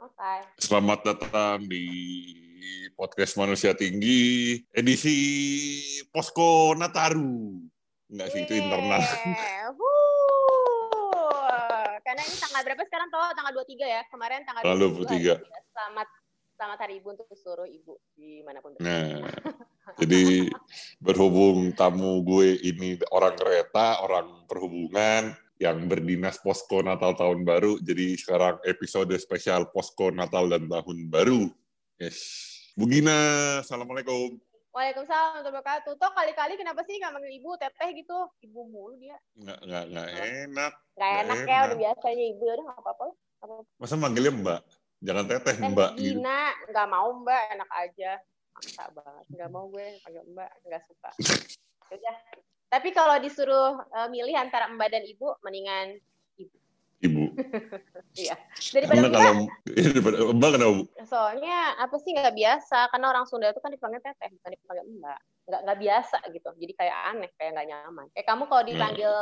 Oke. 0.00 0.34
Selamat 0.56 1.04
datang 1.04 1.68
di 1.68 1.84
podcast 2.96 3.36
Manusia 3.36 3.76
Tinggi 3.76 4.56
edisi 4.72 5.12
Posko 6.08 6.72
Nataru. 6.72 7.60
Enggak 8.08 8.32
sih 8.32 8.48
itu 8.48 8.56
internal. 8.56 9.04
Karena 12.00 12.22
ini 12.24 12.36
tanggal 12.40 12.62
berapa 12.64 12.80
sekarang 12.88 13.12
toh? 13.12 13.28
Tanggal 13.36 13.52
23 13.60 13.76
ya. 13.84 14.00
Kemarin 14.08 14.40
tanggal 14.48 14.62
Tanggal 14.64 14.88
23. 15.04 15.36
Selamat 15.68 16.08
selamat 16.56 16.78
hari 16.80 16.94
ibu 16.96 17.08
untuk 17.12 17.28
seluruh 17.36 17.68
ibu 17.68 18.00
di 18.16 18.40
mana 18.40 18.64
pun 18.64 18.72
berada. 18.80 18.88
Nah, 18.88 19.20
jadi 20.00 20.48
berhubung 20.96 21.76
tamu 21.76 22.24
gue 22.24 22.56
ini 22.56 22.96
orang 23.12 23.36
kereta, 23.36 24.00
orang 24.00 24.48
perhubungan 24.48 25.36
yang 25.60 25.84
berdinas 25.84 26.40
posko 26.40 26.80
Natal 26.80 27.12
tahun 27.12 27.44
baru, 27.44 27.76
jadi 27.84 28.16
sekarang 28.16 28.64
episode 28.64 29.12
spesial 29.20 29.68
posko 29.68 30.08
Natal 30.08 30.48
dan 30.48 30.64
tahun 30.64 31.12
baru. 31.12 31.52
Yes. 32.00 32.16
Bu 32.72 32.88
Gina, 32.88 33.60
assalamualaikum. 33.60 34.40
Waalaikumsalam 34.72 35.44
warahmatullahi 35.44 35.60
wabarakatuh. 35.60 35.92
Toh 36.00 36.12
kali-kali 36.16 36.54
kenapa 36.56 36.80
sih 36.88 36.96
nggak 36.96 37.12
manggil 37.12 37.32
ibu 37.36 37.50
teteh 37.60 37.90
gitu? 37.92 38.18
Ibu 38.40 38.60
mulu 38.72 38.96
dia. 38.96 39.18
Nggak 39.36 39.58
nggak 39.68 39.84
nggak 39.92 40.08
enak. 40.48 40.72
Nggak 40.96 41.12
enak 41.26 41.38
ya 41.44 41.58
udah 41.60 41.78
biasanya 41.82 42.24
ibu 42.24 42.44
udah 42.48 42.64
nggak 42.64 42.80
apa-apa. 42.80 43.04
Masa 43.76 43.94
manggilnya 44.00 44.32
Mbak? 44.32 44.60
Jangan 45.04 45.24
teteh 45.28 45.42
Teh 45.44 45.56
Mbak 45.60 45.90
gitu. 46.00 46.16
Gina 46.22 46.40
nggak 46.72 46.86
mau 46.88 47.08
mbak 47.20 47.42
enak 47.52 47.70
aja. 47.84 48.12
Maksa 48.56 48.84
banget. 48.96 49.24
Nggak 49.28 49.50
mau 49.52 49.64
gue 49.68 49.86
panggil 50.06 50.24
mbak 50.24 50.50
nggak 50.64 50.82
suka. 50.88 51.10
Udah. 52.00 52.16
Tapi 52.70 52.94
kalau 52.94 53.18
disuruh 53.18 53.82
eh, 53.82 54.08
milih 54.08 54.38
antara 54.38 54.70
mbak 54.70 54.94
dan 54.94 55.02
ibu, 55.02 55.34
mendingan 55.42 55.98
Ibu. 57.00 57.32
iya. 58.22 58.36
Daripada 58.76 59.08
mbak, 59.08 59.12
kalau 59.16 59.32
daripada 59.64 60.16
Mbak 60.36 60.50
kenapa 60.52 60.72
Bu? 60.76 60.84
soalnya 61.08 61.58
apa 61.80 61.96
sih 61.96 62.12
nggak 62.12 62.36
biasa? 62.36 62.78
Karena 62.92 63.06
orang 63.08 63.24
Sunda 63.24 63.48
itu 63.48 63.60
kan 63.64 63.72
dipanggil 63.72 64.04
teteh, 64.04 64.28
bukan 64.36 64.50
dipanggil 64.52 64.84
mbak. 65.00 65.20
Nggak 65.48 65.60
nggak 65.64 65.78
biasa 65.80 66.16
gitu. 66.28 66.50
Jadi 66.60 66.72
kayak 66.76 66.96
aneh, 67.16 67.30
kayak 67.40 67.50
nggak 67.56 67.68
nyaman. 67.72 68.06
Kayak 68.12 68.26
kamu 68.28 68.42
kalau 68.52 68.62
dipanggil 68.68 69.14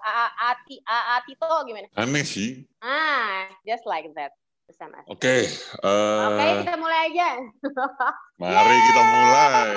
A 0.00 0.26
Ati 0.56 0.76
A 0.88 1.20
Atito 1.20 1.48
gimana? 1.68 1.88
Aneh 1.92 2.24
sih. 2.24 2.64
Ah, 2.80 3.52
just 3.68 3.84
like 3.84 4.08
that. 4.16 4.32
Bersama. 4.66 4.98
Oke, 5.06 5.46
eh, 5.46 6.26
Oke, 6.26 6.44
kita 6.66 6.74
mulai 6.74 7.00
aja. 7.06 7.30
mari 8.42 8.76
kita 8.82 9.02
mulai. 9.06 9.70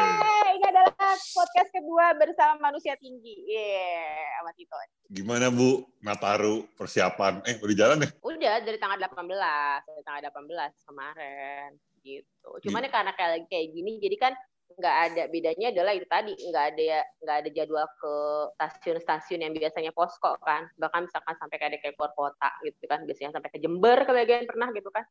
Ini 0.58 0.66
adalah 0.66 1.14
podcast 1.14 1.70
kedua 1.70 2.06
bersama 2.18 2.74
manusia 2.74 2.98
tinggi. 2.98 3.46
Yeah, 3.46 4.42
sama 4.42 4.52
Tito. 4.58 4.74
Gimana 5.14 5.54
Bu 5.54 5.86
Nataru 6.02 6.66
persiapan? 6.74 7.46
Eh, 7.46 7.62
udah 7.62 7.76
jalan 7.78 8.02
ya? 8.02 8.10
Udah 8.18 8.56
dari 8.66 8.82
tanggal 8.82 8.98
18, 8.98 9.86
dari 9.86 10.02
tanggal 10.02 10.24
18 10.26 10.90
kemarin 10.90 11.70
gitu. 12.02 12.50
Cuman 12.66 12.82
ya 12.82 12.90
karena 12.90 13.12
kayak 13.14 13.46
kayak 13.46 13.68
gini, 13.70 14.02
jadi 14.02 14.16
kan 14.18 14.34
nggak 14.78 14.98
ada 15.10 15.24
bedanya 15.34 15.74
adalah 15.74 15.94
itu 15.98 16.06
tadi 16.06 16.34
nggak 16.38 16.66
ada 16.76 17.02
nggak 17.26 17.38
ada 17.42 17.50
jadwal 17.50 17.88
ke 17.98 18.14
stasiun-stasiun 18.54 19.42
yang 19.42 19.54
biasanya 19.56 19.92
posko 19.96 20.38
kan. 20.46 20.70
Bahkan 20.78 21.10
misalkan 21.10 21.36
sampai 21.42 21.58
kayak 21.58 21.82
kayak 21.82 21.96
keluar 21.98 22.14
kota 22.14 22.50
gitu 22.62 22.86
kan 22.86 23.02
biasanya 23.08 23.34
sampai 23.34 23.50
ke 23.50 23.58
Jember 23.58 23.98
kebagian 24.06 24.46
pernah 24.46 24.70
gitu 24.72 24.90
kan. 24.94 25.04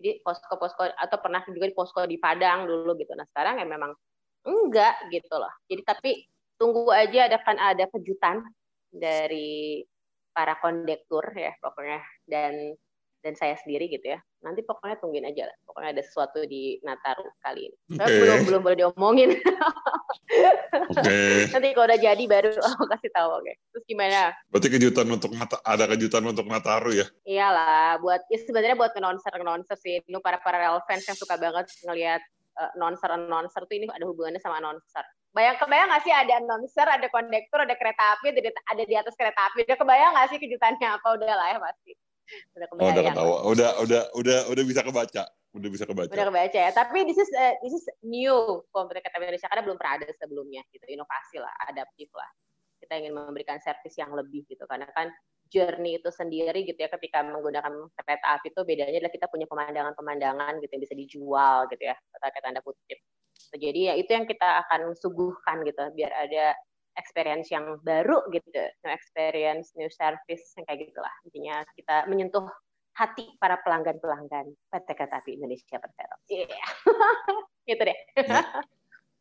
Jadi 0.00 0.24
posko-posko 0.24 0.88
atau 0.96 1.18
pernah 1.20 1.44
juga 1.44 1.68
di 1.68 1.76
posko 1.76 2.00
di 2.08 2.16
Padang 2.16 2.64
dulu 2.64 2.96
gitu. 2.96 3.12
Nah 3.12 3.28
sekarang 3.28 3.60
ya 3.60 3.66
memang 3.68 3.92
enggak 4.48 5.12
gitu 5.12 5.34
loh. 5.36 5.52
Jadi 5.68 5.82
tapi 5.84 6.10
tunggu 6.56 6.88
aja 6.88 7.28
ada 7.28 7.38
kan 7.44 7.60
ada 7.60 7.84
kejutan 7.92 8.40
dari 8.88 9.84
para 10.32 10.56
kondektur 10.58 11.22
ya 11.36 11.52
pokoknya. 11.60 12.00
Dan 12.24 12.74
dan 13.22 13.34
saya 13.38 13.54
sendiri 13.60 13.86
gitu 13.92 14.16
ya 14.16 14.20
nanti 14.42 14.60
pokoknya 14.66 14.98
tungguin 14.98 15.26
aja 15.26 15.48
lah. 15.48 15.56
Pokoknya 15.64 15.90
ada 15.94 16.02
sesuatu 16.02 16.42
di 16.44 16.76
Nataru 16.82 17.26
kali 17.40 17.70
ini. 17.70 17.76
Tapi 17.96 18.10
Oke. 18.10 18.20
belum 18.20 18.38
belum 18.44 18.60
boleh 18.60 18.78
diomongin. 18.82 19.30
Oke. 20.92 21.20
nanti 21.52 21.68
kalau 21.76 21.86
udah 21.86 22.00
jadi 22.00 22.24
baru 22.26 22.50
aku 22.74 22.84
kasih 22.90 23.10
tahu 23.12 23.28
oke. 23.40 23.52
Terus 23.72 23.84
gimana? 23.84 24.32
Berarti 24.48 24.68
kejutan 24.72 25.06
untuk 25.08 25.30
Nata- 25.36 25.62
ada 25.62 25.84
kejutan 25.88 26.24
untuk 26.24 26.46
Nataru 26.48 26.90
ya? 26.96 27.06
iyalah 27.28 28.00
buat 28.00 28.24
ya 28.32 28.38
sebenarnya 28.40 28.76
buat 28.76 28.92
announcer 28.96 29.32
announcer 29.36 29.76
sih. 29.78 30.00
Ini 30.02 30.18
para 30.24 30.40
para 30.40 30.58
real 30.58 30.80
fans 30.88 31.04
yang 31.04 31.18
suka 31.18 31.36
banget 31.36 31.68
ngelihat 31.84 32.22
uh, 32.58 32.70
announcer 32.76 33.08
announcer 33.12 33.62
tuh 33.68 33.74
ini 33.76 33.86
ada 33.88 34.04
hubungannya 34.08 34.40
sama 34.40 34.58
announcer 34.58 35.04
bayang 35.32 35.56
kebayang 35.56 35.88
nggak 35.88 36.04
sih 36.04 36.12
ada 36.12 36.32
announcer 36.44 36.84
ada 36.84 37.08
kondektur 37.08 37.64
ada 37.64 37.72
kereta 37.72 38.20
api 38.20 38.36
ada 38.36 38.40
di, 38.44 38.50
ada 38.52 38.82
di 38.84 38.94
atas 38.96 39.14
kereta 39.16 39.40
api. 39.48 39.64
Udah 39.64 39.78
kebayang 39.80 40.12
nggak 40.12 40.28
sih 40.32 40.38
kejutannya? 40.40 40.88
Apa 41.00 41.08
udah 41.16 41.32
lah 41.32 41.48
ya 41.56 41.58
pasti 41.60 41.92
udah 42.56 42.66
Oh, 42.78 42.88
udah 42.88 43.04
ketawa. 43.04 43.36
Udah 43.48 43.70
udah 43.82 44.02
udah 44.16 44.38
udah 44.52 44.64
bisa 44.64 44.80
kebaca. 44.82 45.24
Udah 45.52 45.68
bisa 45.68 45.84
kebaca. 45.84 46.08
udah 46.08 46.26
kebaca 46.32 46.58
ya. 46.58 46.70
Tapi 46.72 46.98
this 47.04 47.20
is 47.20 47.30
uh, 47.36 47.54
this 47.60 47.74
is 47.76 47.84
new 48.00 48.64
komputer 48.72 49.04
api 49.04 49.28
Indonesia 49.28 49.48
karena 49.52 49.64
belum 49.68 49.76
pernah 49.76 49.94
ada 50.00 50.06
sebelumnya 50.16 50.62
gitu. 50.72 50.84
Inovasi 50.88 51.36
lah 51.42 51.52
adaptif 51.68 52.08
lah. 52.16 52.30
Kita 52.80 52.98
ingin 52.98 53.12
memberikan 53.14 53.60
servis 53.60 53.94
yang 54.00 54.16
lebih 54.16 54.48
gitu. 54.48 54.64
Karena 54.64 54.88
kan 54.90 55.12
journey 55.52 56.00
itu 56.00 56.08
sendiri 56.08 56.64
gitu 56.64 56.80
ya 56.80 56.88
ketika 56.88 57.20
menggunakan 57.20 57.92
kereta 57.92 58.40
api 58.40 58.48
itu 58.48 58.60
bedanya 58.64 58.96
adalah 58.96 59.12
kita 59.12 59.28
punya 59.28 59.44
pemandangan-pemandangan 59.52 60.52
gitu 60.64 60.72
yang 60.72 60.82
bisa 60.88 60.96
dijual 60.96 61.56
gitu 61.68 61.82
ya. 61.84 61.96
Kata 62.16 62.40
tanda 62.40 62.64
kutip. 62.64 62.98
Jadi 63.52 63.92
ya 63.92 63.94
itu 64.00 64.08
yang 64.08 64.24
kita 64.24 64.64
akan 64.64 64.96
suguhkan 64.96 65.60
gitu. 65.68 65.84
Biar 65.92 66.12
ada 66.16 66.56
experience 66.98 67.48
yang 67.48 67.80
baru 67.80 68.20
gitu 68.32 68.48
new 68.52 68.92
experience 68.92 69.72
new 69.76 69.88
service 69.88 70.52
yang 70.56 70.64
kayak 70.68 70.90
gitulah 70.90 71.14
intinya 71.24 71.64
kita 71.76 72.04
menyentuh 72.08 72.44
hati 72.92 73.24
para 73.40 73.56
pelanggan-pelanggan 73.64 74.52
PT 74.68 74.88
Kereta 74.92 75.24
Api 75.24 75.40
Indonesia 75.40 75.76
Persero. 75.80 76.16
Iya. 76.28 76.64
gitu 77.68 77.82
deh. 77.82 77.98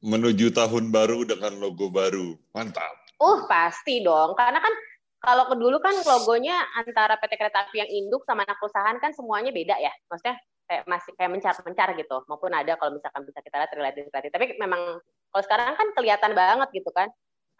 Menuju 0.04 0.52
tahun 0.52 0.92
baru 0.92 1.24
dengan 1.24 1.56
logo 1.62 1.88
baru. 1.88 2.36
Mantap. 2.52 2.92
Uh, 3.22 3.46
pasti 3.48 4.04
dong. 4.04 4.36
Karena 4.36 4.60
kan 4.60 4.74
kalau 5.22 5.46
ke 5.48 5.56
dulu 5.56 5.78
kan 5.80 5.94
logonya 6.04 6.58
antara 6.76 7.16
PT 7.22 7.38
Kereta 7.38 7.70
Api 7.70 7.80
yang 7.80 7.92
induk 7.92 8.26
sama 8.26 8.44
anak 8.44 8.58
perusahaan 8.60 8.98
kan 9.00 9.14
semuanya 9.16 9.54
beda 9.54 9.78
ya. 9.78 9.94
Maksudnya 10.10 10.36
kayak 10.68 10.84
masih 10.90 11.12
kayak 11.16 11.32
mencar-mencar 11.32 11.90
gitu. 11.96 12.18
Maupun 12.28 12.52
ada 12.52 12.76
kalau 12.76 12.92
misalkan 12.98 13.24
bisa 13.24 13.40
kita 13.40 13.56
lihat 13.62 13.72
related. 13.78 14.32
Tapi 14.34 14.46
memang 14.60 15.00
kalau 15.32 15.44
sekarang 15.46 15.78
kan 15.78 15.88
kelihatan 15.96 16.34
banget 16.36 16.68
gitu 16.76 16.92
kan. 16.92 17.08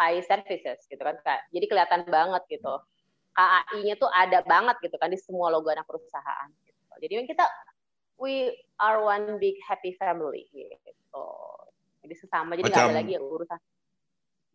High 0.02 0.26
services 0.26 0.82
gitu 0.90 0.98
kan. 0.98 1.14
Kak. 1.22 1.54
Jadi 1.54 1.70
kelihatan 1.70 2.10
banget 2.10 2.42
gitu. 2.50 2.74
KAI-nya 3.38 4.02
tuh 4.02 4.10
ada 4.10 4.42
banget 4.42 4.82
gitu 4.82 4.98
kan 4.98 5.14
di 5.14 5.20
semua 5.22 5.54
logo 5.54 5.70
anak 5.70 5.86
perusahaan. 5.86 6.50
Gitu. 6.66 6.82
Jadi 7.06 7.14
kita 7.30 7.46
we 8.18 8.50
are 8.82 9.06
one 9.06 9.38
big 9.38 9.62
happy 9.70 9.94
family 10.02 10.50
gitu. 10.50 11.26
Jadi 12.02 12.18
sesama 12.18 12.58
jadi 12.58 12.74
nggak 12.74 12.90
ada 12.90 12.98
lagi 12.98 13.14
yang 13.14 13.30
urusan. 13.30 13.62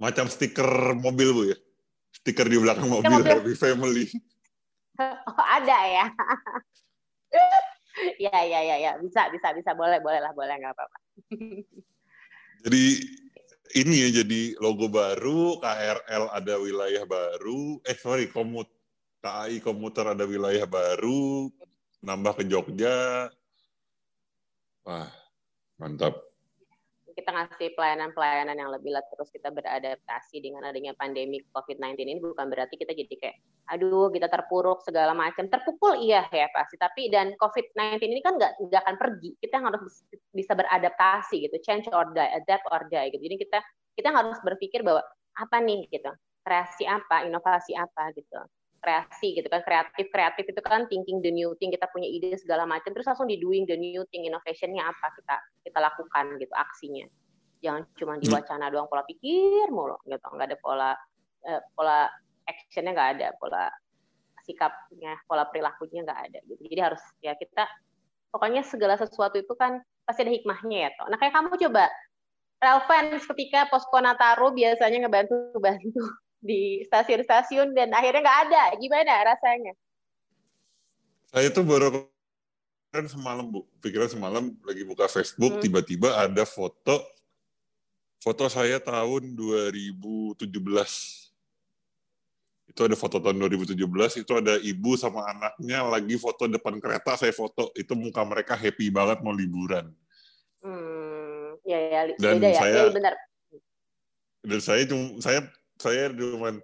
Macam 0.03 0.27
stiker 0.27 0.99
mobil 0.99 1.29
Bu 1.31 1.43
ya. 1.55 1.59
Stiker 2.11 2.51
di 2.51 2.59
belakang 2.59 2.91
mobil, 2.91 3.23
mobil. 3.23 3.39
Happy 3.39 3.55
Family. 3.55 4.11
Oh, 4.97 5.45
ada 5.45 5.77
ya. 5.85 6.09
ya 8.25 8.39
ya 8.49 8.61
ya 8.65 8.77
ya 8.81 8.93
bisa 8.97 9.29
bisa 9.29 9.53
bisa 9.53 9.77
boleh 9.77 10.01
boleh 10.01 10.25
lah 10.25 10.33
boleh 10.33 10.57
nggak 10.57 10.73
apa-apa. 10.73 10.99
Jadi 12.65 12.85
ini 13.77 14.09
ya 14.09 14.25
jadi 14.25 14.57
logo 14.57 14.89
baru, 14.89 15.61
KRL 15.61 16.33
ada 16.33 16.55
wilayah 16.57 17.05
baru, 17.05 17.77
eh 17.85 17.97
sorry 18.01 18.33
komut 18.33 18.73
KAI 19.21 19.61
komuter 19.61 20.17
ada 20.17 20.25
wilayah 20.25 20.65
baru, 20.65 21.53
nambah 22.01 22.41
ke 22.41 22.45
Jogja. 22.49 23.29
Wah, 24.87 25.11
mantap. 25.77 26.23
Kita 27.27 27.35
ngasih 27.35 27.75
pelayanan-pelayanan 27.75 28.55
yang 28.55 28.71
lebih 28.71 28.95
lah 28.95 29.03
terus 29.11 29.35
kita 29.35 29.51
beradaptasi 29.51 30.39
dengan 30.39 30.63
adanya 30.63 30.95
pandemi 30.95 31.43
COVID-19 31.51 31.99
ini 32.07 32.23
bukan 32.23 32.47
berarti 32.47 32.79
kita 32.79 32.95
jadi 32.95 33.15
kayak 33.19 33.37
aduh 33.75 34.15
kita 34.15 34.31
terpuruk 34.31 34.79
segala 34.87 35.11
macam 35.11 35.51
terpukul 35.51 35.99
iya 35.99 36.23
ya 36.31 36.47
pasti 36.55 36.79
tapi 36.79 37.11
dan 37.11 37.35
COVID-19 37.35 37.99
ini 37.99 38.23
kan 38.23 38.39
nggak 38.39 38.63
nggak 38.71 38.81
akan 38.87 38.95
pergi. 38.95 39.35
Kita 39.43 39.59
harus 39.59 40.07
bisa 40.31 40.55
beradaptasi 40.55 41.51
gitu 41.51 41.59
change 41.67 41.91
or 41.91 42.07
die 42.15 42.31
adapt 42.31 42.63
or 42.71 42.87
die 42.87 43.11
gitu. 43.11 43.27
Jadi 43.27 43.37
kita 43.43 43.59
kita 43.99 44.15
harus 44.15 44.39
berpikir 44.47 44.87
bahwa 44.87 45.03
apa 45.35 45.59
nih 45.59 45.83
gitu 45.91 46.15
kreasi 46.47 46.87
apa 46.87 47.27
inovasi 47.27 47.75
apa 47.75 48.15
gitu 48.15 48.39
kreasi 48.87 49.35
gitu 49.35 49.51
kan 49.51 49.67
kreatif 49.67 50.07
kreatif 50.15 50.47
itu 50.47 50.61
kan 50.63 50.87
thinking 50.87 51.19
the 51.19 51.35
new 51.35 51.59
thing 51.59 51.75
kita 51.75 51.91
punya 51.91 52.07
ide 52.07 52.39
segala 52.39 52.63
macam 52.63 52.95
terus 52.95 53.03
langsung 53.03 53.27
di 53.27 53.35
doing 53.43 53.67
the 53.67 53.75
new 53.75 54.07
thing 54.15 54.23
innovationnya 54.23 54.87
apa 54.87 55.11
kita 55.19 55.37
kita 55.67 55.79
lakukan 55.83 56.39
gitu 56.39 56.55
aksinya. 56.55 57.11
Jangan 57.59 57.83
cuma 57.99 58.15
di 58.23 58.31
wacana 58.31 58.71
doang 58.71 58.87
pola 58.87 59.03
pikir 59.03 59.67
mulu 59.75 59.99
gitu 60.07 60.23
nggak 60.23 60.47
ada 60.55 60.59
pola 60.63 60.91
eh, 61.43 61.61
pola 61.75 62.07
actionnya 62.47 62.95
nggak 62.95 63.11
ada 63.19 63.29
pola 63.43 63.67
sikapnya 64.47 65.19
pola 65.27 65.51
perilakunya 65.51 66.07
nggak 66.07 66.21
ada 66.31 66.39
gitu. 66.47 66.63
Jadi 66.71 66.81
harus 66.87 67.03
ya 67.19 67.35
kita 67.35 67.67
pokoknya 68.31 68.63
segala 68.63 68.95
sesuatu 68.95 69.43
itu 69.43 69.51
kan 69.59 69.83
pasti 70.07 70.23
ada 70.23 70.31
hikmahnya 70.31 70.79
ya 70.87 70.91
toh. 70.95 71.11
Nah 71.11 71.19
kayak 71.19 71.35
kamu 71.35 71.59
coba 71.59 71.91
relevan 72.63 73.19
ketika 73.19 73.67
posko 73.67 73.99
Nataru 73.99 74.55
biasanya 74.55 75.03
ngebantu 75.03 75.59
bantu 75.59 76.07
di 76.41 76.85
stasiun-stasiun 76.87 77.73
dan 77.73 77.93
akhirnya 77.93 78.23
nggak 78.23 78.41
ada. 78.51 78.63
Gimana 78.79 79.13
rasanya? 79.35 79.73
Saya 81.33 81.49
tuh 81.53 81.65
baru 81.67 81.93
kepikiran 81.93 83.07
semalam 83.13 83.45
bu. 83.51 83.61
Pikiran 83.83 84.09
semalam 84.09 84.45
lagi 84.65 84.83
buka 84.89 85.07
Facebook 85.11 85.59
hmm. 85.59 85.63
tiba-tiba 85.63 86.17
ada 86.17 86.45
foto 86.49 87.05
foto 88.17 88.49
saya 88.49 88.81
tahun 88.83 89.37
2017 89.39 90.49
itu 92.67 92.81
ada 92.83 92.97
foto 92.99 93.23
tahun 93.23 93.39
2017 93.47 93.79
itu 94.27 94.33
ada 94.35 94.59
ibu 94.59 94.99
sama 94.99 95.23
anaknya 95.31 95.87
lagi 95.87 96.19
foto 96.19 96.51
depan 96.51 96.77
kereta 96.83 97.15
saya 97.17 97.33
foto. 97.33 97.71
Itu 97.79 97.95
muka 97.95 98.21
mereka 98.27 98.53
happy 98.59 98.91
banget 98.91 99.23
mau 99.23 99.33
liburan. 99.33 99.95
Hmm, 100.61 101.57
ya 101.63 101.79
ya 101.79 102.01
dan 102.19 102.43
beda 102.43 102.49
ya, 102.51 102.59
saya 102.59 102.75
ya, 102.75 102.93
benar. 102.93 103.15
dan 104.47 104.61
saya 104.61 104.83
cuma 104.89 105.05
saya 105.23 105.41
saya 105.77 106.11
cuman 106.13 106.61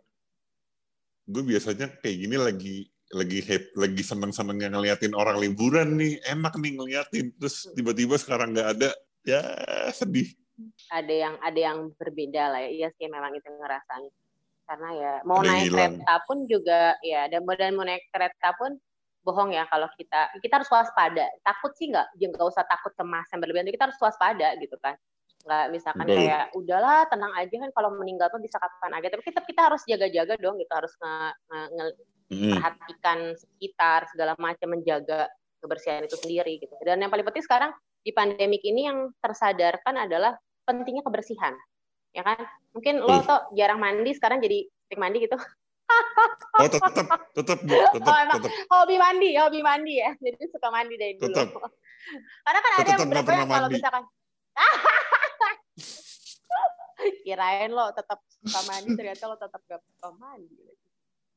gue 1.28 1.42
biasanya 1.46 1.86
kayak 2.00 2.16
gini 2.18 2.36
lagi 2.36 2.76
lagi 3.12 3.44
happy, 3.44 3.76
lagi 3.76 4.02
seneng-senengnya 4.02 4.72
ngeliatin 4.72 5.12
orang 5.12 5.36
liburan 5.36 6.00
nih. 6.00 6.16
Enak 6.24 6.56
nih 6.56 6.72
ngeliatin. 6.80 7.26
Terus 7.36 7.68
tiba-tiba 7.76 8.16
sekarang 8.16 8.56
nggak 8.56 8.68
ada 8.80 8.90
ya 9.22 9.40
sedih. 9.92 10.32
Ada 10.88 11.12
yang 11.12 11.34
ada 11.44 11.60
yang 11.60 11.78
berbeda 12.00 12.42
lah 12.56 12.60
ya. 12.64 12.70
Iya 12.72 12.88
sih 12.96 13.06
memang 13.12 13.36
itu 13.36 13.48
ngerasain. 13.52 14.08
Karena 14.64 14.88
ya 14.96 15.12
mau 15.28 15.44
ada 15.44 15.52
naik 15.52 15.68
kereta 15.68 16.14
pun 16.24 16.38
juga 16.48 16.96
ya 17.04 17.28
dan 17.28 17.44
dan 17.44 17.76
mau 17.76 17.84
naik 17.84 18.08
kereta 18.08 18.48
pun 18.56 18.80
bohong 19.22 19.54
ya 19.54 19.68
kalau 19.68 19.86
kita 20.00 20.32
kita 20.40 20.64
harus 20.64 20.72
waspada. 20.72 21.28
Takut 21.44 21.76
sih 21.76 21.92
nggak 21.92 22.16
nggak 22.16 22.48
usah 22.48 22.64
takut 22.64 22.96
cemas 22.96 23.28
yang 23.28 23.40
berlebihan 23.44 23.68
kita 23.68 23.92
harus 23.92 24.00
waspada 24.00 24.56
gitu 24.56 24.80
kan 24.80 24.96
nggak 25.42 25.66
misalkan 25.74 26.06
Betul. 26.06 26.18
kayak 26.22 26.44
udahlah 26.54 26.98
tenang 27.10 27.32
aja 27.34 27.54
kan 27.58 27.70
kalau 27.74 27.90
meninggal 27.98 28.28
tuh 28.30 28.40
bisa 28.42 28.56
kapan 28.58 28.92
aja. 28.98 29.06
Tapi 29.12 29.22
kita 29.26 29.40
kita 29.42 29.60
harus 29.70 29.82
jaga-jaga 29.84 30.34
dong 30.38 30.56
gitu. 30.62 30.72
Harus 30.72 30.92
nge, 30.98 31.14
nge, 31.50 31.60
nge 31.74 31.86
hmm. 32.30 32.52
perhatikan 32.56 33.18
sekitar 33.34 34.00
segala 34.10 34.32
macam 34.38 34.68
menjaga 34.70 35.26
kebersihan 35.62 36.02
itu 36.06 36.16
sendiri 36.18 36.58
gitu. 36.62 36.74
Dan 36.82 37.02
yang 37.02 37.10
paling 37.10 37.26
penting 37.26 37.44
sekarang 37.46 37.70
di 38.02 38.10
pandemik 38.10 38.62
ini 38.66 38.90
yang 38.90 39.14
tersadarkan 39.22 39.94
adalah 39.94 40.34
pentingnya 40.66 41.06
kebersihan 41.06 41.54
ya 42.12 42.22
kan? 42.22 42.38
Mungkin 42.76 43.00
lo 43.02 43.20
tuh 43.24 43.40
jarang 43.56 43.80
mandi 43.80 44.12
sekarang 44.16 44.38
jadi 44.40 44.68
sering 44.88 45.00
mandi 45.00 45.18
gitu. 45.24 45.36
Oh 46.52 46.68
tetap 46.68 46.92
tetap 46.92 47.20
tetap 47.32 47.58
oh, 47.64 48.24
tetap 48.36 48.52
hobi 48.68 49.00
mandi 49.00 49.32
hobi 49.40 49.64
mandi 49.64 50.04
ya. 50.04 50.12
Jadi 50.24 50.52
suka 50.52 50.68
mandi 50.68 51.00
dari 51.00 51.16
dulu. 51.16 51.32
Tetap. 51.32 51.48
karena 52.44 52.60
kan 52.60 52.72
ada 52.76 52.88
yang 52.92 53.00
beberapa 53.08 53.30
yang 53.32 53.48
kalau 53.48 53.68
misalkan 53.72 54.04
Kirain 57.26 57.70
lo 57.74 57.90
tetap 57.90 58.22
suka 58.30 58.60
mandi, 58.70 58.94
ternyata 58.94 59.24
lo 59.26 59.36
tetap 59.38 59.60
gak 59.66 59.82
suka 59.82 60.08
mandi. 60.14 60.58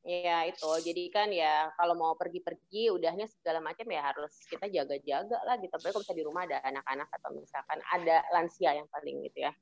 Iya 0.06 0.46
itu, 0.46 0.70
jadi 0.86 1.02
kan 1.10 1.28
ya 1.34 1.66
kalau 1.74 1.98
mau 1.98 2.14
pergi-pergi, 2.14 2.94
udahnya 2.94 3.26
segala 3.26 3.58
macam 3.58 3.82
ya 3.90 4.06
harus 4.06 4.38
kita 4.46 4.70
jaga-jaga 4.70 5.42
lah 5.42 5.58
gitu. 5.58 5.74
Tapi 5.74 5.90
kalau 5.90 6.02
misalnya 6.06 6.20
di 6.22 6.26
rumah 6.30 6.42
ada 6.46 6.62
anak-anak 6.62 7.08
atau 7.10 7.30
misalkan 7.34 7.78
ada 7.90 8.22
lansia 8.30 8.70
yang 8.78 8.86
paling 8.86 9.18
gitu 9.26 9.50
ya. 9.50 9.52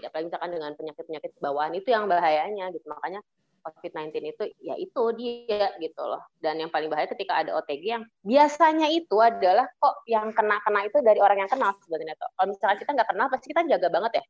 Tidak 0.00 0.08
paling 0.08 0.32
misalkan 0.32 0.56
dengan 0.56 0.72
penyakit-penyakit 0.72 1.36
bawaan 1.36 1.76
itu 1.76 1.92
yang 1.92 2.08
bahayanya 2.08 2.72
gitu. 2.72 2.88
Makanya 2.88 3.20
COVID-19 3.60 4.12
itu 4.24 4.44
ya 4.64 4.74
itu 4.76 5.02
dia 5.16 5.68
gitu 5.76 6.02
loh. 6.02 6.22
Dan 6.40 6.60
yang 6.60 6.70
paling 6.72 6.88
bahaya 6.88 7.08
ketika 7.08 7.40
ada 7.40 7.56
OTG 7.60 7.84
yang 7.84 8.04
biasanya 8.24 8.88
itu 8.88 9.16
adalah 9.20 9.68
kok 9.76 10.04
yang 10.08 10.32
kena-kena 10.32 10.88
itu 10.88 10.98
dari 11.04 11.20
orang 11.20 11.44
yang 11.44 11.50
kenal 11.50 11.76
sebenarnya 11.84 12.16
tuh. 12.16 12.30
Kalau 12.34 12.46
misalnya 12.50 12.76
kita 12.80 12.90
nggak 12.96 13.08
kenal 13.12 13.26
pasti 13.28 13.46
kita 13.52 13.60
jaga 13.68 13.88
banget 13.92 14.12
ya. 14.18 14.24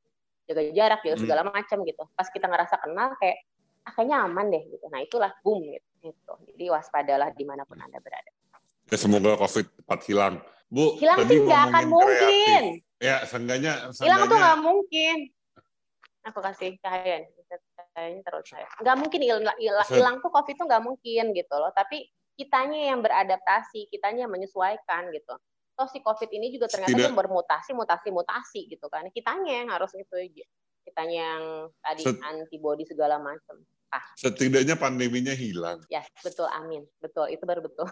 Jaga 0.51 0.61
jarak 0.75 1.01
jaga 1.07 1.17
hmm. 1.17 1.25
segala 1.25 1.43
macam 1.47 1.79
gitu. 1.87 2.03
Pas 2.19 2.29
kita 2.29 2.47
ngerasa 2.51 2.77
kenal 2.83 3.09
kayak 3.23 3.39
ah, 3.87 3.93
kayaknya 3.95 4.17
aman 4.27 4.47
deh 4.51 4.63
gitu. 4.67 4.85
Nah 4.91 5.01
itulah 5.01 5.31
boom 5.47 5.61
gitu, 5.71 5.89
gitu. 6.05 6.33
jadi 6.55 6.65
waspadalah 6.75 7.29
di 7.33 7.45
mana 7.47 7.63
pun 7.63 7.79
anda 7.79 8.03
berada. 8.03 8.31
Ya 8.91 8.97
semoga 8.99 9.39
covid 9.39 9.71
cepat 9.71 10.01
hilang. 10.11 10.35
Bu 10.67 10.99
hilang 10.99 11.23
sih 11.27 11.39
nggak 11.39 11.63
akan 11.71 11.85
mungkin. 11.87 12.63
Ya 13.01 13.25
seenggaknya 13.25 13.95
hilang 14.03 14.27
tuh 14.27 14.37
nggak 14.37 14.59
mungkin. 14.61 15.17
Aku 16.27 16.45
kasih 16.45 16.77
cahaya 16.85 17.25
cahayanya 18.01 18.23
terus 18.25 18.49
saya 18.49 18.69
nggak 18.81 18.97
mungkin 18.97 19.21
hilang 19.21 19.45
hilang 19.93 20.17
tuh 20.25 20.33
covid 20.33 20.57
tuh 20.57 20.65
nggak 20.65 20.81
mungkin 20.81 21.25
gitu 21.37 21.55
loh 21.61 21.69
tapi 21.77 22.09
kitanya 22.41 22.97
yang 22.97 23.05
beradaptasi 23.05 23.93
kitanya 23.93 24.25
yang 24.25 24.33
menyesuaikan 24.33 25.13
gitu 25.13 25.37
toh 25.81 25.89
si 25.89 26.05
COVID 26.05 26.29
ini 26.29 26.53
juga 26.53 26.69
ternyata 26.69 26.93
Tidak. 26.93 27.09
dia 27.09 27.17
bermutasi, 27.17 27.73
mutasi, 27.73 28.13
mutasi 28.13 28.69
gitu 28.69 28.93
kan. 28.93 29.09
Kitanya 29.09 29.65
yang 29.65 29.69
harus 29.73 29.97
itu 29.97 30.45
kitanya 30.85 31.41
yang 31.41 31.45
tadi 31.81 32.03
Set, 32.05 32.21
antibody 32.21 32.85
segala 32.85 33.17
macam. 33.17 33.65
Ah. 33.89 34.05
Setidaknya 34.21 34.77
pandeminya 34.77 35.33
hilang. 35.33 35.81
Ya, 35.89 36.05
yes, 36.05 36.13
betul, 36.21 36.47
amin. 36.53 36.85
Betul, 37.01 37.33
itu 37.33 37.43
baru 37.49 37.65
betul. 37.65 37.89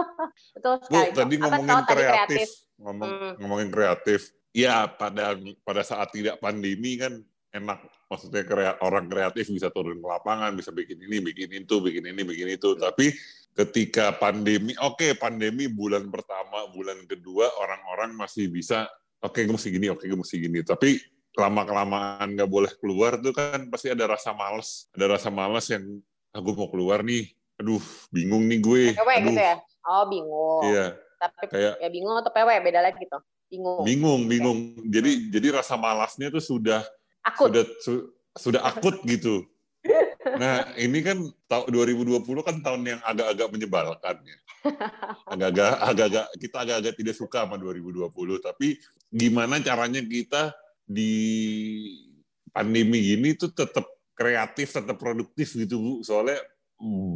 betul 0.56 0.72
sekali. 0.86 1.10
Bu, 1.10 1.18
tadi 1.18 1.34
ngomongin 1.42 1.66
kreatif, 1.66 1.90
tadi 1.90 2.04
kreatif. 2.06 2.48
Ngomong, 2.78 3.10
hmm. 3.10 3.32
ngomongin 3.42 3.68
kreatif. 3.74 4.20
Ya, 4.54 4.86
pada 4.86 5.34
pada 5.66 5.82
saat 5.82 6.08
tidak 6.14 6.38
pandemi 6.38 6.94
kan 6.94 7.20
enak. 7.52 7.78
Maksudnya 8.08 8.42
krea, 8.44 8.72
orang 8.80 9.06
kreatif 9.06 9.52
bisa 9.52 9.68
turun 9.68 10.00
ke 10.00 10.08
lapangan 10.08 10.52
bisa 10.56 10.72
bikin 10.72 11.00
ini 11.04 11.20
bikin 11.20 11.64
itu 11.64 11.76
bikin 11.78 12.08
ini 12.08 12.20
bikin 12.24 12.48
itu. 12.56 12.74
Hmm. 12.74 12.80
tapi 12.90 13.12
ketika 13.52 14.16
pandemi 14.16 14.72
oke 14.80 14.96
okay, 14.96 15.12
pandemi 15.12 15.68
bulan 15.68 16.08
pertama 16.08 16.72
bulan 16.72 17.04
kedua 17.04 17.52
orang-orang 17.60 18.16
masih 18.16 18.48
bisa 18.48 18.88
oke 19.20 19.36
okay, 19.36 19.44
gue 19.44 19.52
mesti 19.52 19.68
gini 19.68 19.92
oke 19.92 20.00
okay, 20.00 20.06
gue 20.08 20.18
mesti 20.18 20.36
gini. 20.40 20.58
Tapi 20.64 20.90
lama 21.32 21.62
kelamaan 21.64 22.28
nggak 22.36 22.50
boleh 22.50 22.72
keluar 22.76 23.16
tuh 23.20 23.32
kan 23.32 23.68
pasti 23.68 23.92
ada 23.92 24.08
rasa 24.08 24.32
males. 24.32 24.88
Ada 24.96 25.06
rasa 25.20 25.28
males 25.28 25.68
yang 25.68 25.84
aku 26.32 26.48
ah, 26.52 26.56
mau 26.56 26.68
keluar 26.72 27.04
nih. 27.04 27.28
Aduh 27.60 27.80
bingung 28.08 28.48
nih 28.48 28.58
gue. 28.58 28.82
PW 28.96 29.10
aduh. 29.12 29.28
gitu 29.28 29.40
ya? 29.40 29.56
Oh 29.84 30.04
bingung. 30.08 30.62
Iya. 30.72 30.86
Tapi 31.22 31.44
kayak 31.52 31.74
ya 31.78 31.88
bingung 31.92 32.16
atau 32.18 32.32
PW 32.32 32.48
beda 32.64 32.80
lagi 32.80 32.98
gitu 32.98 33.20
bingung. 33.52 33.84
Bingung 33.84 34.20
bingung. 34.24 34.58
Jadi 34.88 35.10
hmm. 35.12 35.24
jadi 35.28 35.46
rasa 35.60 35.76
malasnya 35.76 36.32
tuh 36.32 36.40
sudah 36.40 36.80
akut. 37.24 37.48
sudah 37.50 37.64
su, 37.80 37.92
sudah 38.34 38.62
akut 38.66 39.00
gitu 39.06 39.46
Nah, 40.22 40.70
ini 40.78 41.02
kan 41.02 41.18
tahun 41.50 41.68
2020 41.74 42.22
kan 42.46 42.56
tahun 42.62 42.82
yang 42.86 43.00
agak-agak 43.02 43.48
menyebalkan 43.50 44.16
ya. 44.22 44.38
Agak-agak 45.26 45.72
agak-agak 45.82 46.26
kita 46.38 46.56
agak-agak 46.62 46.94
tidak 46.94 47.14
suka 47.18 47.38
sama 47.42 47.58
2020, 47.58 48.06
tapi 48.38 48.78
gimana 49.10 49.58
caranya 49.58 49.98
kita 49.98 50.54
di 50.86 51.12
pandemi 52.54 53.18
ini 53.18 53.34
tuh 53.34 53.50
tetap 53.50 53.84
kreatif, 54.14 54.70
tetap 54.70 54.96
produktif 54.96 55.58
gitu 55.58 55.76
Bu. 55.82 55.92
Soalnya 56.06 56.38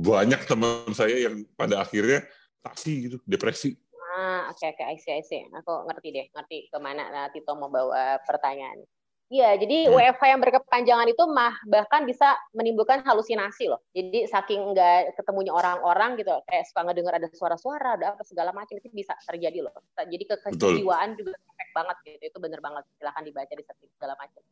banyak 0.03 0.43
teman 0.43 0.91
saya 0.91 1.31
yang 1.31 1.47
pada 1.55 1.87
akhirnya 1.87 2.27
taksi 2.67 2.93
gitu, 3.07 3.17
depresi. 3.23 3.79
Ah, 4.17 4.51
oke 4.51 4.59
okay, 4.59 4.75
oke, 4.75 4.83
okay, 4.97 5.13
I 5.15 5.23
see, 5.23 5.45
Aku 5.63 5.87
ngerti 5.87 6.09
deh, 6.11 6.27
ngerti 6.35 6.73
ke 6.73 6.79
mana 6.83 7.13
nah, 7.13 7.29
Tito 7.31 7.55
mau 7.55 7.71
bawa 7.71 8.19
pertanyaan. 8.27 8.83
Iya, 9.27 9.59
jadi 9.59 9.91
hmm. 9.91 9.95
WFH 9.99 10.23
yang 10.31 10.39
berkepanjangan 10.39 11.09
itu 11.11 11.25
mah 11.27 11.59
bahkan 11.67 12.07
bisa 12.07 12.39
menimbulkan 12.55 13.03
halusinasi 13.03 13.67
loh. 13.67 13.83
Jadi 13.91 14.23
saking 14.31 14.71
nggak 14.71 15.19
ketemunya 15.19 15.51
orang-orang 15.51 16.15
gitu, 16.15 16.31
kayak 16.47 16.63
suka 16.71 16.87
ngedengar 16.87 17.19
ada 17.19 17.27
suara-suara, 17.35 17.99
ada 17.99 18.15
apa 18.15 18.23
segala 18.23 18.55
macam 18.55 18.79
itu 18.79 18.87
bisa 18.95 19.19
terjadi 19.27 19.67
loh. 19.67 19.75
Jadi 19.99 20.31
kejiwaan 20.31 21.19
juga 21.19 21.35
efek 21.35 21.69
banget 21.75 21.97
gitu. 22.07 22.25
Itu 22.31 22.39
bener 22.39 22.63
banget. 22.63 22.87
Silahkan 23.03 23.23
dibaca 23.27 23.51
di 23.51 23.65
segala 23.99 24.15
macam. 24.15 24.43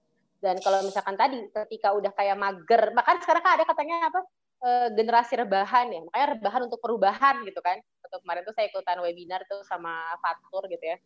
Dan 0.43 0.57
kalau 0.59 0.79
misalkan 0.83 1.15
tadi 1.15 1.39
ketika 1.55 1.89
udah 1.95 2.11
kayak 2.11 2.35
mager, 2.35 2.83
bahkan 2.99 3.23
sekarang 3.23 3.43
kan 3.47 3.53
ada 3.55 3.65
katanya 3.71 3.97
apa? 4.11 4.21
E, 4.59 4.71
generasi 4.99 5.39
rebahan 5.39 5.87
ya. 5.95 6.03
Makanya 6.03 6.27
rebahan 6.35 6.63
untuk 6.67 6.83
perubahan 6.83 7.47
gitu 7.47 7.63
kan. 7.63 7.79
Untuk 7.79 8.27
kemarin 8.27 8.43
tuh 8.43 8.55
saya 8.59 8.67
ikutan 8.67 8.99
webinar 9.07 9.47
tuh 9.47 9.63
sama 9.63 10.03
Fatur 10.19 10.67
gitu 10.67 10.83
ya 10.83 10.99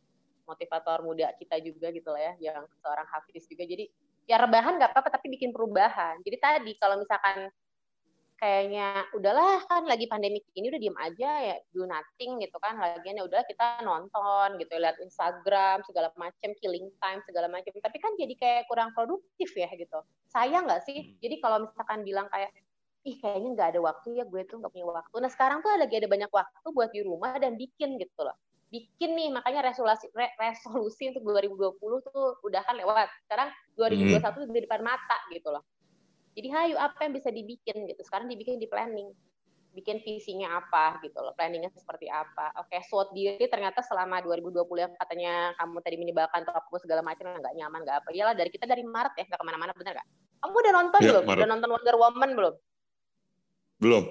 motivator 0.49 1.05
muda 1.05 1.29
kita 1.37 1.61
juga 1.61 1.93
gitu 1.93 2.09
lah 2.09 2.33
ya, 2.33 2.53
yang 2.53 2.65
seorang 2.81 3.05
hafiz 3.13 3.45
juga. 3.45 3.69
Jadi 3.69 3.85
ya 4.25 4.37
rebahan 4.41 4.81
nggak 4.81 4.97
apa-apa 4.97 5.21
tapi 5.21 5.29
bikin 5.33 5.53
perubahan. 5.53 6.21
Jadi 6.25 6.37
tadi 6.41 6.73
kalau 6.81 6.97
misalkan 7.01 7.53
kayaknya 8.39 9.03
udahlah 9.19 9.67
kan 9.67 9.83
lagi 9.83 10.07
pandemi 10.07 10.39
ini 10.55 10.71
udah 10.71 10.79
diem 10.79 10.95
aja 10.95 11.31
ya 11.43 11.57
do 11.73 11.85
nothing 11.85 12.41
gitu 12.41 12.57
kan. 12.61 12.77
Lagian 12.81 13.21
ya 13.21 13.25
udah 13.25 13.43
kita 13.45 13.85
nonton 13.85 14.61
gitu. 14.61 14.73
Lihat 14.77 14.97
Instagram 15.05 15.85
segala 15.85 16.09
macam 16.17 16.51
killing 16.61 16.89
time 17.01 17.21
segala 17.25 17.49
macam 17.49 17.73
tapi 17.73 17.99
kan 18.01 18.13
jadi 18.17 18.35
kayak 18.37 18.63
kurang 18.69 18.93
produktif 18.93 19.53
ya 19.53 19.69
gitu. 19.77 20.01
Sayang 20.33 20.65
nggak 20.69 20.85
sih? 20.85 20.97
Hmm. 20.97 21.17
jadi 21.21 21.37
kalau 21.45 21.59
misalkan 21.69 22.05
bilang 22.05 22.29
kayak 22.33 22.53
ih 23.07 23.17
kayaknya 23.17 23.49
nggak 23.57 23.69
ada 23.73 23.81
waktu 23.81 24.09
ya 24.21 24.25
gue 24.29 24.43
tuh 24.45 24.61
nggak 24.61 24.73
punya 24.77 24.87
waktu. 24.93 25.17
Nah 25.25 25.31
sekarang 25.33 25.65
tuh 25.65 25.73
lagi 25.75 25.97
ada 25.97 26.09
banyak 26.09 26.31
waktu 26.31 26.67
buat 26.73 26.91
di 26.93 27.01
rumah 27.01 27.33
dan 27.41 27.57
bikin 27.57 27.97
gitu 27.97 28.29
loh 28.29 28.37
bikin 28.69 29.17
nih 29.17 29.29
makanya 29.33 29.73
resolusi 29.73 30.13
re, 30.13 30.29
resolusi 30.37 31.09
untuk 31.13 31.25
2020 31.25 31.81
tuh 32.09 32.37
udah 32.45 32.63
kan 32.65 32.77
lewat. 32.77 33.09
Sekarang 33.25 33.49
2021 33.81 34.21
hmm. 34.21 34.53
di 34.53 34.61
depan 34.65 34.81
mata 34.85 35.17
gitu 35.33 35.49
loh. 35.49 35.65
Jadi 36.37 36.49
hayu 36.55 36.77
apa 36.79 37.09
yang 37.09 37.17
bisa 37.17 37.33
dibikin? 37.33 37.89
gitu. 37.89 38.01
Sekarang 38.05 38.29
dibikin 38.29 38.61
di 38.61 38.69
planning. 38.69 39.11
Bikin 39.73 40.03
visinya 40.03 40.59
apa 40.59 40.99
gitu 41.05 41.17
loh 41.21 41.37
planningnya 41.37 41.71
seperti 41.71 42.09
apa. 42.09 42.51
Oke 42.61 42.81
SWOT 42.83 43.15
diri 43.15 43.47
ternyata 43.47 43.85
selama 43.85 44.19
2020 44.25 44.65
yang 44.75 44.93
katanya 44.97 45.55
kamu 45.61 45.77
tadi 45.85 45.97
menyebalkan 46.01 46.43
topmu 46.43 46.77
segala 46.83 47.05
macam 47.05 47.31
nggak 47.31 47.55
nyaman 47.55 47.85
nggak 47.87 47.97
apa 48.03 48.09
iyalah 48.11 48.35
dari 48.35 48.51
kita 48.51 48.65
dari 48.67 48.83
Maret 48.83 49.15
ya 49.15 49.25
nggak 49.29 49.39
ke 49.39 49.47
mana-mana 49.47 49.73
bener 49.77 49.93
nggak? 50.01 50.09
Kamu 50.39 50.55
udah 50.55 50.73
nonton 50.73 51.01
ya, 51.05 51.09
belum? 51.13 51.25
Maret. 51.27 51.39
udah 51.39 51.49
nonton 51.53 51.71
Wonder 51.71 51.97
Woman 52.01 52.31
belum? 52.35 52.55
Belum 53.79 54.05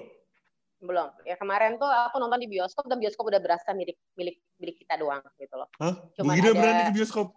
belum. 0.78 1.08
Ya 1.26 1.34
kemarin 1.34 1.76
tuh 1.76 1.90
aku 1.90 2.22
nonton 2.22 2.38
di 2.38 2.48
bioskop 2.50 2.86
dan 2.86 3.02
bioskop 3.02 3.26
udah 3.26 3.42
berasa 3.42 3.74
milik 3.74 3.98
milik 4.14 4.38
milik 4.62 4.76
kita 4.78 4.94
doang 4.98 5.22
gitu 5.38 5.54
loh. 5.58 5.68
Hah? 5.82 5.94
Cuman 6.14 6.38
ada... 6.38 6.54
berani 6.54 6.82
ke 6.90 6.92
bioskop? 6.94 7.34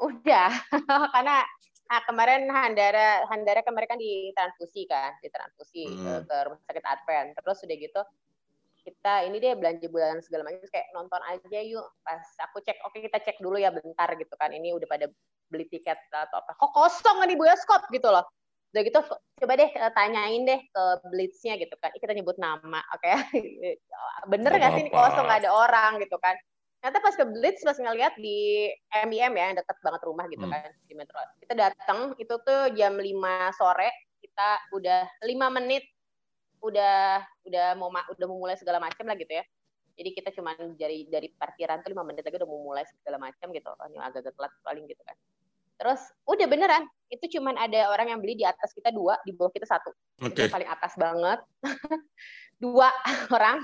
Udah. 0.00 0.50
Karena 1.14 1.44
ah, 1.92 2.02
kemarin 2.08 2.48
Handara 2.48 3.28
Handara 3.28 3.60
kemarin 3.60 3.88
kan 3.96 4.00
ditransfusi 4.00 4.88
kan 4.88 5.12
ditransfusi 5.20 5.84
hmm. 5.84 6.00
ke, 6.00 6.12
ke 6.28 6.36
rumah 6.48 6.60
sakit 6.64 6.84
Advent. 6.84 7.28
Terus 7.36 7.58
udah 7.64 7.76
gitu 7.76 8.02
kita 8.86 9.26
ini 9.26 9.42
dia 9.42 9.58
belanja 9.58 9.90
bulanan 9.90 10.22
segala 10.22 10.46
macam 10.46 10.62
kayak 10.70 10.88
nonton 10.96 11.20
aja 11.28 11.58
yuk. 11.60 11.86
Pas 12.00 12.24
aku 12.48 12.64
cek 12.64 12.80
oke 12.88 12.96
kita 13.02 13.18
cek 13.20 13.36
dulu 13.44 13.60
ya 13.60 13.68
bentar 13.68 14.08
gitu 14.16 14.32
kan. 14.40 14.48
Ini 14.48 14.72
udah 14.72 14.88
pada 14.88 15.06
beli 15.52 15.68
tiket 15.68 16.00
atau 16.08 16.40
apa. 16.40 16.56
Kok 16.56 16.72
kosong 16.72 17.20
di 17.28 17.36
bioskop 17.36 17.84
gitu 17.92 18.08
loh 18.08 18.24
udah 18.76 18.84
gitu 18.84 19.00
coba 19.40 19.52
deh 19.56 19.72
eh, 19.72 19.92
tanyain 19.96 20.44
deh 20.44 20.60
ke 20.68 20.84
blitznya 21.08 21.56
gitu 21.56 21.72
kan. 21.80 21.88
Kita 21.96 22.12
nyebut 22.12 22.36
nama 22.36 22.84
oke. 22.92 23.00
Okay? 23.00 23.16
bener 24.32 24.52
nggak 24.52 24.72
sih 24.76 24.82
ini 24.84 24.92
kosong 24.92 25.24
nggak 25.24 25.48
ada 25.48 25.50
orang 25.56 25.96
gitu 26.04 26.20
kan? 26.20 26.36
Ternyata 26.84 27.00
pas 27.00 27.16
ke 27.16 27.24
blitz 27.24 27.64
pas 27.64 27.80
ngeliat 27.80 28.14
di 28.20 28.68
MIM 29.08 29.32
ya 29.32 29.44
yang 29.48 29.56
deket 29.56 29.80
banget 29.80 30.02
rumah 30.04 30.28
gitu 30.28 30.44
hmm. 30.44 30.52
kan 30.52 30.68
di 30.84 30.92
metro. 30.92 31.16
Kita 31.40 31.54
datang 31.56 32.12
itu 32.20 32.34
tuh 32.44 32.60
jam 32.76 33.00
5 33.00 33.56
sore 33.56 33.88
kita 34.20 34.48
udah 34.76 35.08
lima 35.24 35.48
menit 35.48 35.88
udah 36.60 37.24
udah 37.48 37.66
mau 37.80 37.88
udah 37.88 38.26
mau 38.28 38.38
mulai 38.44 38.60
segala 38.60 38.76
macam 38.76 39.08
lah 39.08 39.16
gitu 39.16 39.32
ya. 39.32 39.44
Jadi 39.96 40.12
kita 40.12 40.28
cuma 40.36 40.52
dari 40.76 41.08
dari 41.08 41.32
parkiran 41.32 41.80
tuh 41.80 41.96
lima 41.96 42.04
menit 42.04 42.20
lagi 42.28 42.36
udah 42.36 42.50
mau 42.52 42.60
mulai 42.60 42.84
segala 42.84 43.16
macam 43.16 43.48
gitu. 43.56 43.72
Ini 43.72 43.96
agak-agak 44.04 44.36
telat 44.36 44.52
paling 44.60 44.84
gitu 44.84 45.00
kan 45.00 45.16
Terus 45.76 46.00
udah 46.24 46.46
beneran 46.48 46.84
itu 47.12 47.38
cuman 47.38 47.54
ada 47.54 47.92
orang 47.92 48.10
yang 48.10 48.18
beli 48.18 48.34
di 48.34 48.46
atas 48.46 48.74
kita 48.74 48.90
dua, 48.90 49.14
di 49.22 49.30
bawah 49.30 49.52
kita 49.54 49.68
satu. 49.68 49.94
Okay. 50.18 50.48
Itu 50.48 50.52
paling 50.52 50.66
atas 50.66 50.92
banget. 50.98 51.38
dua 52.64 52.88
orang, 53.36 53.62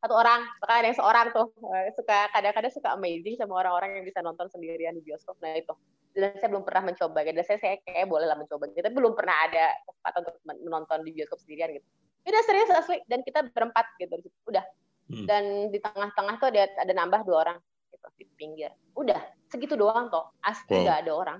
satu 0.00 0.14
orang, 0.14 0.46
bahkan 0.62 0.76
ada 0.84 0.86
yang 0.92 0.98
seorang 1.00 1.26
tuh 1.34 1.50
suka 1.96 2.30
kadang-kadang 2.30 2.72
suka 2.72 2.88
amazing 2.94 3.34
sama 3.40 3.58
orang-orang 3.58 4.00
yang 4.00 4.04
bisa 4.06 4.22
nonton 4.22 4.46
sendirian 4.52 4.94
di 4.94 5.02
bioskop. 5.02 5.34
Nah 5.42 5.58
itu. 5.58 5.74
Dan 6.10 6.34
saya 6.42 6.50
belum 6.50 6.66
pernah 6.66 6.90
mencoba. 6.90 7.22
Dan 7.22 7.44
saya, 7.46 7.58
saya 7.62 7.74
kayak 7.86 8.06
boleh 8.10 8.26
lah 8.26 8.34
mencoba. 8.34 8.66
Kita 8.74 8.90
belum 8.90 9.14
pernah 9.14 9.46
ada 9.46 9.70
kesempatan 9.86 10.18
untuk 10.26 10.36
menonton 10.58 10.98
di 11.06 11.10
bioskop 11.14 11.38
sendirian 11.42 11.70
gitu. 11.74 11.86
Udah 12.26 12.42
serius 12.44 12.70
asli 12.70 12.98
dan 13.08 13.24
kita 13.26 13.46
berempat 13.50 13.86
gitu. 13.98 14.14
Udah. 14.46 14.64
Hmm. 15.10 15.26
Dan 15.26 15.44
di 15.74 15.78
tengah-tengah 15.82 16.34
tuh 16.38 16.48
ada 16.54 16.70
ada 16.78 16.92
nambah 16.94 17.26
dua 17.26 17.36
orang 17.46 17.58
gitu 18.00 18.08
di 18.16 18.24
pinggir. 18.40 18.72
Udah 18.96 19.20
segitu 19.52 19.76
doang 19.76 20.08
toh. 20.08 20.32
Asli 20.40 20.80
nggak 20.80 20.96
wow. 20.96 21.04
ada 21.04 21.12
orang 21.12 21.38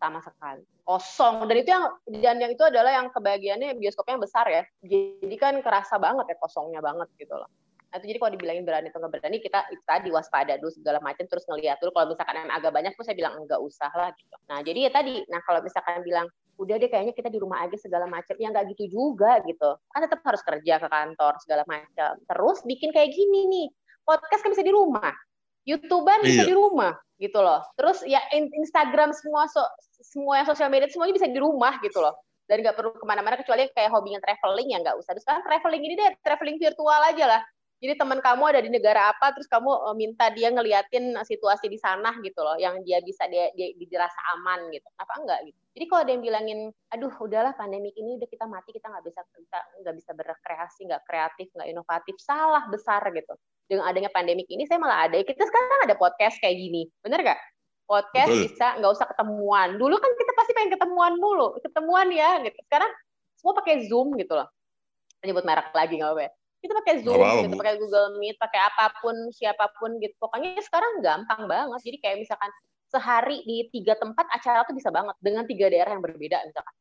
sama 0.00 0.18
sekali. 0.24 0.62
Kosong. 0.86 1.44
Dan 1.44 1.56
itu 1.60 1.70
yang 1.74 1.84
dan 2.24 2.36
yang 2.40 2.52
itu 2.54 2.64
adalah 2.64 2.94
yang 2.94 3.12
kebahagiaannya 3.12 3.76
bioskopnya 3.76 4.16
yang 4.16 4.24
besar 4.24 4.46
ya. 4.48 4.62
Jadi 4.80 5.36
kan 5.36 5.54
kerasa 5.60 6.00
banget 6.00 6.32
ya 6.32 6.36
kosongnya 6.40 6.80
banget 6.80 7.10
gitu 7.20 7.34
loh. 7.36 7.50
Nah 7.88 7.96
itu 8.00 8.12
jadi 8.12 8.18
kalau 8.20 8.32
dibilangin 8.36 8.64
berani 8.68 8.88
atau 8.92 9.00
nggak 9.00 9.12
berani 9.16 9.38
kita 9.40 9.64
itu 9.72 9.82
tadi 9.88 10.08
waspada 10.12 10.60
dulu 10.60 10.72
segala 10.72 10.98
macam 11.00 11.24
terus 11.24 11.44
ngeliat 11.44 11.76
dulu. 11.82 11.90
Kalau 11.92 12.06
misalkan 12.14 12.36
yang 12.36 12.52
agak 12.52 12.72
banyak 12.72 12.92
tuh 12.96 13.04
saya 13.04 13.16
bilang 13.18 13.34
enggak 13.36 13.60
usah 13.60 13.90
lah 13.92 14.10
gitu. 14.16 14.36
Nah 14.48 14.58
jadi 14.64 14.88
ya 14.88 14.90
tadi 14.92 15.24
nah 15.28 15.40
kalau 15.44 15.60
misalkan 15.60 16.00
bilang 16.04 16.28
udah 16.58 16.74
deh 16.74 16.90
kayaknya 16.90 17.14
kita 17.14 17.30
di 17.30 17.38
rumah 17.38 17.62
aja 17.62 17.78
segala 17.78 18.10
macam 18.10 18.34
ya 18.34 18.48
nggak 18.50 18.66
gitu 18.76 18.84
juga 18.92 19.40
gitu. 19.44 19.70
Kan 19.92 20.00
tetap 20.04 20.20
harus 20.24 20.42
kerja 20.44 20.74
ke 20.80 20.88
kantor 20.88 21.32
segala 21.40 21.62
macam. 21.64 22.12
Terus 22.24 22.58
bikin 22.64 22.92
kayak 22.92 23.12
gini 23.12 23.40
nih. 23.48 23.68
Podcast 24.08 24.40
kan 24.40 24.56
bisa 24.56 24.64
di 24.64 24.72
rumah 24.72 25.12
YouTuber 25.68 26.24
bisa 26.24 26.42
iya. 26.42 26.48
di 26.48 26.54
rumah 26.56 26.96
gitu 27.20 27.38
loh. 27.44 27.60
Terus 27.76 28.00
ya 28.08 28.24
Instagram 28.32 29.12
semua 29.12 29.44
so, 29.52 29.60
semua 30.00 30.40
yang 30.40 30.48
sosial 30.48 30.72
media 30.72 30.88
semuanya 30.88 31.20
bisa 31.20 31.28
di 31.28 31.36
rumah 31.36 31.76
gitu 31.84 32.00
loh. 32.00 32.16
Dan 32.48 32.64
nggak 32.64 32.80
perlu 32.80 32.96
ke 32.96 33.04
mana-mana 33.04 33.36
kecuali 33.36 33.68
kayak 33.76 33.92
hobinya 33.92 34.16
traveling 34.24 34.72
ya 34.72 34.80
nggak 34.80 34.96
usah. 34.96 35.12
Terus 35.12 35.24
sekarang 35.28 35.44
traveling 35.44 35.82
ini 35.84 35.94
deh 36.00 36.10
traveling 36.24 36.56
virtual 36.56 37.02
aja 37.04 37.26
lah. 37.28 37.42
Jadi 37.78 37.94
teman 37.94 38.18
kamu 38.18 38.42
ada 38.42 38.58
di 38.58 38.70
negara 38.74 39.14
apa, 39.14 39.30
terus 39.30 39.46
kamu 39.46 39.70
eh, 39.70 39.94
minta 39.94 40.26
dia 40.34 40.50
ngeliatin 40.50 41.14
situasi 41.22 41.70
di 41.70 41.78
sana 41.78 42.10
gitu 42.26 42.42
loh, 42.42 42.58
yang 42.58 42.82
dia 42.82 42.98
bisa 42.98 43.30
dia, 43.30 43.54
dia, 43.54 43.70
dia 43.70 43.86
dirasa 43.86 44.18
aman 44.34 44.66
gitu. 44.74 44.82
Apa 44.98 45.14
enggak 45.22 45.46
gitu? 45.46 45.58
Jadi 45.78 45.84
kalau 45.86 46.00
ada 46.02 46.10
yang 46.10 46.22
bilangin, 46.26 46.60
aduh 46.90 47.14
udahlah 47.22 47.54
pandemi 47.54 47.94
ini 47.94 48.18
udah 48.18 48.26
kita 48.26 48.50
mati, 48.50 48.74
kita 48.74 48.90
nggak 48.90 49.04
bisa 49.06 49.22
kita 49.30 49.58
nggak 49.86 49.94
bisa 49.94 50.10
berkreasi, 50.10 50.80
nggak 50.90 51.02
kreatif, 51.06 51.46
nggak 51.54 51.68
inovatif, 51.70 52.18
salah 52.18 52.66
besar 52.66 52.98
gitu. 53.14 53.38
Dengan 53.68 53.84
adanya 53.84 54.08
pandemi 54.08 54.48
ini, 54.48 54.64
saya 54.64 54.80
malah 54.80 55.06
ada. 55.06 55.20
Kita 55.20 55.44
sekarang 55.44 55.84
ada 55.84 55.94
podcast 55.94 56.40
kayak 56.40 56.56
gini, 56.56 56.88
bener 57.04 57.20
gak? 57.20 57.40
Podcast 57.84 58.28
Betul. 58.32 58.44
bisa 58.48 58.66
nggak 58.80 58.92
usah 58.96 59.06
ketemuan. 59.12 59.68
Dulu 59.76 59.96
kan 59.96 60.12
kita 60.12 60.32
pasti 60.36 60.52
pengen 60.56 60.72
ketemuan 60.76 61.16
dulu, 61.16 61.56
ketemuan 61.60 62.08
ya 62.12 62.36
gitu. 62.44 62.56
Sekarang 62.68 62.90
semua 63.36 63.54
pakai 63.60 63.88
Zoom 63.88 64.12
gitu 64.20 64.36
loh. 64.36 64.48
Nyebut 65.24 65.44
merek 65.44 65.72
lagi 65.72 65.96
nggak 65.96 66.08
apa-apa 66.12 66.24
ya 66.28 66.32
kita 66.58 66.72
pakai 66.74 66.94
Zoom 67.06 67.22
apa, 67.22 67.46
gitu, 67.46 67.54
pakai 67.54 67.74
Google 67.78 68.08
Meet, 68.18 68.36
pakai 68.38 68.60
apa 68.66 68.90
pun, 68.98 69.14
siapa 69.30 69.70
pun 69.78 69.94
gitu. 70.02 70.14
Pokoknya 70.18 70.58
sekarang 70.58 70.98
gampang 70.98 71.46
banget. 71.46 71.80
Jadi 71.86 71.98
kayak 72.02 72.16
misalkan 72.26 72.50
sehari 72.88 73.44
di 73.44 73.68
tiga 73.70 73.94
tempat 73.94 74.26
acara 74.32 74.64
tuh 74.64 74.74
bisa 74.74 74.88
banget 74.90 75.14
dengan 75.20 75.44
tiga 75.46 75.70
daerah 75.70 75.94
yang 75.94 76.02
berbeda 76.02 76.40
misalkan. 76.48 76.74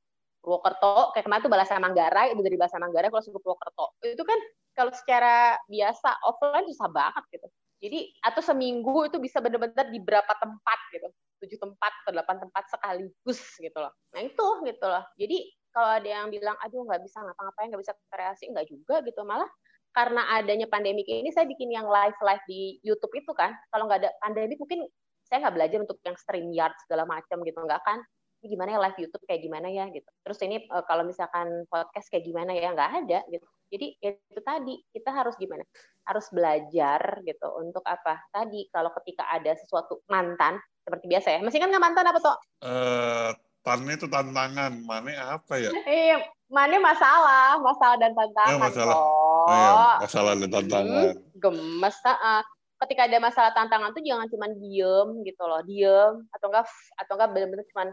Purwokerto, 0.48 1.12
kayak 1.12 1.27
kemarin 1.27 1.44
tuh 1.44 1.51
Balasa 1.51 1.75
Manggarai, 1.75 2.32
itu 2.32 2.39
dari 2.39 2.56
Balasa 2.56 2.80
Manggarai 2.80 3.12
kalau 3.12 3.20
ke 3.20 3.42
Purwokerto. 3.44 3.86
Itu 4.00 4.24
kan 4.24 4.39
kalau 4.72 4.96
secara 4.96 5.60
biasa 5.68 6.24
offline 6.24 6.63
susah 6.72 6.88
banget 6.88 7.24
gitu. 7.36 7.48
Jadi 7.84 8.00
atau 8.24 8.39
seminggu 8.39 9.12
itu 9.12 9.20
bisa 9.20 9.44
benar-benar 9.44 9.92
di 9.92 10.00
berapa 10.00 10.34
tempat 10.39 10.80
gitu, 10.96 11.08
tujuh 11.44 11.60
tempat 11.60 11.92
atau 12.01 12.12
delapan 12.16 12.39
tempat 12.39 12.63
sekaligus 12.72 13.44
gitu 13.60 13.77
loh. 13.77 13.92
Nah 14.16 14.24
itu 14.24 14.48
gitu 14.63 14.86
loh. 14.88 15.04
Jadi 15.20 15.38
kalau 15.75 15.89
ada 15.94 16.10
yang 16.10 16.34
bilang 16.34 16.58
aduh 16.63 16.82
nggak 16.89 17.06
bisa 17.06 17.22
ngapa-ngapain 17.22 17.70
nggak 17.70 17.84
bisa 17.86 17.94
kreasi 18.10 18.50
nggak 18.50 18.66
juga 18.66 19.06
gitu 19.06 19.22
malah 19.22 19.46
karena 19.94 20.25
adanya 20.34 20.66
pandemi 20.66 21.06
ini 21.06 21.30
saya 21.30 21.46
bikin 21.46 21.70
yang 21.70 21.86
live 21.86 22.18
live 22.18 22.44
di 22.50 22.82
YouTube 22.82 23.13
itu 23.13 23.30
kan 23.38 23.54
kalau 23.70 23.86
nggak 23.86 24.01
ada 24.01 24.12
pandemi 24.18 24.58
mungkin 24.58 24.89
saya 25.22 25.46
nggak 25.46 25.56
belajar 25.60 25.77
untuk 25.86 26.01
yang 26.01 26.18
stream 26.18 26.50
yard 26.50 26.74
segala 26.82 27.06
macam 27.06 27.46
gitu 27.46 27.60
nggak 27.62 27.82
kan 27.86 28.01
gimana 28.48 28.75
ya 28.75 28.80
live 28.82 29.00
YouTube 29.04 29.24
kayak 29.27 29.42
gimana 29.44 29.68
ya 29.70 29.86
gitu 29.92 30.10
terus 30.24 30.39
ini 30.42 30.63
eh, 30.63 30.84
kalau 30.88 31.04
misalkan 31.04 31.68
podcast 31.68 32.08
kayak 32.10 32.25
gimana 32.25 32.56
ya 32.56 32.74
nggak 32.74 32.92
ada 33.06 33.20
gitu 33.30 33.48
jadi 33.68 33.88
ya 34.00 34.12
itu 34.16 34.42
tadi 34.42 34.74
kita 34.96 35.10
harus 35.12 35.36
gimana 35.36 35.63
harus 36.08 36.25
belajar 36.32 37.22
gitu 37.27 37.48
untuk 37.60 37.84
apa 37.84 38.24
tadi 38.32 38.72
kalau 38.72 38.89
ketika 39.04 39.27
ada 39.27 39.54
sesuatu 39.60 40.01
mantan 40.08 40.58
seperti 40.88 41.06
biasa 41.12 41.27
ya 41.36 41.39
masih 41.44 41.60
kan 41.60 41.70
nggak 41.70 41.84
mantan 41.84 42.08
apa 42.08 42.20
tuh 42.24 42.36
uh, 42.63 43.32
Tannya 43.68 44.00
itu 44.00 44.08
tantangan, 44.08 44.80
mana 44.88 45.36
apa 45.36 45.60
ya? 45.60 45.75
Iya, 45.84 46.24
mana 46.48 46.80
masalah, 46.80 47.60
masalah 47.60 48.00
dan 48.00 48.16
tantangan. 48.16 48.56
Ya, 48.56 48.63
masalah. 48.63 48.96
Oh. 48.96 49.48
iya, 49.51 49.72
masalah 50.08 50.32
dan 50.39 50.50
tantangan. 50.56 51.04
Hmm, 51.12 51.20
gemes, 51.36 51.98
uh, 52.08 52.44
ketika 52.88 53.12
ada 53.12 53.18
masalah 53.20 53.51
tantangan 53.51 53.92
tuh 53.92 54.00
jangan 54.08 54.32
cuma 54.32 54.48
diem 54.56 55.08
gitu 55.27 55.44
loh, 55.44 55.60
diem 55.68 56.24
atau 56.32 56.48
enggak 56.48 56.63
atau 56.96 57.13
enggak 57.20 57.30
benar-benar 57.36 57.66
cuma 57.75 57.84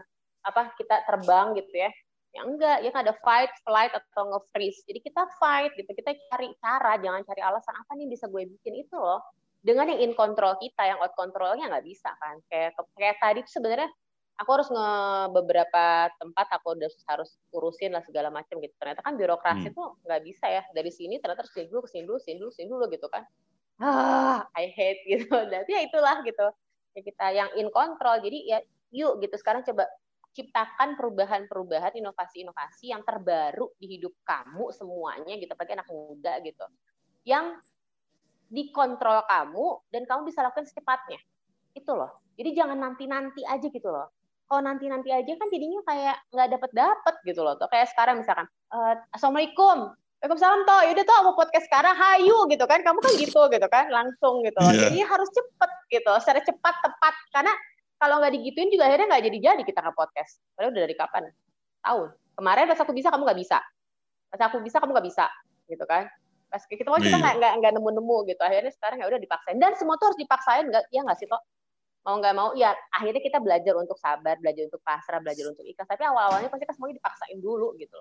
apa 0.45 0.71
kita 0.77 1.03
terbang 1.09 1.57
gitu 1.57 1.73
ya. 1.73 1.91
Ya 2.35 2.43
enggak, 2.43 2.83
ya 2.83 2.91
kan 2.91 3.07
ada 3.07 3.15
fight, 3.23 3.51
flight 3.63 3.95
atau 3.95 4.35
nge-freeze. 4.35 4.83
Jadi 4.83 4.99
kita 5.07 5.23
fight 5.39 5.71
gitu, 5.79 5.87
kita 5.87 6.11
cari 6.27 6.51
cara, 6.59 6.99
jangan 6.99 7.23
cari 7.23 7.39
alasan 7.39 7.75
apa 7.79 7.95
nih 7.95 8.11
bisa 8.11 8.27
gue 8.27 8.43
bikin 8.59 8.75
itu 8.75 8.95
loh. 8.99 9.23
Dengan 9.63 9.87
yang 9.87 10.11
in 10.11 10.13
control 10.19 10.59
kita, 10.59 10.83
yang 10.83 10.99
out 10.99 11.15
controlnya 11.15 11.71
nggak 11.71 11.87
bisa 11.87 12.11
kan. 12.19 12.35
Kayak 12.51 12.75
kayak 12.99 13.17
tadi 13.23 13.39
tuh 13.47 13.53
sebenarnya 13.55 13.87
aku 14.35 14.49
harus 14.51 14.67
nge 14.67 14.91
beberapa 15.31 16.11
tempat 16.19 16.47
aku 16.59 16.75
udah 16.75 16.91
harus 17.07 17.39
urusin 17.55 17.95
lah 17.95 18.03
segala 18.03 18.27
macam 18.27 18.59
gitu 18.59 18.75
ternyata 18.75 18.99
kan 18.99 19.15
birokrasi 19.15 19.71
hmm. 19.71 19.75
tuh 19.75 19.95
nggak 20.03 20.21
bisa 20.27 20.45
ya 20.51 20.63
dari 20.75 20.91
sini 20.91 21.23
ternyata 21.23 21.47
harus 21.47 21.55
sini 21.55 21.67
dulu 21.71 21.87
sini 21.87 22.03
dulu 22.03 22.19
sini 22.19 22.37
dulu 22.39 22.51
sini 22.51 22.67
dulu 22.67 22.85
gitu 22.91 23.07
kan 23.07 23.23
ah 23.79 24.43
I 24.55 24.71
hate 24.75 25.07
gitu 25.07 25.31
berarti 25.51 25.71
ya 25.71 25.81
itulah 25.87 26.19
gitu 26.27 26.47
ya 26.95 27.01
kita 27.03 27.25
yang 27.31 27.49
in 27.55 27.71
control 27.71 28.19
jadi 28.19 28.39
ya 28.43 28.59
yuk 28.91 29.23
gitu 29.23 29.35
sekarang 29.39 29.63
coba 29.63 29.87
ciptakan 30.35 30.99
perubahan-perubahan 30.99 31.95
inovasi-inovasi 31.95 32.91
yang 32.91 33.07
terbaru 33.07 33.71
di 33.79 33.95
hidup 33.95 34.11
kamu 34.27 34.75
semuanya 34.75 35.39
gitu 35.39 35.55
apalagi 35.55 35.79
anak 35.79 35.87
muda 35.87 36.33
gitu 36.43 36.65
yang 37.23 37.55
dikontrol 38.49 39.25
kamu 39.25 39.65
dan 39.89 40.05
kamu 40.05 40.29
bisa 40.29 40.45
lakukan 40.45 40.69
secepatnya. 40.69 41.19
Itu 41.73 41.97
loh. 41.97 42.21
Jadi 42.37 42.49
jangan 42.53 42.77
nanti-nanti 42.77 43.41
aja 43.43 43.67
gitu 43.67 43.89
loh. 43.89 44.13
Kalau 44.45 44.61
nanti 44.61 44.85
nanti 44.85 45.09
aja 45.09 45.33
kan 45.33 45.49
jadinya 45.49 45.81
kayak 45.81 46.17
nggak 46.29 46.49
dapet 46.53 46.71
dapet 46.77 47.15
gitu 47.25 47.41
loh 47.41 47.57
tuh 47.57 47.65
kayak 47.65 47.89
sekarang 47.89 48.21
misalkan 48.21 48.45
uh, 48.69 48.93
assalamualaikum. 49.09 49.97
Waalaikumsalam 50.21 50.61
toh, 50.65 50.81
yaudah 50.89 51.05
toh 51.05 51.19
mau 51.21 51.35
podcast 51.37 51.69
sekarang, 51.69 51.93
hayu. 51.93 52.49
Gitu 52.49 52.65
kan, 52.65 52.81
kamu 52.81 52.97
kan 52.97 53.13
gitu 53.13 53.41
gitu 53.45 53.67
kan, 53.69 53.85
langsung 53.93 54.41
gitu. 54.41 54.57
Yeah. 54.57 54.89
Jadi 54.89 54.99
harus 55.05 55.29
cepet 55.29 55.71
gitu, 55.91 56.11
secara 56.17 56.41
cepat 56.41 56.75
tepat. 56.81 57.13
Karena 57.29 57.53
kalau 57.95 58.15
nggak 58.21 58.33
digituin 58.35 58.69
juga 58.71 58.91
akhirnya 58.91 59.07
nggak 59.15 59.23
jadi 59.31 59.37
jadi 59.51 59.61
kita 59.63 59.79
nge 59.81 59.93
podcast. 59.95 60.41
Padahal 60.53 60.71
udah 60.75 60.83
dari 60.83 60.95
kapan? 60.95 61.23
Tahun. 61.85 62.07
Kemarin 62.35 62.63
pas 62.67 62.79
aku 62.83 62.91
bisa 62.91 63.07
kamu 63.13 63.23
nggak 63.23 63.39
bisa, 63.39 63.57
pas 64.27 64.41
aku 64.51 64.57
bisa 64.59 64.77
kamu 64.83 64.91
nggak 64.91 65.07
bisa, 65.07 65.25
gitu 65.71 65.85
kan. 65.87 66.03
Pas 66.51 66.61
kita 66.67 66.87
mau 66.91 66.99
kita 66.99 67.15
nggak 67.15 67.53
nggak 67.63 67.73
nemu-nemu 67.79 68.17
gitu. 68.27 68.41
Akhirnya 68.43 68.71
sekarang 68.75 68.97
ya 68.99 69.07
udah 69.07 69.19
dipaksain 69.23 69.57
dan 69.57 69.71
semua 69.79 69.95
tuh 69.95 70.11
harus 70.11 70.19
dipaksain 70.19 70.67
nggak 70.67 70.83
ya 70.91 71.01
nggak 71.07 71.17
sih 71.19 71.27
toh? 71.31 71.39
mau 72.05 72.21
nggak 72.21 72.35
mau 72.37 72.53
ya 72.53 72.69
akhirnya 72.93 73.17
kita 73.17 73.41
belajar 73.41 73.73
untuk 73.81 73.97
sabar 73.97 74.37
belajar 74.37 74.69
untuk 74.69 74.77
pasrah 74.85 75.17
belajar 75.17 75.49
untuk 75.49 75.65
ikhlas 75.65 75.89
tapi 75.89 76.05
awal 76.05 76.29
awalnya 76.29 76.53
pasti 76.53 76.69
kan 76.69 76.77
semuanya 76.77 77.01
dipaksain 77.01 77.41
dulu 77.41 77.73
gitu 77.81 77.97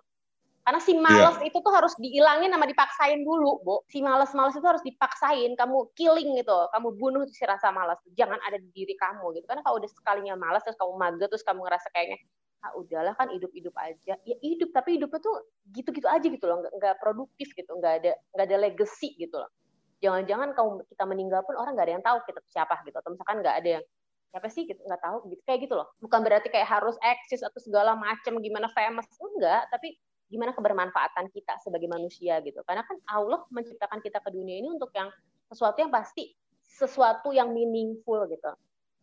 Karena 0.65 0.81
si 0.81 0.97
males 0.97 1.37
yeah. 1.45 1.49
itu 1.53 1.61
tuh 1.61 1.73
harus 1.77 1.93
dihilangin 2.01 2.49
sama 2.49 2.65
dipaksain 2.65 3.21
dulu, 3.21 3.61
Bu. 3.61 3.85
Si 3.93 4.01
males-males 4.01 4.57
itu 4.57 4.65
harus 4.65 4.81
dipaksain, 4.81 5.53
kamu 5.61 5.93
killing 5.93 6.41
gitu, 6.41 6.57
kamu 6.73 6.89
bunuh 6.97 7.29
si 7.29 7.45
rasa 7.45 7.69
malas. 7.69 8.01
Jangan 8.17 8.41
ada 8.41 8.57
di 8.57 8.73
diri 8.73 8.97
kamu 8.97 9.37
gitu. 9.37 9.45
Karena 9.45 9.61
kalau 9.61 9.77
udah 9.77 9.91
sekalinya 9.93 10.35
malas 10.41 10.65
terus 10.65 10.81
kamu 10.81 10.97
mager 10.97 11.29
terus 11.29 11.45
kamu 11.45 11.69
ngerasa 11.69 11.89
kayaknya 11.93 12.17
ah 12.65 12.73
udahlah 12.81 13.13
kan 13.13 13.29
hidup-hidup 13.29 13.77
aja. 13.77 14.17
Ya 14.25 14.37
hidup 14.41 14.73
tapi 14.73 14.97
hidupnya 14.97 15.21
tuh 15.21 15.37
gitu-gitu 15.69 16.09
aja 16.09 16.25
gitu 16.25 16.45
loh, 16.49 16.65
nggak, 16.65 16.73
nggak 16.81 16.95
produktif 16.97 17.53
gitu, 17.53 17.69
nggak 17.77 17.95
ada 18.01 18.13
nggak 18.33 18.47
ada 18.49 18.57
legacy 18.57 19.13
gitu 19.21 19.37
loh. 19.37 19.53
Jangan-jangan 20.01 20.57
kamu 20.57 20.89
kita 20.89 21.05
meninggal 21.05 21.41
pun 21.45 21.61
orang 21.61 21.77
nggak 21.77 21.87
ada 21.93 21.95
yang 22.01 22.05
tahu 22.09 22.25
kita 22.25 22.41
siapa 22.49 22.81
gitu. 22.89 22.97
Atau 22.97 23.13
misalkan 23.13 23.45
nggak 23.45 23.57
ada 23.61 23.69
yang 23.69 23.85
siapa 24.33 24.51
sih 24.51 24.67
gitu 24.67 24.83
nggak 24.83 24.99
tahu 24.99 25.31
gitu 25.31 25.43
kayak 25.47 25.63
gitu 25.63 25.79
loh 25.79 25.87
bukan 26.03 26.27
berarti 26.27 26.51
kayak 26.51 26.67
harus 26.67 26.99
eksis 26.99 27.47
atau 27.47 27.55
segala 27.63 27.95
macam 27.95 28.43
gimana 28.43 28.67
famous 28.75 29.07
enggak 29.23 29.71
tapi 29.71 29.95
gimana 30.29 30.57
kebermanfaatan 30.57 31.31
kita 31.31 31.61
sebagai 31.61 31.87
manusia 31.87 32.41
gitu. 32.41 32.61
Karena 32.65 32.83
kan 32.85 32.97
Allah 33.11 33.45
menciptakan 33.53 34.01
kita 34.01 34.21
ke 34.21 34.31
dunia 34.33 34.61
ini 34.61 34.69
untuk 34.73 34.91
yang 34.97 35.13
sesuatu 35.49 35.81
yang 35.81 35.93
pasti 35.93 36.33
sesuatu 36.65 37.31
yang 37.31 37.53
meaningful 37.53 38.25
gitu. 38.29 38.53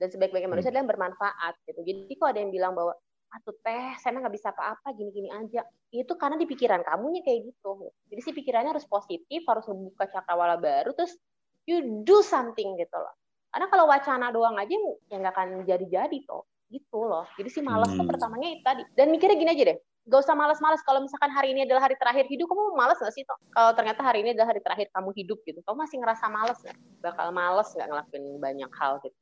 Dan 0.02 0.10
sebaik-baiknya 0.10 0.50
manusia 0.50 0.74
adalah 0.74 0.82
yang 0.84 0.92
bermanfaat 0.92 1.54
gitu. 1.70 1.82
Jadi 1.86 2.14
kok 2.18 2.28
ada 2.34 2.40
yang 2.42 2.50
bilang 2.50 2.74
bahwa 2.74 2.98
atuh 3.32 3.56
teh 3.64 3.96
saya 4.04 4.20
nggak 4.20 4.36
bisa 4.36 4.52
apa-apa 4.52 4.92
gini-gini 4.92 5.32
aja 5.32 5.64
itu 5.96 6.14
karena 6.20 6.36
di 6.36 6.44
pikiran 6.44 6.84
kamunya 6.84 7.24
kayak 7.24 7.48
gitu 7.48 7.88
jadi 8.12 8.20
si 8.20 8.32
pikirannya 8.36 8.76
harus 8.76 8.84
positif 8.84 9.48
harus 9.48 9.64
membuka 9.72 10.04
cakrawala 10.12 10.60
baru 10.60 10.92
terus 10.92 11.16
you 11.64 12.04
do 12.04 12.20
something 12.20 12.76
gitu 12.76 12.98
loh 13.00 13.16
karena 13.56 13.72
kalau 13.72 13.88
wacana 13.88 14.36
doang 14.36 14.60
aja 14.60 14.76
ya 15.08 15.16
nggak 15.16 15.32
akan 15.32 15.50
jadi-jadi 15.64 16.18
toh 16.28 16.44
gitu 16.72 17.08
loh 17.08 17.24
jadi 17.40 17.48
si 17.48 17.64
malas 17.64 17.92
hmm. 17.96 18.04
tuh 18.04 18.08
pertamanya 18.08 18.48
itu 18.52 18.64
tadi 18.68 18.84
dan 19.00 19.08
mikirnya 19.16 19.40
gini 19.40 19.52
aja 19.56 19.64
deh 19.72 19.78
gak 20.10 20.22
usah 20.26 20.34
malas-malas 20.34 20.82
kalau 20.82 21.06
misalkan 21.06 21.30
hari 21.30 21.54
ini 21.54 21.70
adalah 21.70 21.86
hari 21.86 21.94
terakhir 21.94 22.26
hidup 22.26 22.50
kamu 22.50 22.74
malas 22.74 22.98
gak 22.98 23.14
sih 23.14 23.22
kalau 23.54 23.72
ternyata 23.78 24.02
hari 24.02 24.26
ini 24.26 24.34
adalah 24.34 24.50
hari 24.50 24.62
terakhir 24.64 24.88
kamu 24.90 25.10
hidup 25.14 25.38
gitu 25.46 25.62
kamu 25.62 25.78
masih 25.86 25.98
ngerasa 26.02 26.26
malas 26.26 26.58
gak? 26.66 26.78
bakal 27.06 27.28
malas 27.30 27.70
nggak 27.78 27.88
ngelakuin 27.90 28.24
banyak 28.42 28.72
hal 28.78 28.98
gitu? 29.06 29.18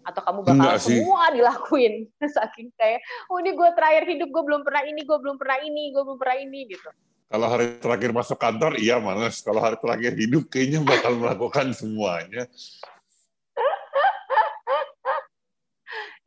Atau 0.00 0.22
kamu 0.24 0.38
bakal 0.46 0.56
Enggak 0.56 0.78
semua 0.80 1.22
sih. 1.28 1.32
dilakuin 1.36 1.94
saking 2.36 2.68
kayak 2.78 3.02
oh 3.26 3.42
ini 3.42 3.50
gue 3.52 3.68
terakhir 3.74 4.04
hidup 4.06 4.28
gue 4.30 4.42
belum 4.46 4.62
pernah 4.62 4.82
ini 4.86 5.00
gue 5.02 5.18
belum 5.18 5.36
pernah 5.36 5.58
ini 5.60 5.82
gue 5.90 6.02
belum 6.06 6.18
pernah 6.18 6.38
ini 6.38 6.60
gitu. 6.70 6.88
Kalau 7.30 7.46
hari 7.46 7.78
terakhir 7.78 8.10
masuk 8.10 8.38
kantor 8.38 8.72
iya 8.78 8.98
malas 8.98 9.42
kalau 9.42 9.62
hari 9.62 9.78
terakhir 9.78 10.14
hidup 10.14 10.50
kayaknya 10.50 10.82
bakal 10.82 11.14
melakukan 11.14 11.70
semuanya 11.74 12.46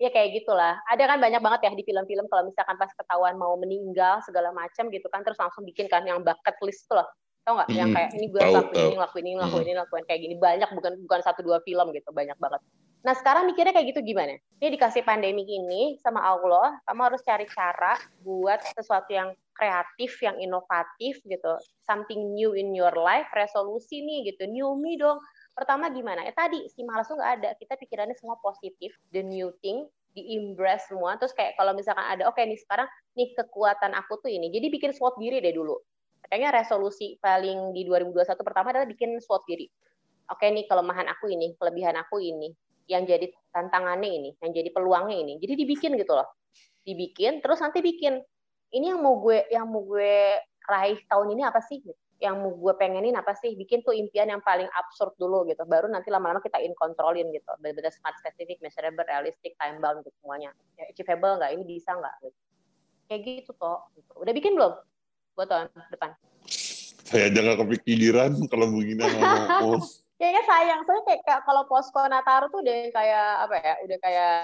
ya 0.04 0.12
kayak 0.12 0.44
gitulah. 0.44 0.76
Ada 0.92 1.16
kan 1.16 1.18
banyak 1.24 1.40
banget 1.40 1.60
ya 1.64 1.72
di 1.72 1.88
film-film 1.88 2.28
kalau 2.28 2.44
misalkan 2.52 2.76
pas 2.76 2.92
ketahuan 2.92 3.40
mau 3.40 3.56
meninggal 3.56 4.20
segala 4.28 4.52
macam 4.52 4.92
gitu 4.92 5.08
kan 5.08 5.24
terus 5.24 5.40
langsung 5.40 5.64
bikin 5.64 5.88
kan 5.88 6.04
yang 6.04 6.20
bucket 6.20 6.60
list 6.60 6.84
tuh 6.92 7.00
loh. 7.00 7.08
Tau 7.48 7.56
nggak? 7.56 7.70
Hmm, 7.72 7.80
yang 7.80 7.90
kayak 7.96 8.10
ini 8.16 8.26
gue 8.28 8.40
lakuin 8.40 8.84
ini 8.92 8.98
lakuin 9.00 9.26
ini 9.28 9.36
lakuin 9.40 9.66
ini 9.68 9.76
lakuin 9.80 10.04
kayak 10.04 10.20
gini. 10.20 10.36
Banyak 10.36 10.70
bukan 10.76 10.94
bukan 11.08 11.20
satu 11.24 11.40
dua 11.40 11.64
film 11.64 11.88
gitu 11.96 12.12
banyak 12.12 12.36
banget. 12.36 12.60
Nah 13.04 13.16
sekarang 13.16 13.48
mikirnya 13.48 13.76
kayak 13.76 13.96
gitu 13.96 14.00
gimana? 14.04 14.40
Ini 14.60 14.80
dikasih 14.80 15.04
pandemi 15.04 15.44
ini 15.44 16.00
sama 16.00 16.24
Allah 16.24 16.76
kamu 16.88 17.02
harus 17.04 17.22
cari 17.24 17.48
cara 17.52 18.00
buat 18.24 18.64
sesuatu 18.76 19.12
yang 19.12 19.36
kreatif 19.56 20.20
yang 20.24 20.40
inovatif 20.40 21.20
gitu. 21.24 21.54
Something 21.84 22.32
new 22.36 22.56
in 22.56 22.72
your 22.72 22.96
life 22.96 23.28
resolusi 23.36 24.04
nih 24.04 24.32
gitu. 24.32 24.48
New 24.48 24.80
me 24.80 24.96
dong 24.96 25.20
Pertama 25.54 25.90
gimana? 25.94 26.26
Ya 26.26 26.34
tadi 26.34 26.66
si 26.74 26.82
malas 26.82 27.06
tuh 27.06 27.18
nggak 27.18 27.32
ada. 27.42 27.50
Kita 27.58 27.78
pikirannya 27.78 28.18
semua 28.18 28.42
positif, 28.42 28.94
the 29.14 29.22
new 29.22 29.54
thing, 29.62 29.86
di 30.14 30.38
embrace 30.38 30.90
semua. 30.90 31.18
Terus 31.18 31.34
kayak 31.34 31.58
kalau 31.58 31.74
misalkan 31.74 32.06
ada, 32.06 32.30
oke 32.30 32.38
okay, 32.38 32.50
nih 32.50 32.58
sekarang 32.62 32.90
nih 33.18 33.34
kekuatan 33.38 33.92
aku 33.98 34.22
tuh 34.22 34.30
ini. 34.30 34.54
Jadi 34.54 34.70
bikin 34.70 34.92
SWOT 34.94 35.18
diri 35.18 35.42
deh 35.42 35.54
dulu. 35.54 35.78
Kayaknya 36.26 36.64
resolusi 36.64 37.20
paling 37.20 37.76
di 37.76 37.84
2021 37.86 38.34
pertama 38.42 38.74
adalah 38.74 38.88
bikin 38.88 39.18
SWOT 39.22 39.44
diri. 39.46 39.68
Oke 40.32 40.48
okay, 40.48 40.56
nih 40.56 40.66
kelemahan 40.70 41.10
aku 41.12 41.30
ini, 41.30 41.52
kelebihan 41.60 42.00
aku 42.00 42.18
ini, 42.24 42.50
yang 42.88 43.04
jadi 43.04 43.28
tantangannya 43.52 44.10
ini, 44.10 44.30
yang 44.40 44.52
jadi 44.56 44.70
peluangnya 44.72 45.18
ini. 45.20 45.34
Jadi 45.38 45.54
dibikin 45.60 46.00
gitu 46.00 46.16
loh. 46.16 46.30
Dibikin, 46.88 47.44
terus 47.44 47.60
nanti 47.60 47.84
bikin. 47.84 48.24
Ini 48.74 48.96
yang 48.96 49.06
mau 49.06 49.22
gue 49.22 49.46
yang 49.54 49.70
mau 49.70 49.86
gue 49.86 50.40
raih 50.66 50.98
tahun 51.06 51.28
ini 51.38 51.44
apa 51.46 51.62
sih? 51.62 51.84
Yang 52.24 52.40
mau 52.40 52.56
gue 52.56 52.74
pengenin 52.80 53.20
apa 53.20 53.36
sih? 53.36 53.52
Bikin 53.60 53.84
tuh 53.84 53.92
impian 53.92 54.32
yang 54.32 54.40
paling 54.40 54.72
absurd 54.72 55.12
dulu 55.20 55.44
gitu. 55.44 55.68
Baru 55.68 55.92
nanti 55.92 56.08
lama-lama 56.08 56.40
kita 56.40 56.64
in 56.64 56.72
controlin 56.80 57.28
gitu. 57.36 57.52
Benar-benar 57.60 57.92
smart 57.92 58.16
specific 58.24 58.64
measurable 58.64 59.04
realistic 59.04 59.60
time 59.60 59.84
bound 59.84 60.08
gitu 60.08 60.16
semuanya. 60.24 60.56
Ya, 60.80 60.88
achievable 60.88 61.36
nggak? 61.44 61.52
Ini 61.60 61.64
bisa 61.68 61.92
nggak? 61.92 62.16
Gitu. 62.24 62.40
kayak 63.04 63.22
gitu 63.28 63.52
toh 63.60 63.84
gitu. 64.00 64.12
udah 64.16 64.34
bikin 64.34 64.56
belum? 64.56 64.74
Buat 65.36 65.48
tahun 65.52 65.68
depan. 65.92 66.16
Saya 67.04 67.28
aja 67.28 67.40
nggak 67.44 67.60
kepikiran 67.60 68.32
kalau 68.48 68.66
begini 68.72 69.04
ngomong 69.04 69.84
kayaknya 70.20 70.44
sayang. 70.48 70.80
Soalnya 70.88 71.04
kayak 71.28 71.44
kalau 71.44 71.68
posko 71.68 72.00
Nataru 72.08 72.48
tuh 72.48 72.64
udah 72.64 72.80
kayak 72.96 73.28
apa 73.44 73.56
ya 73.60 73.74
udah 73.84 73.98
kayak 74.00 74.40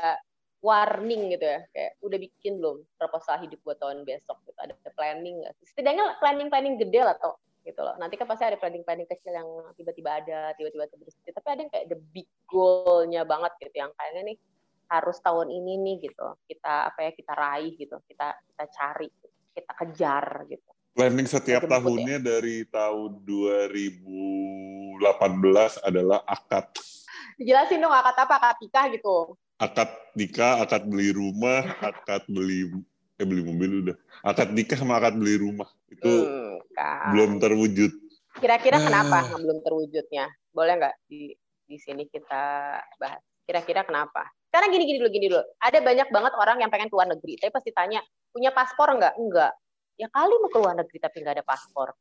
warning 0.59 1.31
gitu 1.31 1.47
ya. 1.47 1.59
Kayak 1.71 1.91
udah 2.03 2.17
bikin 2.19 2.53
belum 2.59 2.83
proposal 2.99 3.39
hidup 3.39 3.63
buat 3.63 3.79
tahun 3.79 4.03
besok 4.03 4.43
gitu. 4.43 4.59
Ada 4.59 4.75
planning 4.91 5.47
nggak 5.47 5.55
setidaknya 5.71 6.19
planning 6.19 6.51
planning 6.51 6.75
gede 6.75 6.99
lah 6.99 7.15
toh 7.15 7.39
gitu 7.63 7.81
loh. 7.83 7.95
Nanti 7.99 8.15
kan 8.15 8.27
pasti 8.27 8.43
ada 8.47 8.57
planning-planning 8.57 9.09
kecil 9.09 9.33
yang 9.35 9.49
tiba-tiba 9.75 10.09
ada, 10.23 10.53
tiba-tiba 10.55 10.87
terus. 10.87 11.15
Tapi 11.21 11.47
ada 11.47 11.59
yang 11.63 11.71
kayak 11.71 11.87
the 11.91 11.99
big 12.15 12.27
goal-nya 12.47 13.23
banget 13.27 13.51
gitu, 13.59 13.75
yang 13.75 13.91
kayaknya 13.95 14.33
nih 14.33 14.37
harus 14.89 15.17
tahun 15.21 15.53
ini 15.53 15.73
nih 15.77 15.95
gitu. 16.09 16.27
Kita 16.49 16.89
apa 16.89 16.99
ya 17.05 17.11
kita 17.13 17.33
raih 17.35 17.73
gitu, 17.77 17.99
kita 18.09 18.33
kita 18.33 18.63
cari, 18.73 19.09
kita 19.53 19.71
kejar 19.85 20.25
gitu. 20.49 20.69
Planning 20.97 21.29
setiap 21.29 21.63
ya. 21.63 21.69
tahunnya 21.79 22.17
ya. 22.19 22.25
dari 22.25 22.65
tahun 22.67 23.23
2018 23.23 24.99
adalah 25.85 26.19
akad. 26.25 26.73
Dijelasin 27.39 27.79
dong 27.79 27.93
akad 27.93 28.17
apa? 28.19 28.35
Akad 28.35 28.57
nikah 28.59 28.85
gitu. 28.91 29.37
Akad 29.59 29.91
nikah, 30.17 30.59
akad 30.63 30.83
beli 30.89 31.15
rumah, 31.15 31.63
akad 31.79 32.23
beli 32.27 32.67
eh 33.19 33.25
beli 33.27 33.43
mobil 33.43 33.69
udah. 33.83 33.95
Akad 34.23 34.55
nikah 34.55 34.79
sama 34.79 34.95
akad 34.95 35.19
beli 35.19 35.35
rumah. 35.35 35.67
Itu 35.91 36.07
hmm. 36.07 36.49
Belum 37.11 37.43
terwujud. 37.43 37.91
Kira-kira 38.39 38.79
ah. 38.79 38.83
kenapa 38.87 39.19
belum 39.35 39.59
terwujudnya? 39.59 40.31
Boleh 40.55 40.79
nggak 40.79 40.95
di 41.11 41.35
di 41.67 41.77
sini 41.77 42.07
kita 42.07 42.79
bahas? 42.95 43.19
Kira-kira 43.43 43.83
kenapa? 43.83 44.23
Karena 44.49 44.69
gini-gini 44.71 44.97
dulu, 45.01 45.09
gini 45.11 45.27
dulu. 45.29 45.43
Ada 45.61 45.83
banyak 45.83 46.07
banget 46.09 46.33
orang 46.37 46.57
yang 46.63 46.71
pengen 46.73 46.89
keluar 46.89 47.05
negeri, 47.05 47.37
tapi 47.37 47.51
pasti 47.53 47.69
tanya, 47.73 48.01
punya 48.33 48.49
paspor 48.49 48.93
nggak? 48.97 49.13
Enggak. 49.17 49.53
Ya 49.99 50.07
kali 50.09 50.33
mau 50.39 50.49
keluar 50.49 50.73
negeri 50.79 50.97
tapi 50.97 51.21
nggak 51.21 51.35
ada 51.41 51.45
paspor. 51.45 51.93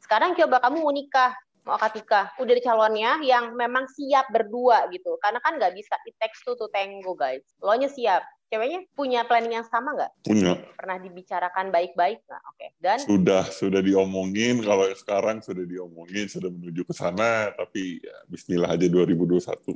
Sekarang 0.00 0.36
coba 0.38 0.62
kamu 0.62 0.84
mau 0.84 0.92
nikah, 0.94 1.32
mau 1.66 1.74
akad 1.76 1.98
nikah, 1.98 2.32
udah 2.38 2.54
calonnya 2.62 3.18
yang 3.24 3.52
memang 3.58 3.88
siap 3.92 4.30
berdua 4.30 4.88
gitu. 4.92 5.18
Karena 5.20 5.40
kan 5.42 5.58
nggak 5.58 5.74
bisa, 5.74 5.96
it 6.08 6.14
takes 6.22 6.40
two 6.46 6.56
to 6.56 6.68
tango 6.70 7.12
guys. 7.12 7.42
Lo 7.60 7.74
nya 7.76 7.90
siap, 7.90 8.22
ceweknya 8.52 8.84
punya 8.92 9.24
planning 9.24 9.56
yang 9.56 9.64
sama 9.64 9.96
nggak? 9.96 10.12
Punya. 10.20 10.52
Pernah 10.76 11.00
dibicarakan 11.00 11.72
baik-baik 11.72 12.20
nggak? 12.28 12.42
Oke. 12.52 12.56
Okay. 12.60 12.68
Dan 12.76 12.98
sudah 13.00 13.48
sudah 13.48 13.80
diomongin 13.80 14.60
kalau 14.60 14.84
sekarang 14.92 15.40
sudah 15.40 15.64
diomongin 15.64 16.28
sudah 16.28 16.52
menuju 16.52 16.84
ke 16.84 16.92
sana 16.92 17.48
tapi 17.56 18.04
ya, 18.04 18.16
Bismillah 18.28 18.76
aja 18.76 18.84
2021. 18.84 19.72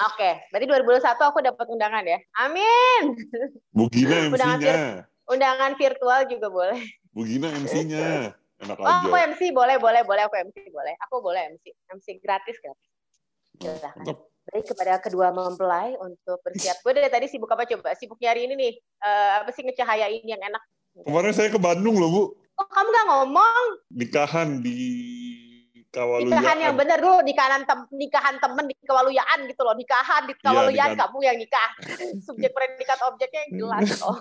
Oke, 0.00 0.16
okay. 0.16 0.48
berarti 0.48 0.64
2021 1.04 1.28
aku 1.28 1.38
dapat 1.44 1.66
undangan 1.68 2.04
ya. 2.08 2.16
Amin. 2.40 3.20
Bugina 3.68 4.16
MC-nya. 4.32 5.04
Undangan 5.28 5.76
virtual 5.76 6.24
juga 6.24 6.48
boleh. 6.48 6.80
Bugina 7.12 7.52
MC-nya. 7.52 8.32
Enak 8.64 8.76
oh, 8.80 8.88
aja. 8.88 9.04
aku 9.04 9.16
MC 9.36 9.52
boleh, 9.52 9.76
boleh, 9.76 10.00
boleh 10.08 10.24
aku 10.24 10.40
MC 10.40 10.72
boleh. 10.72 10.96
Aku 11.04 11.20
boleh 11.20 11.52
MC. 11.52 11.76
MC 11.92 12.16
gratis 12.24 12.56
gratis. 12.64 12.88
Mantap. 13.60 14.29
Baik 14.50 14.66
kepada 14.74 14.98
kedua 14.98 15.30
mempelai 15.30 15.94
untuk 16.02 16.42
bersiap. 16.42 16.82
Gue 16.82 16.92
dari 16.98 17.06
tadi 17.06 17.30
sibuk 17.30 17.50
apa 17.54 17.62
coba? 17.70 17.94
Sibuk 17.94 18.18
nyari 18.18 18.50
ini 18.50 18.54
nih, 18.58 18.72
uh, 18.98 19.46
apa 19.46 19.50
sih 19.54 19.62
ngecahayain 19.62 20.26
yang 20.26 20.42
enak. 20.42 20.62
Kemarin 21.06 21.30
saya 21.30 21.48
ke 21.54 21.60
Bandung 21.62 22.02
loh, 22.02 22.10
Bu. 22.10 22.22
Oh, 22.58 22.66
kamu 22.66 22.88
nggak 22.90 23.06
ngomong? 23.14 23.64
Nikahan 23.94 24.58
di 24.58 24.78
Kawaluyaan. 25.90 26.30
Nikahan 26.30 26.58
yang 26.62 26.74
benar 26.78 26.98
dulu, 27.02 27.18
nikahan 27.26 27.62
tem 27.66 27.80
nikahan 27.90 28.38
temen 28.38 28.64
di 28.70 28.74
Kawaluyaan 28.86 29.38
gitu 29.50 29.62
loh. 29.66 29.74
Nikahan 29.74 30.22
di 30.30 30.34
iya, 30.38 30.42
Kawaluyaan, 30.46 30.90
ya, 30.94 30.98
kamu 31.02 31.18
yang 31.26 31.36
nikah. 31.38 31.70
Subjek 32.26 32.54
predikat 32.54 32.98
objeknya 33.10 33.40
yang 33.50 33.52
jelas 33.66 33.98
oh. 34.06 34.18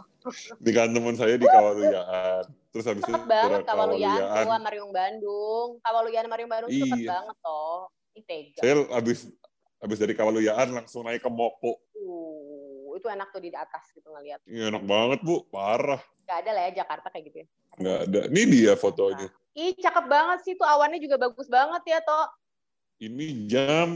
nikahan 0.65 0.89
teman 0.97 1.13
saya 1.13 1.37
di 1.37 1.45
Kawaluyaan. 1.45 2.43
Terus 2.73 2.85
habis 2.89 3.03
itu 3.05 3.13
banget 3.29 3.61
Kawaluyaan, 3.69 4.17
Kawaluyaan. 4.17 4.61
Mariung 4.65 4.91
Bandung. 4.93 5.67
Kawaluyaan 5.85 6.25
Mariung 6.25 6.49
Bandung 6.49 6.69
iya. 6.73 7.17
banget 7.17 7.37
toh. 7.37 7.93
Ini 8.17 8.57
Saya 8.57 8.73
habis 8.89 9.29
habis 9.79 9.97
dari 9.99 10.13
Kawaluyaan 10.15 10.75
langsung 10.75 11.07
naik 11.07 11.23
ke 11.23 11.31
Moko. 11.31 11.79
Uh, 11.95 12.95
itu 12.99 13.07
enak 13.07 13.31
tuh 13.31 13.39
di 13.39 13.49
atas 13.55 13.87
gitu 13.95 14.11
ngeliat. 14.11 14.43
Iya 14.43 14.75
enak 14.75 14.83
banget 14.83 15.19
bu, 15.23 15.47
parah. 15.47 16.03
Gak 16.27 16.45
ada 16.45 16.51
lah 16.53 16.61
ya 16.69 16.83
Jakarta 16.83 17.07
kayak 17.09 17.25
gitu 17.31 17.37
ya. 17.43 17.47
Gak 17.79 17.99
ada. 18.11 18.19
Ini 18.27 18.41
dia 18.47 18.73
fotonya. 18.75 19.27
Nah. 19.31 19.57
Ih 19.57 19.73
cakep 19.75 20.05
banget 20.05 20.39
sih 20.45 20.53
tuh 20.55 20.67
awannya 20.67 20.99
juga 21.01 21.17
bagus 21.17 21.47
banget 21.49 21.83
ya 21.89 21.99
toh. 22.03 22.27
Ini 22.99 23.47
jam 23.47 23.89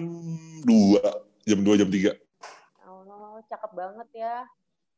2, 0.63 1.43
jam 1.43 1.59
2 1.59 1.79
jam 1.83 1.89
3. 1.91 2.15
Allah, 2.87 3.43
cakep 3.51 3.71
banget 3.75 4.09
ya. 4.15 4.47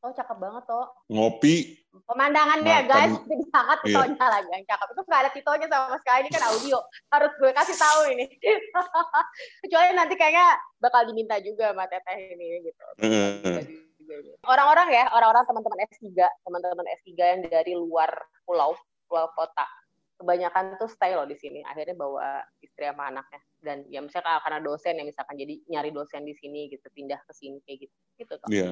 Oh 0.05 0.13
cakep 0.13 0.37
banget 0.37 0.63
toh. 0.69 0.85
Ngopi. 1.09 1.81
Pemandangannya 2.05 2.77
makan. 2.85 2.89
guys, 2.93 3.13
jadi 3.25 3.45
sangat 3.49 3.77
iya. 3.81 3.85
titonya 3.89 4.25
lagi 4.29 4.49
yang 4.53 4.65
cakep. 4.69 4.87
Itu 4.93 5.01
nggak 5.01 5.21
ada 5.25 5.31
titonya 5.33 5.65
sama 5.65 5.97
sekali, 5.97 6.19
ini 6.21 6.29
kan 6.29 6.43
audio. 6.45 6.77
Harus 7.09 7.31
gue 7.41 7.51
kasih 7.57 7.77
tahu 7.81 7.99
ini. 8.13 8.25
Kecuali 9.65 9.89
nanti 9.97 10.13
kayaknya 10.13 10.61
bakal 10.77 11.09
diminta 11.09 11.41
juga 11.41 11.73
sama 11.73 11.89
teteh 11.89 12.37
ini 12.37 12.69
gitu. 12.69 12.83
Orang-orang 14.45 14.87
ya, 14.93 15.09
orang-orang 15.09 15.43
teman-teman 15.49 15.79
S3, 15.89 16.05
teman-teman 16.45 16.85
S3 17.01 17.09
yang 17.17 17.41
dari 17.49 17.73
luar 17.73 18.13
pulau, 18.45 18.77
pulau 19.09 19.25
kota. 19.33 19.65
Kebanyakan 20.21 20.77
tuh 20.77 20.85
stay 20.85 21.17
loh 21.17 21.25
di 21.25 21.33
sini. 21.33 21.65
Akhirnya 21.65 21.97
bawa 21.97 22.45
istri 22.61 22.85
sama 22.85 23.09
anaknya. 23.09 23.41
Dan 23.57 23.81
ya 23.89 24.05
misalnya 24.05 24.37
karena 24.45 24.61
dosen 24.61 25.01
ya 25.01 25.03
misalkan 25.03 25.33
jadi 25.33 25.57
nyari 25.65 25.89
dosen 25.89 26.21
di 26.29 26.37
sini 26.37 26.69
gitu, 26.69 26.85
pindah 26.93 27.17
ke 27.25 27.33
sini 27.33 27.57
kayak 27.65 27.89
gitu. 27.89 27.95
Gitu 28.21 28.33
Iya, 28.53 28.69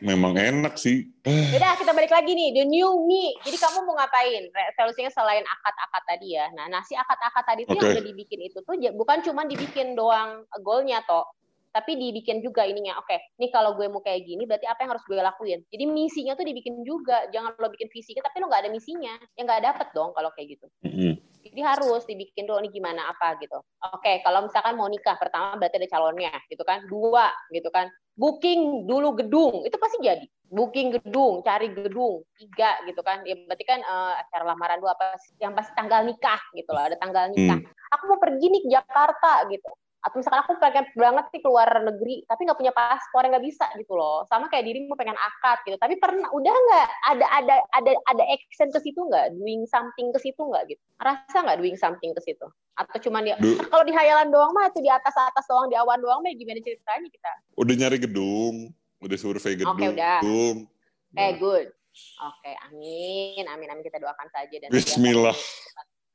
memang 0.00 0.36
enak 0.36 0.74
sih. 0.80 1.08
Udah 1.24 1.76
kita 1.76 1.92
balik 1.92 2.12
lagi 2.12 2.32
nih, 2.32 2.56
the 2.56 2.64
new 2.64 3.04
me. 3.04 3.36
Jadi 3.44 3.56
kamu 3.60 3.84
mau 3.84 3.96
ngapain? 3.96 4.48
Resolusinya 4.50 5.12
selain 5.12 5.44
akad-akad 5.44 6.02
tadi 6.08 6.36
ya. 6.36 6.48
Nah, 6.56 6.66
nasi 6.72 6.96
akad-akad 6.96 7.44
tadi 7.44 7.62
tuh 7.68 7.76
okay. 7.76 7.92
yang 7.92 8.00
udah 8.00 8.04
dibikin 8.04 8.40
itu 8.40 8.58
tuh 8.64 8.74
bukan 8.96 9.20
cuma 9.22 9.44
dibikin 9.44 9.92
doang 9.92 10.44
goalnya 10.64 11.04
toh, 11.04 11.28
tapi 11.70 11.94
dibikin 11.94 12.42
juga 12.42 12.66
ininya. 12.66 12.98
Oke, 12.98 13.14
okay, 13.14 13.18
nih 13.38 13.50
kalau 13.54 13.78
gue 13.78 13.86
mau 13.86 14.02
kayak 14.02 14.26
gini, 14.26 14.42
berarti 14.48 14.66
apa 14.66 14.82
yang 14.82 14.90
harus 14.96 15.04
gue 15.06 15.20
lakuin? 15.20 15.60
Jadi 15.70 15.84
misinya 15.86 16.34
tuh 16.34 16.44
dibikin 16.48 16.82
juga. 16.82 17.30
Jangan 17.30 17.54
lo 17.60 17.68
bikin 17.70 17.88
visi, 17.94 18.16
tapi 18.18 18.36
lo 18.42 18.50
nggak 18.50 18.66
ada 18.66 18.70
misinya. 18.72 19.14
Ya 19.38 19.42
nggak 19.46 19.62
dapet 19.62 19.88
dong 19.94 20.10
kalau 20.16 20.32
kayak 20.34 20.58
gitu. 20.58 20.66
Mm 20.82 20.92
-hmm. 20.92 21.12
Jadi 21.50 21.62
harus 21.66 22.02
dibikin 22.06 22.46
dulu 22.46 22.62
nih 22.62 22.72
gimana 22.72 23.10
apa 23.10 23.34
gitu. 23.42 23.58
Oke, 23.90 24.00
okay, 24.00 24.16
kalau 24.22 24.46
misalkan 24.46 24.78
mau 24.78 24.86
nikah 24.86 25.18
pertama 25.18 25.58
berarti 25.58 25.82
ada 25.82 25.90
calonnya 25.90 26.34
gitu 26.46 26.62
kan. 26.62 26.86
Dua 26.86 27.26
gitu 27.50 27.68
kan 27.74 27.90
booking 28.20 28.84
dulu 28.84 29.16
gedung 29.16 29.64
itu 29.64 29.76
pasti 29.80 29.96
jadi 30.04 30.24
booking 30.52 31.00
gedung 31.00 31.40
cari 31.40 31.72
gedung 31.72 32.20
tiga 32.36 32.76
gitu 32.84 33.00
kan 33.00 33.24
ya 33.24 33.32
berarti 33.48 33.64
kan 33.64 33.80
uh, 33.80 34.12
acara 34.20 34.44
lamaran 34.52 34.76
dua 34.76 34.92
apa 34.92 35.16
yang 35.40 35.56
pasti 35.56 35.72
tanggal 35.72 36.04
nikah 36.04 36.36
gitu 36.52 36.68
loh 36.76 36.84
ada 36.84 37.00
tanggal 37.00 37.32
nikah 37.32 37.56
hmm. 37.56 37.94
aku 37.96 38.02
mau 38.12 38.20
pergi 38.20 38.46
nih 38.52 38.60
ke 38.66 38.68
Jakarta 38.68 39.48
gitu 39.48 39.70
atau 40.00 40.16
misalkan 40.16 40.40
aku 40.40 40.56
pengen 40.56 40.88
banget 40.96 41.24
sih 41.28 41.40
keluar 41.44 41.68
negeri 41.68 42.24
tapi 42.24 42.48
nggak 42.48 42.56
punya 42.56 42.72
paspor 42.72 43.20
nggak 43.20 43.44
bisa 43.44 43.68
gitu 43.76 43.92
loh. 43.92 44.24
Sama 44.24 44.48
kayak 44.48 44.64
dirimu 44.64 44.96
pengen 44.96 45.16
akad 45.16 45.60
gitu. 45.68 45.76
Tapi 45.76 46.00
pernah 46.00 46.28
udah 46.32 46.54
nggak? 46.54 46.88
Ada 47.16 47.26
ada 47.28 47.56
ada 47.76 47.92
ada 48.08 48.24
action 48.32 48.72
ke 48.72 48.80
situ 48.80 48.96
nggak? 48.96 49.36
Doing 49.36 49.68
something 49.68 50.08
ke 50.16 50.18
situ 50.24 50.40
nggak 50.40 50.72
gitu? 50.72 50.82
Rasa 50.96 51.36
nggak 51.44 51.58
doing 51.60 51.76
something 51.76 52.16
ke 52.16 52.20
situ? 52.24 52.46
Atau 52.80 52.96
cuma 53.08 53.20
dia 53.20 53.36
kalau 53.68 53.84
di 53.84 53.92
hayalan 53.92 54.32
doang 54.32 54.56
mah 54.56 54.72
itu 54.72 54.80
di 54.80 54.88
atas 54.88 55.12
atas 55.12 55.44
doang 55.44 55.68
di 55.68 55.76
awan 55.76 56.00
doang 56.00 56.24
mah 56.24 56.32
gimana 56.32 56.64
ceritanya 56.64 57.08
kita? 57.12 57.30
Udah 57.60 57.74
nyari 57.76 57.98
gedung 58.00 58.72
udah 59.00 59.16
survei 59.16 59.56
gedung 59.56 59.76
oke 59.76 59.80
okay, 59.80 59.88
udah. 59.96 60.20
Eh 60.20 61.20
hey, 61.20 61.32
good. 61.40 61.68
Oke 62.22 62.40
okay, 62.40 62.54
amin 62.70 63.44
amin 63.48 63.68
amin. 63.68 63.84
Kita 63.84 64.00
doakan 64.00 64.28
saja 64.32 64.56
dan 64.60 64.68
Bismillah 64.72 65.36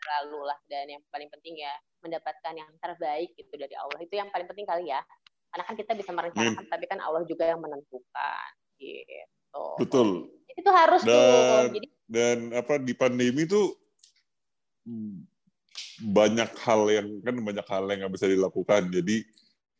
lalu 0.05 0.39
lah 0.45 0.59
dan 0.69 0.85
yang 0.87 1.01
paling 1.09 1.29
penting 1.33 1.57
ya 1.59 1.73
mendapatkan 2.05 2.53
yang 2.53 2.69
terbaik 2.77 3.33
itu 3.35 3.53
dari 3.57 3.73
Allah. 3.73 3.99
Itu 4.01 4.13
yang 4.15 4.29
paling 4.29 4.47
penting 4.47 4.65
kali 4.69 4.89
ya. 4.89 5.01
Karena 5.49 5.63
kan 5.65 5.75
kita 5.79 5.91
bisa 5.95 6.11
merencanakan 6.11 6.63
hmm. 6.67 6.73
tapi 6.73 6.85
kan 6.85 6.99
Allah 7.01 7.23
juga 7.25 7.43
yang 7.47 7.59
menentukan 7.63 8.49
gitu. 8.77 9.65
Betul. 9.79 10.09
Itu 10.55 10.69
harus 10.71 11.01
dan, 11.03 11.11
tuh 11.11 11.79
jadi 11.79 11.87
dan 12.05 12.37
apa 12.53 12.73
di 12.77 12.93
pandemi 12.93 13.43
tuh 13.49 13.73
banyak 16.05 16.51
hal 16.61 16.81
yang 16.93 17.07
kan 17.25 17.35
banyak 17.41 17.65
hal 17.65 17.83
yang 17.89 17.99
nggak 18.05 18.13
bisa 18.13 18.27
dilakukan. 18.29 18.91
Jadi 18.91 19.25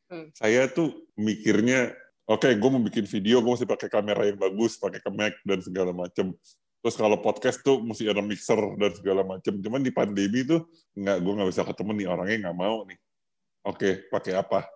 hmm. 0.10 0.28
saya 0.34 0.68
tuh 0.72 1.12
mikirnya 1.20 1.94
oke 2.26 2.46
okay, 2.46 2.58
gue 2.58 2.70
mau 2.70 2.82
bikin 2.82 3.06
video 3.06 3.42
gue 3.42 3.52
mesti 3.54 3.70
pakai 3.70 3.90
kamera 3.90 4.26
yang 4.26 4.40
bagus 4.40 4.82
pakai 4.82 5.02
Mac 5.14 5.38
dan 5.46 5.60
segala 5.62 5.94
macam 5.94 6.34
Terus 6.86 7.02
kalau 7.02 7.18
podcast 7.18 7.66
tuh 7.66 7.82
mesti 7.82 8.06
ada 8.06 8.22
mixer 8.22 8.62
dan 8.78 8.94
segala 8.94 9.26
macam. 9.26 9.58
Cuman 9.58 9.82
di 9.82 9.90
pandemi 9.90 10.46
tuh 10.46 10.70
nggak, 10.94 11.18
gue 11.18 11.34
nggak 11.34 11.50
bisa 11.50 11.66
ketemu 11.66 11.92
nih 11.98 12.08
orangnya 12.14 12.38
nggak 12.46 12.58
mau 12.62 12.86
nih. 12.86 13.00
Oke, 13.66 14.06
pakai 14.14 14.38
apa? 14.38 14.70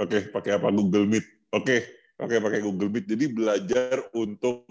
Oke, 0.00 0.32
pakai 0.32 0.56
apa? 0.56 0.72
Google 0.72 1.04
Meet. 1.04 1.52
Oke, 1.52 1.84
oke 2.16 2.40
pakai 2.40 2.64
Google 2.64 2.88
Meet. 2.88 3.04
Jadi 3.04 3.24
belajar 3.36 4.00
untuk 4.16 4.64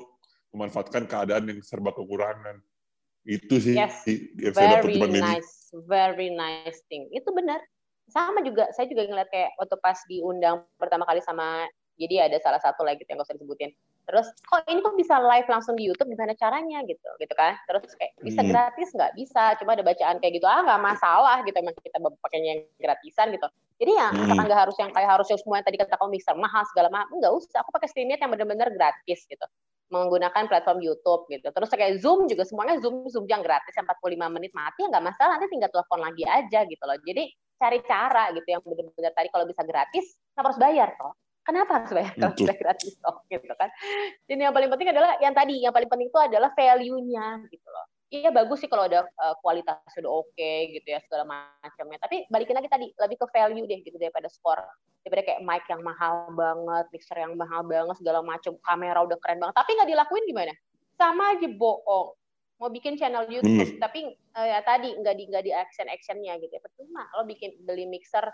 memanfaatkan 0.49 1.05
keadaan 1.05 1.53
yang 1.53 1.61
serba 1.61 1.93
kekurangan. 1.93 2.57
Itu 3.29 3.61
sih 3.61 3.77
yes, 3.77 4.09
yang 4.33 4.57
saya 4.57 4.81
dapat. 4.81 5.05
Nice, 5.05 5.69
very 5.85 6.33
nice 6.33 6.81
thing. 6.89 7.13
Itu 7.13 7.29
benar. 7.29 7.61
Sama 8.09 8.41
juga, 8.41 8.73
saya 8.73 8.89
juga 8.89 9.05
ngeliat 9.05 9.29
kayak 9.29 9.53
waktu 9.53 9.77
pas 9.85 10.01
diundang 10.09 10.65
pertama 10.81 11.05
kali 11.05 11.21
sama 11.21 11.69
jadi 11.99 12.31
ada 12.31 12.41
salah 12.41 12.57
satu 12.63 12.81
lagi 12.81 13.03
yang 13.05 13.19
gak 13.19 13.27
usah 13.27 13.37
disebutin 13.37 13.69
terus 14.09 14.33
kok 14.41 14.65
ini 14.65 14.81
kok 14.81 14.97
bisa 14.97 15.21
live 15.21 15.45
langsung 15.45 15.77
di 15.77 15.85
YouTube? 15.85 16.09
Gimana 16.09 16.33
caranya? 16.33 16.81
Gitu 16.81 17.09
gitu 17.21 17.33
kan. 17.37 17.53
Terus 17.69 17.93
kayak 17.93 18.13
bisa 18.25 18.41
hmm. 18.41 18.49
gratis? 18.49 18.89
Nggak 18.97 19.13
bisa. 19.13 19.43
Cuma 19.61 19.77
ada 19.77 19.85
bacaan 19.85 20.17
kayak 20.17 20.33
gitu. 20.41 20.49
Ah 20.49 20.65
nggak 20.65 20.81
masalah. 20.81 21.37
Gitu 21.45 21.53
emang 21.61 21.77
kita 21.77 21.97
pakainya 22.01 22.49
yang 22.57 22.61
gratisan 22.81 23.29
gitu. 23.29 23.45
Jadi 23.77 23.91
ya 23.93 24.07
hmm. 24.09 24.33
nggak 24.33 24.59
harus 24.65 24.75
yang 24.81 24.89
kayak 24.89 25.09
harus 25.13 25.27
yang 25.29 25.39
semua 25.39 25.61
yang 25.61 25.67
tadi 25.69 25.77
kata 25.77 25.93
kamu 25.93 26.09
mixer 26.17 26.33
mahal 26.33 26.63
segala 26.73 26.89
macam? 26.89 27.13
Nggak 27.21 27.33
usah. 27.37 27.61
Aku 27.61 27.69
pakai 27.69 27.87
streamnya 27.93 28.17
yang 28.17 28.33
benar-benar 28.33 28.69
gratis 28.73 29.19
gitu. 29.29 29.45
Menggunakan 29.93 30.43
platform 30.49 30.81
YouTube 30.81 31.29
gitu. 31.29 31.47
Terus 31.53 31.69
kayak 31.69 32.01
Zoom 32.01 32.25
juga 32.25 32.49
semuanya 32.49 32.81
Zoom 32.81 33.05
Zoom 33.13 33.29
yang 33.29 33.45
gratis 33.45 33.77
yang 33.77 33.85
45 33.85 34.35
menit 34.35 34.51
mati 34.57 34.81
ya 34.81 34.89
nggak 34.89 35.05
masalah. 35.05 35.37
Nanti 35.37 35.53
tinggal 35.53 35.69
telepon 35.69 36.01
lagi 36.01 36.25
aja 36.25 36.59
gitu 36.65 36.83
loh. 36.83 36.97
Jadi 37.05 37.23
cari 37.59 37.79
cara 37.85 38.31
gitu 38.33 38.47
yang 38.47 38.61
benar-benar 38.65 39.13
tadi 39.13 39.27
kalau 39.29 39.45
bisa 39.45 39.61
gratis 39.67 40.15
harus 40.39 40.55
bayar 40.55 40.95
toh 40.95 41.11
Kenapa 41.47 41.81
harus 41.81 41.91
bayar 41.95 42.13
kalau 42.13 42.35
sudah 42.37 42.57
gratis 42.57 42.93
toh 43.01 43.17
gitu 43.31 43.53
kan? 43.57 43.69
Dan 44.29 44.37
yang 44.43 44.53
paling 44.53 44.69
penting 44.69 44.89
adalah 44.93 45.17
yang 45.17 45.33
tadi, 45.33 45.55
yang 45.63 45.73
paling 45.73 45.89
penting 45.89 46.07
itu 46.11 46.19
adalah 46.19 46.53
value-nya 46.53 47.41
gitu 47.49 47.67
loh. 47.69 47.85
Iya 48.09 48.33
bagus 48.33 48.65
sih 48.65 48.69
kalau 48.69 48.89
ada 48.89 49.05
uh, 49.21 49.37
kualitas 49.45 49.77
sudah 49.93 50.09
oke 50.09 50.33
okay, 50.33 50.73
gitu 50.73 50.93
ya 50.93 50.99
segala 51.05 51.29
macamnya. 51.29 52.01
Tapi 52.01 52.25
balikin 52.33 52.57
lagi 52.57 52.69
tadi 52.69 52.89
lebih 52.89 53.17
ke 53.21 53.25
value 53.29 53.65
deh 53.69 53.79
gitu 53.85 53.97
daripada 54.01 54.25
skor. 54.29 54.57
Daripada 55.05 55.21
kayak 55.29 55.41
mic 55.45 55.63
yang 55.69 55.81
mahal 55.85 56.27
banget, 56.33 56.85
mixer 56.91 57.17
yang 57.21 57.37
mahal 57.37 57.61
banget 57.63 57.95
segala 58.01 58.19
macam, 58.25 58.57
kamera 58.65 58.99
udah 59.05 59.17
keren 59.21 59.39
banget. 59.39 59.55
Tapi 59.55 59.69
nggak 59.77 59.89
dilakuin 59.93 60.25
gimana? 60.25 60.53
Sama 60.97 61.37
aja 61.37 61.47
bohong 61.47 62.18
mau 62.59 62.67
bikin 62.67 62.99
channel 62.99 63.23
YouTube 63.31 63.79
hmm. 63.79 63.79
tapi 63.79 64.19
uh, 64.35 64.47
ya 64.47 64.59
tadi 64.67 64.91
nggak 64.99 65.15
di 65.15 65.23
nggak 65.31 65.43
di 65.47 65.51
action 65.55 65.87
actionnya 65.87 66.35
gitu 66.43 66.51
ya. 66.51 66.61
Percuma 66.61 67.07
lo 67.15 67.23
bikin 67.23 67.55
beli 67.63 67.87
mixer 67.87 68.27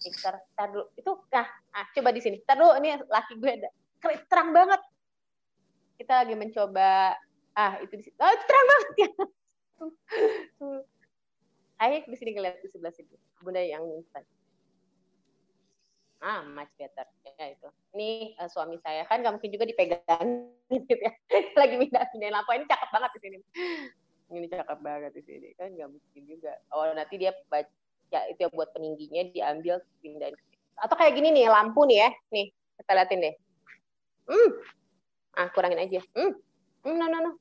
mixer 0.00 0.34
tar 0.56 0.72
dulu. 0.72 0.88
Itu 0.96 1.28
nah 1.28 1.46
ah, 1.76 1.86
coba 1.92 2.10
di 2.10 2.20
sini. 2.24 2.40
Tar 2.42 2.56
dulu 2.56 2.72
ini 2.80 2.96
laki 3.04 3.36
gue 3.36 3.52
ada. 3.60 3.70
Terang 4.26 4.56
banget. 4.56 4.80
Kita 6.00 6.24
lagi 6.24 6.34
mencoba 6.34 7.14
ah 7.52 7.72
itu 7.84 7.92
di 8.00 8.02
sini 8.08 8.16
oh, 8.16 8.36
terang 8.48 8.66
banget. 8.66 8.88
Ya 11.80 11.88
ayo 11.88 12.04
di 12.04 12.16
sini 12.20 12.36
ngeliat 12.36 12.60
di 12.60 12.68
sebelah 12.68 12.92
sini 12.92 13.16
bunda 13.40 13.64
yang 13.64 13.80
instan 13.96 14.20
ah 16.20 16.44
much 16.44 16.72
better. 16.76 17.06
Ya 17.36 17.46
itu. 17.52 17.68
Ini 17.96 18.36
uh, 18.36 18.48
suami 18.48 18.76
saya. 18.84 19.08
Kan 19.08 19.24
nggak 19.24 19.40
mungkin 19.40 19.52
juga 19.52 19.64
dipegang 19.66 20.28
gitu 20.72 20.94
ya. 21.00 21.12
Lagi 21.56 21.74
pindah 21.80 22.04
pindahin 22.12 22.34
lampu. 22.36 22.50
Ini 22.54 22.66
cakep 22.68 22.88
banget 22.92 23.10
di 23.16 23.20
sini. 23.20 23.38
Ini 24.30 24.46
cakep 24.52 24.78
banget 24.84 25.12
di 25.16 25.22
sini. 25.24 25.48
Kan 25.56 25.68
nggak 25.74 25.88
mungkin 25.90 26.22
juga. 26.28 26.52
Oh 26.76 26.84
nanti 26.92 27.14
dia 27.16 27.32
baca 27.48 28.20
itu 28.28 28.40
ya 28.40 28.48
buat 28.52 28.68
peningginya 28.76 29.22
diambil 29.32 29.80
pindahin 30.04 30.36
atau 30.80 30.96
kayak 30.96 31.12
gini 31.16 31.28
nih 31.32 31.48
lampu 31.48 31.84
nih 31.88 31.98
ya. 32.04 32.10
Nih 32.32 32.46
kita 32.80 32.92
liatin 32.96 33.24
deh. 33.24 33.34
Hmm. 34.28 34.50
Ah 35.36 35.48
kurangin 35.52 35.80
aja. 35.80 36.00
Hmm. 36.16 36.32
Hmm 36.84 36.96
no 36.96 37.06
no 37.08 37.18
no. 37.20 37.32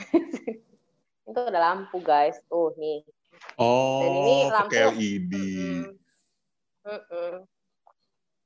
Itu 1.30 1.40
ada 1.46 1.60
lampu 1.62 2.02
guys. 2.02 2.38
Tuh 2.50 2.74
nih. 2.78 3.06
Oh 3.56 4.02
Dan 4.02 4.10
ini 4.24 4.36
lampu. 4.50 4.72
LED 4.74 5.32
hmm, 5.32 5.84
hmm, 6.84 7.02
hmm. 7.08 7.34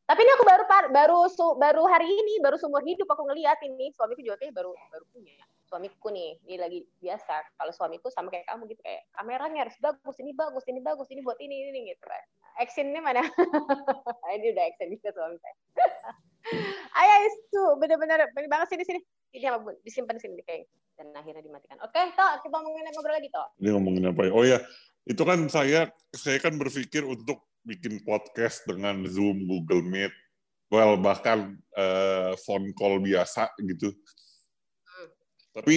Tapi 0.04 0.20
ini 0.20 0.32
aku 0.36 0.44
baru 0.44 0.64
baru 0.92 1.20
su, 1.32 1.46
baru 1.56 1.88
hari 1.88 2.04
ini 2.04 2.36
baru 2.44 2.60
seumur 2.60 2.84
hidup 2.84 3.08
aku 3.08 3.24
ngeliat 3.24 3.56
ini 3.64 3.88
suamiku 3.96 4.20
juga 4.20 4.36
kayak 4.36 4.52
baru 4.52 4.76
baru 4.92 5.04
punya. 5.08 5.40
Suamiku 5.64 6.12
nih, 6.12 6.36
ini 6.44 6.60
lagi 6.60 6.84
biasa. 7.00 7.40
Kalau 7.56 7.72
suamiku 7.72 8.12
sama 8.12 8.28
kayak 8.28 8.44
kamu 8.44 8.68
gitu 8.68 8.84
kayak 8.84 9.08
kameranya 9.16 9.64
harus 9.64 9.76
bagus, 9.80 10.16
ini 10.20 10.36
bagus, 10.36 10.64
ini 10.68 10.80
bagus, 10.84 11.08
ini 11.08 11.24
buat 11.24 11.40
ini 11.40 11.72
ini 11.72 11.88
gitu 11.88 12.04
kan. 12.04 12.20
Actionnya 12.60 13.00
mana? 13.00 13.24
ini 14.36 14.52
udah 14.52 14.64
action 14.68 14.92
juga 14.92 15.08
suami 15.16 15.40
saya. 15.40 15.56
Ayah 17.00 17.18
itu 17.24 17.62
benar-benar 17.80 18.28
banget 18.36 18.76
sini 18.76 18.84
sini. 18.84 19.00
Ini 19.32 19.50
apa 19.50 19.64
bun? 19.64 19.74
Disimpan 19.82 20.20
sini 20.20 20.44
kayak 20.44 20.68
dan 21.00 21.16
akhirnya 21.16 21.40
dimatikan. 21.40 21.80
Oke, 21.80 22.12
toh 22.12 22.32
kita 22.44 22.56
ngomongin 22.60 22.92
ngobrol 22.92 23.16
lagi 23.16 23.32
toh. 23.32 23.48
Ini 23.56 23.68
ngomongin 23.72 24.04
apa 24.12 24.20
ya? 24.28 24.30
Oh 24.36 24.44
ya, 24.44 24.58
itu 25.08 25.22
kan 25.24 25.48
saya 25.48 25.88
saya 26.12 26.38
kan 26.38 26.54
berpikir 26.60 27.02
untuk 27.02 27.40
bikin 27.64 28.04
podcast 28.04 28.62
dengan 28.68 29.02
Zoom, 29.08 29.48
Google 29.48 29.82
Meet, 29.82 30.12
well 30.68 31.00
bahkan 31.00 31.56
uh, 31.74 32.36
phone 32.44 32.70
call 32.76 33.00
biasa 33.00 33.50
gitu. 33.64 33.90
Hmm. 33.90 35.08
Tapi 35.56 35.76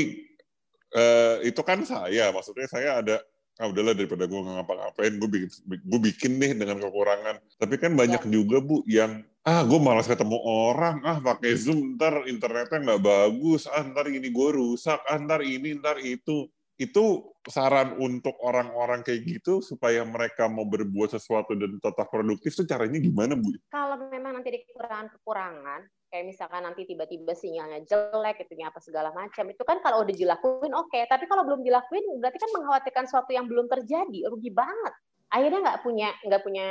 uh, 0.94 1.40
itu 1.48 1.62
kan 1.64 1.82
saya, 1.88 2.30
maksudnya 2.36 2.68
saya 2.68 3.02
ada 3.02 3.18
ah 3.58 3.66
udahlah 3.74 3.98
daripada 3.98 4.30
gue 4.30 4.38
ngapa-ngapain 4.38 5.18
gue 5.18 5.30
bikin 5.34 5.50
gue 5.66 6.00
bikin 6.14 6.32
nih 6.38 6.54
dengan 6.54 6.78
kekurangan 6.78 7.42
tapi 7.58 7.82
kan 7.82 7.98
banyak 7.98 8.22
ya. 8.22 8.30
juga 8.30 8.62
bu 8.62 8.86
yang 8.86 9.26
ah 9.42 9.66
gue 9.66 9.80
malas 9.82 10.06
ketemu 10.06 10.38
orang 10.46 11.02
ah 11.02 11.18
pakai 11.18 11.58
zoom 11.58 11.98
ntar 11.98 12.30
internetnya 12.30 12.78
nggak 12.78 13.02
bagus 13.02 13.66
ah 13.66 13.82
ntar 13.82 14.14
ini 14.14 14.30
gue 14.30 14.50
rusak 14.54 15.02
ah 15.10 15.18
ntar 15.18 15.42
ini 15.42 15.74
ntar 15.74 15.98
itu 15.98 16.46
itu 16.78 17.34
saran 17.50 17.98
untuk 17.98 18.38
orang-orang 18.46 19.02
kayak 19.02 19.26
gitu 19.26 19.66
supaya 19.66 20.06
mereka 20.06 20.46
mau 20.46 20.62
berbuat 20.70 21.10
sesuatu 21.18 21.58
dan 21.58 21.82
tetap 21.82 22.06
produktif 22.14 22.54
itu 22.54 22.70
caranya 22.70 23.02
gimana 23.02 23.34
bu? 23.34 23.50
Kalau 23.74 23.98
memang 24.14 24.38
nanti 24.38 24.54
ada 24.54 24.62
kekurangan-kekurangan, 24.62 25.80
kayak 26.14 26.26
misalkan 26.30 26.62
nanti 26.62 26.86
tiba-tiba 26.86 27.34
sinyalnya 27.34 27.82
jelek, 27.90 28.46
itu 28.46 28.54
apa 28.62 28.78
segala 28.78 29.10
macam, 29.10 29.50
itu 29.50 29.64
kan 29.66 29.82
kalau 29.82 30.06
udah 30.06 30.16
dilakuin 30.16 30.74
oke, 30.78 30.94
okay. 30.94 31.10
tapi 31.10 31.26
kalau 31.26 31.42
belum 31.50 31.66
dilakuin 31.66 32.06
berarti 32.22 32.38
kan 32.38 32.52
mengkhawatirkan 32.54 33.06
sesuatu 33.10 33.32
yang 33.34 33.50
belum 33.50 33.66
terjadi, 33.66 34.30
rugi 34.30 34.54
banget. 34.54 34.94
Akhirnya 35.34 35.60
nggak 35.66 35.80
punya 35.82 36.10
nggak 36.30 36.42
punya 36.46 36.68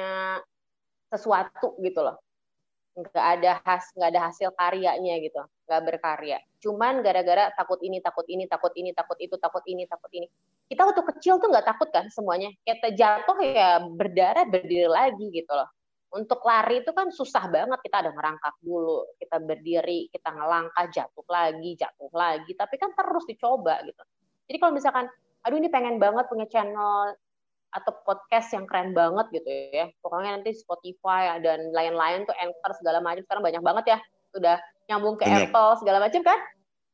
sesuatu 1.11 1.79
gitu 1.83 2.03
loh 2.03 2.26
nggak 2.97 3.27
ada 3.39 3.61
has 3.61 3.93
nggak 3.93 4.09
ada 4.09 4.21
hasil 4.33 4.49
karyanya 4.57 5.21
gitu 5.21 5.45
nggak 5.69 5.83
berkarya. 5.85 6.39
Cuman 6.65 7.05
gara-gara 7.05 7.53
takut 7.53 7.77
ini 7.85 8.01
takut 8.01 8.25
ini 8.25 8.49
takut 8.49 8.73
ini 8.73 8.91
takut 8.97 9.19
itu 9.21 9.37
takut 9.37 9.65
ini 9.69 9.85
takut 9.85 10.09
ini. 10.17 10.27
Kita 10.65 10.89
waktu 10.89 11.03
kecil 11.05 11.37
tuh 11.37 11.53
nggak 11.53 11.67
takut 11.69 11.93
kan 11.93 12.09
semuanya. 12.09 12.49
Kita 12.65 12.97
jatuh 12.97 13.39
ya 13.45 13.85
berdarah 13.85 14.49
berdiri 14.49 14.89
lagi 14.89 15.29
gitu 15.29 15.53
loh. 15.53 15.69
Untuk 16.17 16.41
lari 16.49 16.81
itu 16.81 16.97
kan 16.97 17.13
susah 17.13 17.45
banget. 17.53 17.79
Kita 17.85 18.01
ada 18.01 18.11
ngerangkak 18.17 18.55
dulu 18.65 19.05
kita 19.21 19.37
berdiri 19.45 20.09
kita 20.09 20.33
ngelangkah 20.33 20.87
jatuh 20.89 21.27
lagi 21.29 21.71
jatuh 21.77 22.13
lagi. 22.17 22.53
Tapi 22.57 22.75
kan 22.81 22.97
terus 22.97 23.29
dicoba 23.29 23.77
gitu. 23.85 24.03
Jadi 24.49 24.57
kalau 24.57 24.73
misalkan 24.73 25.07
aduh 25.45 25.59
ini 25.61 25.69
pengen 25.69 26.01
banget 26.01 26.25
punya 26.33 26.49
channel 26.49 27.13
atau 27.75 27.93
podcast 28.07 28.49
yang 28.55 28.65
keren 28.65 28.97
banget 28.97 29.27
gitu 29.35 29.51
ya. 29.75 29.91
Pokoknya 30.01 30.41
nanti 30.41 30.55
Spotify 30.57 31.37
dan 31.43 31.73
lain-lain 31.75 32.25
tuh 32.25 32.37
Anchor 32.39 32.73
segala 32.79 33.03
macam 33.03 33.23
sekarang 33.27 33.45
banyak 33.45 33.63
banget 33.63 33.85
ya. 33.97 33.99
Sudah 34.33 34.57
nyambung 34.89 35.17
ke 35.19 35.27
banyak. 35.27 35.51
Apple 35.51 35.71
segala 35.83 35.99
macam 36.01 36.23
kan? 36.23 36.39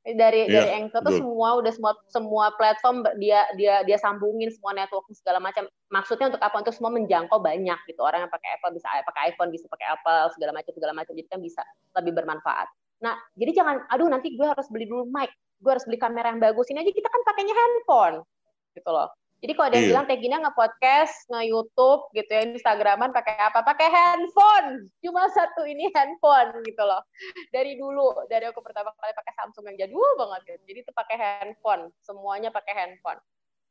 Dari 0.02 0.50
ya, 0.50 0.66
dari 0.66 0.70
Anchor 0.82 1.00
tuh 1.06 1.14
semua 1.14 1.62
udah 1.62 1.70
semua 1.70 1.92
semua 2.10 2.44
platform 2.58 3.06
dia 3.22 3.46
dia 3.54 3.86
dia 3.86 3.94
sambungin 4.02 4.50
semua 4.50 4.74
network 4.74 5.06
segala 5.14 5.38
macam. 5.38 5.70
Maksudnya 5.94 6.34
untuk 6.34 6.42
apa? 6.42 6.56
Untuk 6.58 6.74
semua 6.74 6.90
menjangkau 6.90 7.38
banyak 7.38 7.78
gitu. 7.86 8.02
Orang 8.02 8.26
yang 8.26 8.32
pakai 8.32 8.58
Apple 8.58 8.74
bisa 8.74 8.90
pakai 9.06 9.22
iPhone, 9.30 9.54
bisa 9.54 9.70
pakai 9.70 9.86
Apple 9.94 10.34
segala 10.34 10.50
macam 10.50 10.72
segala 10.74 10.92
macam. 10.96 11.12
Jadi 11.14 11.28
kan 11.30 11.38
bisa 11.38 11.62
lebih 12.02 12.18
bermanfaat. 12.18 12.66
Nah, 13.02 13.14
jadi 13.38 13.62
jangan 13.62 13.86
aduh 13.90 14.10
nanti 14.10 14.34
gue 14.34 14.46
harus 14.46 14.66
beli 14.70 14.90
dulu 14.90 15.06
mic, 15.06 15.30
gue 15.62 15.70
harus 15.70 15.86
beli 15.86 15.98
kamera 16.02 16.34
yang 16.34 16.42
bagus. 16.42 16.66
Ini 16.70 16.82
aja 16.82 16.90
kita 16.90 17.06
kan 17.06 17.22
pakainya 17.22 17.54
handphone 17.54 18.26
gitu 18.74 18.88
loh 18.88 19.12
jadi 19.42 19.58
kalau 19.58 19.66
ada 19.66 19.74
yang 19.74 19.86
iya. 19.90 19.92
bilang 19.98 20.06
Tegina 20.06 20.38
nge-podcast, 20.38 21.26
nge-YouTube 21.34 22.02
gitu 22.14 22.30
ya, 22.30 22.42
Instagraman 22.46 23.10
pakai 23.10 23.34
apa? 23.42 23.66
Pakai 23.66 23.90
handphone. 23.90 24.86
Cuma 25.02 25.26
satu 25.34 25.66
ini 25.66 25.90
handphone 25.90 26.62
gitu 26.62 26.78
loh. 26.86 27.02
Dari 27.50 27.74
dulu, 27.74 28.22
dari 28.30 28.46
aku 28.46 28.62
pertama 28.62 28.94
kali 28.94 29.10
pakai 29.10 29.34
Samsung 29.34 29.66
yang 29.74 29.76
jadul 29.82 30.06
banget 30.14 30.42
ya. 30.46 30.56
Jadi 30.70 30.78
itu 30.86 30.92
pakai 30.94 31.18
handphone, 31.18 31.90
semuanya 32.06 32.54
pakai 32.54 32.70
handphone. 32.70 33.18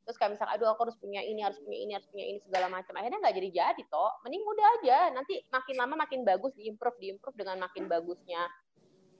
Terus 0.04 0.20
kayak 0.20 0.36
misalnya, 0.36 0.60
aduh 0.60 0.68
aku 0.76 0.92
harus 0.92 0.98
punya 1.00 1.24
ini, 1.24 1.40
harus 1.40 1.56
punya 1.64 1.78
ini, 1.80 1.92
harus 1.96 2.08
punya 2.12 2.26
ini 2.28 2.38
segala 2.44 2.68
macam. 2.68 2.92
Akhirnya 3.00 3.18
nggak 3.24 3.36
jadi-jadi 3.40 3.82
toh. 3.88 4.12
Mending 4.28 4.44
udah 4.44 4.66
aja. 4.76 4.98
Nanti 5.08 5.40
makin 5.48 5.74
lama 5.80 5.94
makin 6.04 6.20
bagus, 6.20 6.52
diimprove, 6.52 7.00
diimprove 7.00 7.36
dengan 7.40 7.56
makin 7.64 7.88
bagusnya 7.88 8.44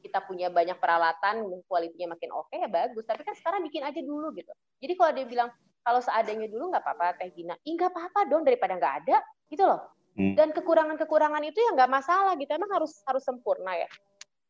kita 0.02 0.18
punya 0.26 0.50
banyak 0.50 0.76
peralatan, 0.82 1.46
kualitinya 1.70 2.18
makin 2.18 2.34
oke 2.34 2.50
okay, 2.50 2.60
ya 2.60 2.68
bagus. 2.68 3.08
Tapi 3.08 3.24
kan 3.24 3.32
sekarang 3.38 3.64
bikin 3.64 3.86
aja 3.86 4.04
dulu 4.04 4.34
gitu. 4.36 4.52
Jadi 4.82 4.92
kalau 4.98 5.12
dia 5.14 5.24
bilang 5.24 5.48
kalau 5.82 6.00
seadanya 6.00 6.46
dulu 6.46 6.70
nggak 6.70 6.82
apa-apa 6.82 7.18
Teh 7.18 7.30
Gina. 7.34 7.54
Ih 7.66 7.74
nggak 7.74 7.90
apa-apa 7.90 8.30
dong 8.30 8.42
daripada 8.46 8.78
nggak 8.78 8.94
ada 9.04 9.16
gitu 9.50 9.66
loh. 9.66 9.80
Hmm. 10.16 10.34
Dan 10.36 10.54
kekurangan-kekurangan 10.54 11.42
itu 11.44 11.58
ya 11.58 11.70
nggak 11.74 11.90
masalah 11.90 12.32
gitu. 12.38 12.50
Emang 12.54 12.70
harus 12.70 13.02
harus 13.06 13.22
sempurna 13.26 13.74
ya 13.74 13.88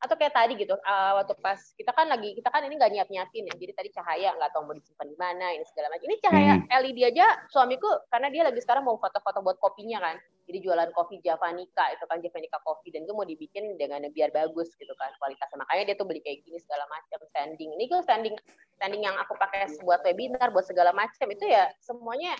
atau 0.03 0.19
kayak 0.19 0.35
tadi 0.35 0.59
gitu 0.59 0.75
uh, 0.75 1.13
waktu 1.23 1.39
pas 1.39 1.63
kita 1.79 1.95
kan 1.95 2.11
lagi 2.11 2.35
kita 2.35 2.51
kan 2.51 2.67
ini 2.67 2.75
nggak 2.75 2.91
nyiap 2.91 3.09
nyiapin 3.09 3.47
ya 3.47 3.55
jadi 3.55 3.71
tadi 3.71 3.89
cahaya 3.95 4.35
nggak 4.35 4.51
tahu 4.51 4.67
mau 4.67 4.75
disimpan 4.75 5.07
di 5.07 5.15
mana 5.15 5.47
ini 5.55 5.63
segala 5.63 5.95
macam 5.95 6.11
ini 6.11 6.19
cahaya 6.19 6.53
hmm. 6.59 6.67
LED 6.67 6.99
aja 7.15 7.27
suamiku 7.47 7.87
karena 8.11 8.27
dia 8.35 8.43
lagi 8.43 8.59
sekarang 8.59 8.83
mau 8.83 8.99
foto-foto 8.99 9.39
buat 9.47 9.63
kopinya 9.63 10.03
kan 10.03 10.19
jadi 10.51 10.59
jualan 10.59 10.91
kopi 10.91 11.23
Javanica 11.23 11.95
itu 11.95 12.05
kan 12.11 12.19
Javanica 12.19 12.59
Coffee 12.67 12.91
dan 12.91 13.07
gue 13.07 13.15
mau 13.15 13.23
dibikin 13.23 13.79
dengan 13.79 14.03
biar 14.11 14.35
bagus 14.35 14.75
gitu 14.75 14.91
kan 14.99 15.15
kualitasnya 15.23 15.63
makanya 15.63 15.95
dia 15.95 15.97
tuh 15.97 16.07
beli 16.11 16.19
kayak 16.19 16.43
gini 16.43 16.59
segala 16.59 16.83
macam 16.91 17.23
standing 17.31 17.71
ini 17.71 17.87
gue 17.87 18.03
standing 18.03 18.35
standing 18.83 19.07
yang 19.07 19.15
aku 19.15 19.39
pakai 19.39 19.71
buat 19.87 20.03
webinar 20.03 20.51
buat 20.51 20.67
segala 20.67 20.91
macam 20.91 21.31
itu 21.31 21.47
ya 21.47 21.71
semuanya 21.79 22.35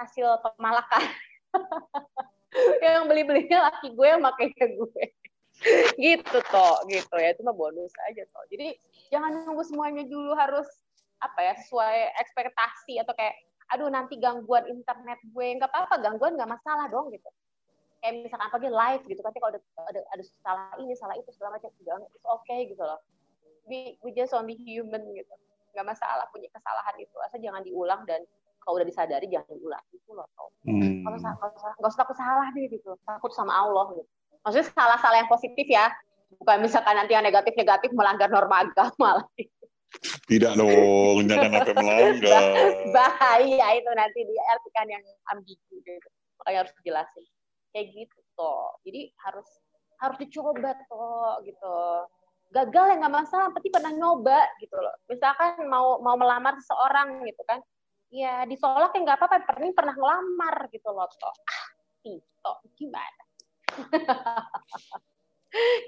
hasil 0.00 0.40
pemalakan. 0.40 1.04
Yang 2.80 3.04
beli 3.12 3.22
belinya 3.28 3.68
laki 3.68 3.92
gue 3.92 4.06
yang 4.08 4.24
makainya 4.24 4.66
gue. 4.72 5.04
Gitu 6.00 6.38
toh 6.48 6.80
gitu 6.88 7.12
ya. 7.20 7.36
Itu 7.36 7.44
mah 7.44 7.52
bonus 7.52 7.92
aja 8.08 8.24
toh 8.32 8.44
jadi 8.48 8.72
jangan 9.12 9.44
nunggu 9.44 9.60
semuanya 9.68 10.08
dulu 10.08 10.32
harus 10.32 10.64
apa 11.20 11.36
ya 11.44 11.52
sesuai 11.60 12.16
ekspektasi 12.24 12.96
atau 13.04 13.12
kayak 13.12 13.36
aduh 13.72 13.92
nanti 13.92 14.16
gangguan 14.16 14.64
internet 14.72 15.20
gue. 15.20 15.46
Nggak 15.60 15.68
apa-apa 15.68 16.00
gangguan 16.00 16.40
nggak 16.40 16.48
masalah 16.48 16.88
dong 16.88 17.12
gitu. 17.12 17.28
Kayak 18.00 18.24
misalkan 18.24 18.48
apa 18.48 18.56
live 18.56 19.02
gitu 19.04 19.20
tapi 19.20 19.36
kalau 19.36 19.52
ada, 19.52 19.60
ada 19.92 20.00
ada 20.16 20.22
salah 20.40 20.72
ini 20.80 20.96
salah 20.96 21.16
itu 21.20 21.28
segala 21.36 21.60
macam 21.60 21.68
jangan 21.84 22.08
it's 22.08 22.24
okay 22.24 22.72
gitu 22.72 22.80
loh. 22.80 23.00
We, 23.68 24.00
we 24.00 24.16
just 24.16 24.32
only 24.32 24.56
human 24.56 25.04
gitu 25.12 25.34
nggak 25.76 25.84
masalah 25.92 26.24
punya 26.32 26.48
kesalahan 26.48 26.96
itu 26.96 27.16
asal 27.20 27.36
jangan 27.36 27.60
diulang 27.60 28.00
dan 28.08 28.24
kalau 28.64 28.80
udah 28.80 28.88
disadari 28.88 29.28
jangan 29.28 29.52
diulang. 29.52 29.84
Itu 29.92 30.16
loh 30.16 30.26
hmm. 30.64 31.04
kalau 31.04 31.16
nggak 31.20 31.90
usah. 31.92 32.00
Takut 32.00 32.16
salah 32.16 32.48
deh 32.56 32.66
gitu. 32.72 32.96
Takut 33.04 33.30
sama 33.36 33.52
Allah 33.52 33.92
gitu. 33.92 34.08
Maksudnya 34.42 34.66
salah-salah 34.72 35.20
yang 35.20 35.30
positif 35.30 35.66
ya. 35.68 35.92
Bukan 36.40 36.64
misalkan 36.64 36.98
nanti 36.98 37.14
yang 37.14 37.22
negatif-negatif 37.22 37.94
melanggar 37.94 38.32
norma 38.32 38.64
agama 38.66 39.08
lagi. 39.22 39.52
Tidak 40.26 40.58
dong 40.58 41.28
jangan 41.30 41.62
sampai 41.62 41.74
melanggar. 41.78 42.42
Bahaya 42.96 43.66
itu 43.78 43.90
nanti 43.94 44.20
diartikan 44.26 44.86
yang 44.90 45.04
ambigu 45.30 45.74
gitu. 45.84 46.08
Makanya 46.42 46.66
harus 46.66 46.72
dijelasin. 46.82 47.24
Kayak 47.70 47.86
gitu 47.92 48.18
toh 48.36 48.76
jadi 48.84 49.10
harus 49.26 49.48
harus 49.96 50.16
dicoba 50.20 50.76
toh 50.86 51.40
gitu 51.48 51.76
gagal 52.54 52.84
ya 52.92 52.94
nggak 53.02 53.14
masalah 53.14 53.50
tapi 53.50 53.68
pernah 53.68 53.90
nyoba 53.90 54.40
gitu 54.62 54.76
loh 54.78 54.94
misalkan 55.10 55.66
mau 55.66 55.98
mau 56.00 56.14
melamar 56.14 56.54
seseorang 56.62 57.26
gitu 57.26 57.42
kan 57.46 57.58
ya 58.10 58.46
ditolak 58.46 58.94
ya 58.94 59.00
nggak 59.02 59.18
apa-apa 59.18 59.36
pernah 59.44 59.70
pernah 59.74 59.94
ngelamar 59.98 60.56
gitu 60.70 60.88
loh 60.94 61.10
toh 61.18 61.34
ah 61.34 61.66
itu 62.06 62.52
gimana 62.78 63.22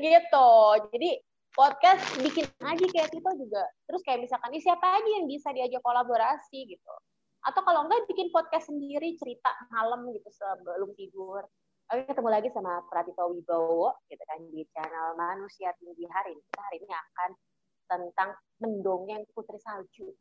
gitu. 0.05 0.51
Jadi 0.95 1.11
podcast 1.53 2.03
bikin 2.23 2.47
aja 2.63 2.87
kayak 2.87 3.09
Tito 3.11 3.31
juga. 3.39 3.65
Terus 3.89 4.01
kayak 4.05 4.21
misalkan 4.25 4.51
ini 4.55 4.63
siapa 4.63 4.87
aja 4.87 5.11
yang 5.21 5.27
bisa 5.27 5.49
diajak 5.53 5.83
kolaborasi 5.83 6.59
gitu. 6.69 6.95
Atau 7.47 7.63
kalau 7.63 7.87
enggak 7.87 8.05
bikin 8.11 8.29
podcast 8.35 8.69
sendiri 8.69 9.15
cerita 9.17 9.51
malam 9.73 10.11
gitu 10.13 10.29
sebelum 10.33 10.91
tidur. 10.99 11.43
Oke, 11.89 12.05
ketemu 12.05 12.29
lagi 12.29 12.49
sama 12.53 12.85
Pratito 12.93 13.33
Wibowo 13.33 13.97
gitu 14.13 14.21
kan 14.29 14.41
di 14.53 14.61
channel 14.77 15.17
Manusia 15.17 15.73
Tinggi 15.81 16.05
Hari 16.05 16.37
ini. 16.37 16.43
Kita 16.53 16.61
hari 16.61 16.77
ini 16.85 16.93
akan 16.93 17.31
tentang 17.89 18.29
mendongeng 18.61 19.25
Putri 19.33 19.57
Salju. 19.57 20.13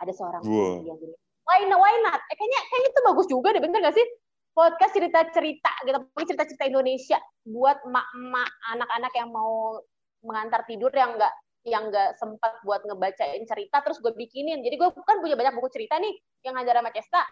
Ada 0.00 0.16
seorang 0.16 0.40
wow. 0.40 0.80
yang 0.80 0.96
gini, 0.96 1.12
why 1.44 1.60
not, 1.68 1.76
why 1.76 1.92
not? 2.00 2.24
Eh, 2.32 2.36
kayaknya, 2.40 2.60
kayaknya 2.72 2.88
itu 2.88 3.00
bagus 3.04 3.26
juga 3.28 3.48
deh, 3.52 3.60
bener 3.60 3.84
gak 3.84 3.94
sih? 3.94 4.06
podcast 4.52 4.92
cerita-cerita 4.92 5.72
gitu, 5.88 5.98
cerita-cerita 6.28 6.64
Indonesia 6.68 7.18
buat 7.48 7.80
emak-emak 7.88 8.50
anak-anak 8.76 9.12
yang 9.16 9.28
mau 9.32 9.80
mengantar 10.22 10.60
tidur 10.68 10.92
yang 10.92 11.16
enggak 11.16 11.32
yang 11.62 11.88
enggak 11.88 12.18
sempat 12.20 12.60
buat 12.66 12.84
ngebacain 12.84 13.42
cerita 13.48 13.80
terus 13.80 13.98
gue 14.02 14.12
bikinin. 14.12 14.60
Jadi 14.60 14.76
gue 14.76 14.88
kan 15.08 15.24
punya 15.24 15.38
banyak 15.38 15.56
buku 15.56 15.68
cerita 15.72 15.96
nih 15.96 16.12
yang 16.44 16.58
ngajar 16.58 16.84
sama 16.84 16.90
Cesta, 16.92 17.22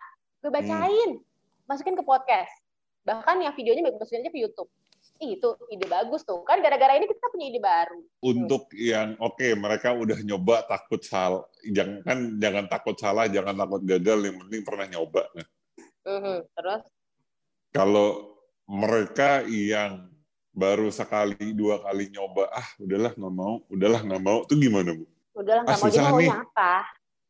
gue 0.40 0.50
bacain, 0.50 1.10
hmm. 1.20 1.68
masukin 1.68 1.94
ke 1.98 2.04
podcast. 2.04 2.54
Bahkan 3.04 3.36
yang 3.40 3.54
videonya 3.56 3.88
aja 3.88 4.30
ke 4.30 4.40
YouTube. 4.40 4.70
Ih, 5.20 5.36
itu 5.36 5.48
ide 5.68 5.84
bagus 5.84 6.24
tuh. 6.24 6.40
Kan 6.48 6.64
gara-gara 6.64 6.96
ini 6.96 7.04
kita 7.04 7.28
punya 7.28 7.52
ide 7.52 7.60
baru. 7.60 8.00
Untuk 8.24 8.72
hmm. 8.72 8.80
yang 8.80 9.08
oke, 9.20 9.36
okay, 9.36 9.52
mereka 9.52 9.92
udah 9.92 10.16
nyoba 10.24 10.64
takut 10.64 11.00
salah. 11.04 11.44
Jangan 11.60 12.00
kan 12.04 12.18
jangan 12.40 12.64
takut 12.72 12.96
salah, 12.96 13.28
jangan 13.28 13.52
takut 13.52 13.84
gagal, 13.84 14.18
yang 14.24 14.36
penting 14.44 14.62
pernah 14.64 14.86
nyoba. 14.88 15.22
Mm 16.08 16.20
-hmm. 16.24 16.36
Terus 16.56 16.82
kalau 17.76 18.08
mereka 18.64 19.44
yang 19.44 20.08
baru 20.50 20.88
sekali 20.90 21.54
dua 21.54 21.78
kali 21.84 22.10
nyoba 22.10 22.50
ah 22.50 22.68
udahlah 22.82 23.14
nggak 23.14 23.34
mau 23.34 23.62
udahlah 23.70 24.00
nggak 24.02 24.22
mau 24.22 24.38
itu 24.48 24.54
gimana 24.58 24.90
bu? 24.96 25.04
Udahlah 25.36 25.62
nggak 25.68 25.76
ah, 25.76 25.80
mau 25.80 25.90
jadi 25.92 26.08
maunya 26.10 26.36
apa? 26.42 26.74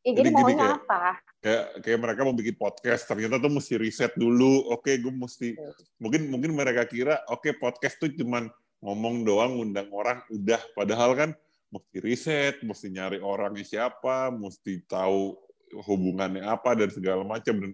Ya, 0.01 0.17
jadi, 0.17 0.33
jadi 0.33 0.37
maunya 0.37 0.57
kayak, 0.57 0.79
apa? 0.81 1.01
Kayak 1.41 1.65
kayak 1.85 1.99
mereka 2.01 2.21
mau 2.25 2.37
bikin 2.37 2.57
podcast 2.57 3.03
ternyata 3.05 3.37
tuh 3.37 3.53
mesti 3.53 3.75
riset 3.77 4.13
dulu. 4.17 4.73
Oke, 4.73 4.97
gue 4.97 5.13
mesti 5.13 5.53
hmm. 5.53 6.01
mungkin 6.01 6.23
mungkin 6.33 6.51
mereka 6.57 6.89
kira 6.89 7.21
oke 7.29 7.45
okay, 7.45 7.53
podcast 7.53 8.01
tuh 8.01 8.09
cuman 8.17 8.49
ngomong 8.81 9.29
doang 9.29 9.61
undang 9.61 9.93
orang 9.93 10.25
udah 10.33 10.61
padahal 10.73 11.13
kan 11.13 11.31
mesti 11.69 11.97
riset, 12.01 12.65
mesti 12.65 12.89
nyari 12.91 13.21
orangnya 13.21 13.63
siapa, 13.63 14.33
mesti 14.33 14.81
tahu 14.89 15.37
hubungannya 15.87 16.43
apa 16.43 16.75
dan 16.75 16.91
segala 16.91 17.23
macam 17.23 17.55
dan 17.61 17.73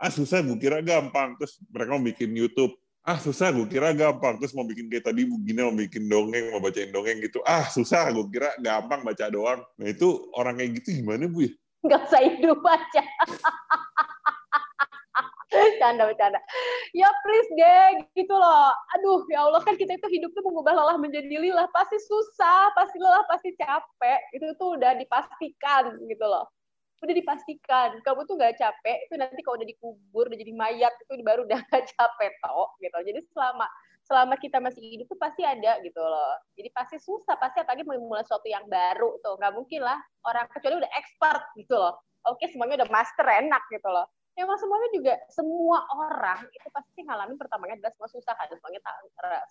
ah 0.00 0.08
susah 0.08 0.40
gue 0.40 0.56
kira 0.56 0.80
gampang 0.80 1.36
terus 1.36 1.60
mereka 1.68 1.90
mau 1.92 2.00
bikin 2.00 2.32
YouTube 2.32 2.72
ah 3.04 3.18
susah 3.18 3.48
gue 3.52 3.66
kira 3.66 3.92
gampang. 3.96 4.36
Terus 4.40 4.52
mau 4.52 4.66
bikin 4.66 4.86
kayak 4.92 5.08
tadi 5.08 5.24
begini 5.24 5.60
mau 5.64 5.74
bikin 5.74 6.04
dongeng 6.08 6.52
mau 6.52 6.60
bacain 6.60 6.92
dongeng 6.92 7.18
gitu. 7.24 7.40
Ah 7.44 7.64
susah 7.68 8.12
gue 8.12 8.26
kira 8.28 8.52
gampang 8.60 9.00
baca 9.04 9.26
doang. 9.32 9.60
Nah 9.80 9.88
itu 9.88 10.30
orang 10.36 10.60
kayak 10.60 10.82
gitu 10.82 11.00
gimana 11.00 11.24
bu 11.28 11.48
ya? 11.48 11.52
Nggak 11.80 12.00
usah 12.12 12.20
hidup 12.20 12.60
aja. 12.64 13.02
Canda 15.80 16.06
bercanda. 16.06 16.38
Ya 16.94 17.10
please 17.26 17.50
deh 17.58 18.06
gitu 18.14 18.34
loh. 18.36 18.70
Aduh 18.94 19.26
ya 19.32 19.48
Allah 19.48 19.64
kan 19.64 19.74
kita 19.74 19.96
itu 19.96 20.08
hidup 20.12 20.30
tuh 20.36 20.44
mengubah 20.46 20.76
lelah 20.76 20.94
menjadi 21.00 21.26
lilah 21.26 21.66
pasti 21.74 21.98
susah 21.98 22.70
pasti 22.76 23.00
lelah 23.00 23.24
pasti 23.26 23.50
capek. 23.56 24.20
Itu 24.36 24.54
tuh 24.60 24.78
udah 24.78 24.94
dipastikan 24.94 25.98
gitu 26.06 26.26
loh 26.28 26.46
udah 27.00 27.16
dipastikan 27.16 27.88
kamu 28.04 28.28
tuh 28.28 28.36
nggak 28.36 28.60
capek 28.60 28.98
itu 29.08 29.14
nanti 29.16 29.40
kalau 29.40 29.56
udah 29.56 29.68
dikubur 29.68 30.28
udah 30.28 30.38
jadi 30.38 30.52
mayat 30.52 30.92
itu 31.00 31.12
baru 31.24 31.48
udah 31.48 31.58
gak 31.72 31.88
capek 31.96 32.32
toh 32.44 32.68
gitu. 32.84 32.92
Jadi 32.92 33.20
selama 33.32 33.66
selama 34.04 34.34
kita 34.36 34.58
masih 34.60 34.80
hidup 34.84 35.06
tuh 35.08 35.16
pasti 35.16 35.40
ada 35.40 35.80
gitu 35.80 36.00
loh. 36.00 36.36
Jadi 36.56 36.68
pasti 36.76 36.96
susah 37.00 37.40
pasti 37.40 37.64
apalagi 37.64 37.88
memulai 37.88 38.20
sesuatu 38.20 38.44
yang 38.48 38.68
baru 38.68 39.16
tuh. 39.24 39.40
Nggak 39.40 39.52
mungkin 39.56 39.80
lah 39.80 39.96
orang 40.28 40.44
kecuali 40.52 40.84
udah 40.84 40.90
expert 41.00 41.40
gitu 41.56 41.72
loh. 41.72 41.96
Oke 42.28 42.52
semuanya 42.52 42.84
udah 42.84 42.88
master 42.92 43.24
enak 43.24 43.62
gitu 43.72 43.88
loh. 43.88 44.04
Emang 44.36 44.60
semuanya 44.60 44.88
juga 44.92 45.14
semua 45.32 45.84
orang 45.96 46.44
itu 46.52 46.68
pasti 46.68 47.00
ngalamin 47.04 47.36
pertamanya 47.40 47.80
adalah 47.80 47.92
semua 47.96 48.08
susah 48.08 48.32
kan 48.36 48.48
semuanya 48.48 48.80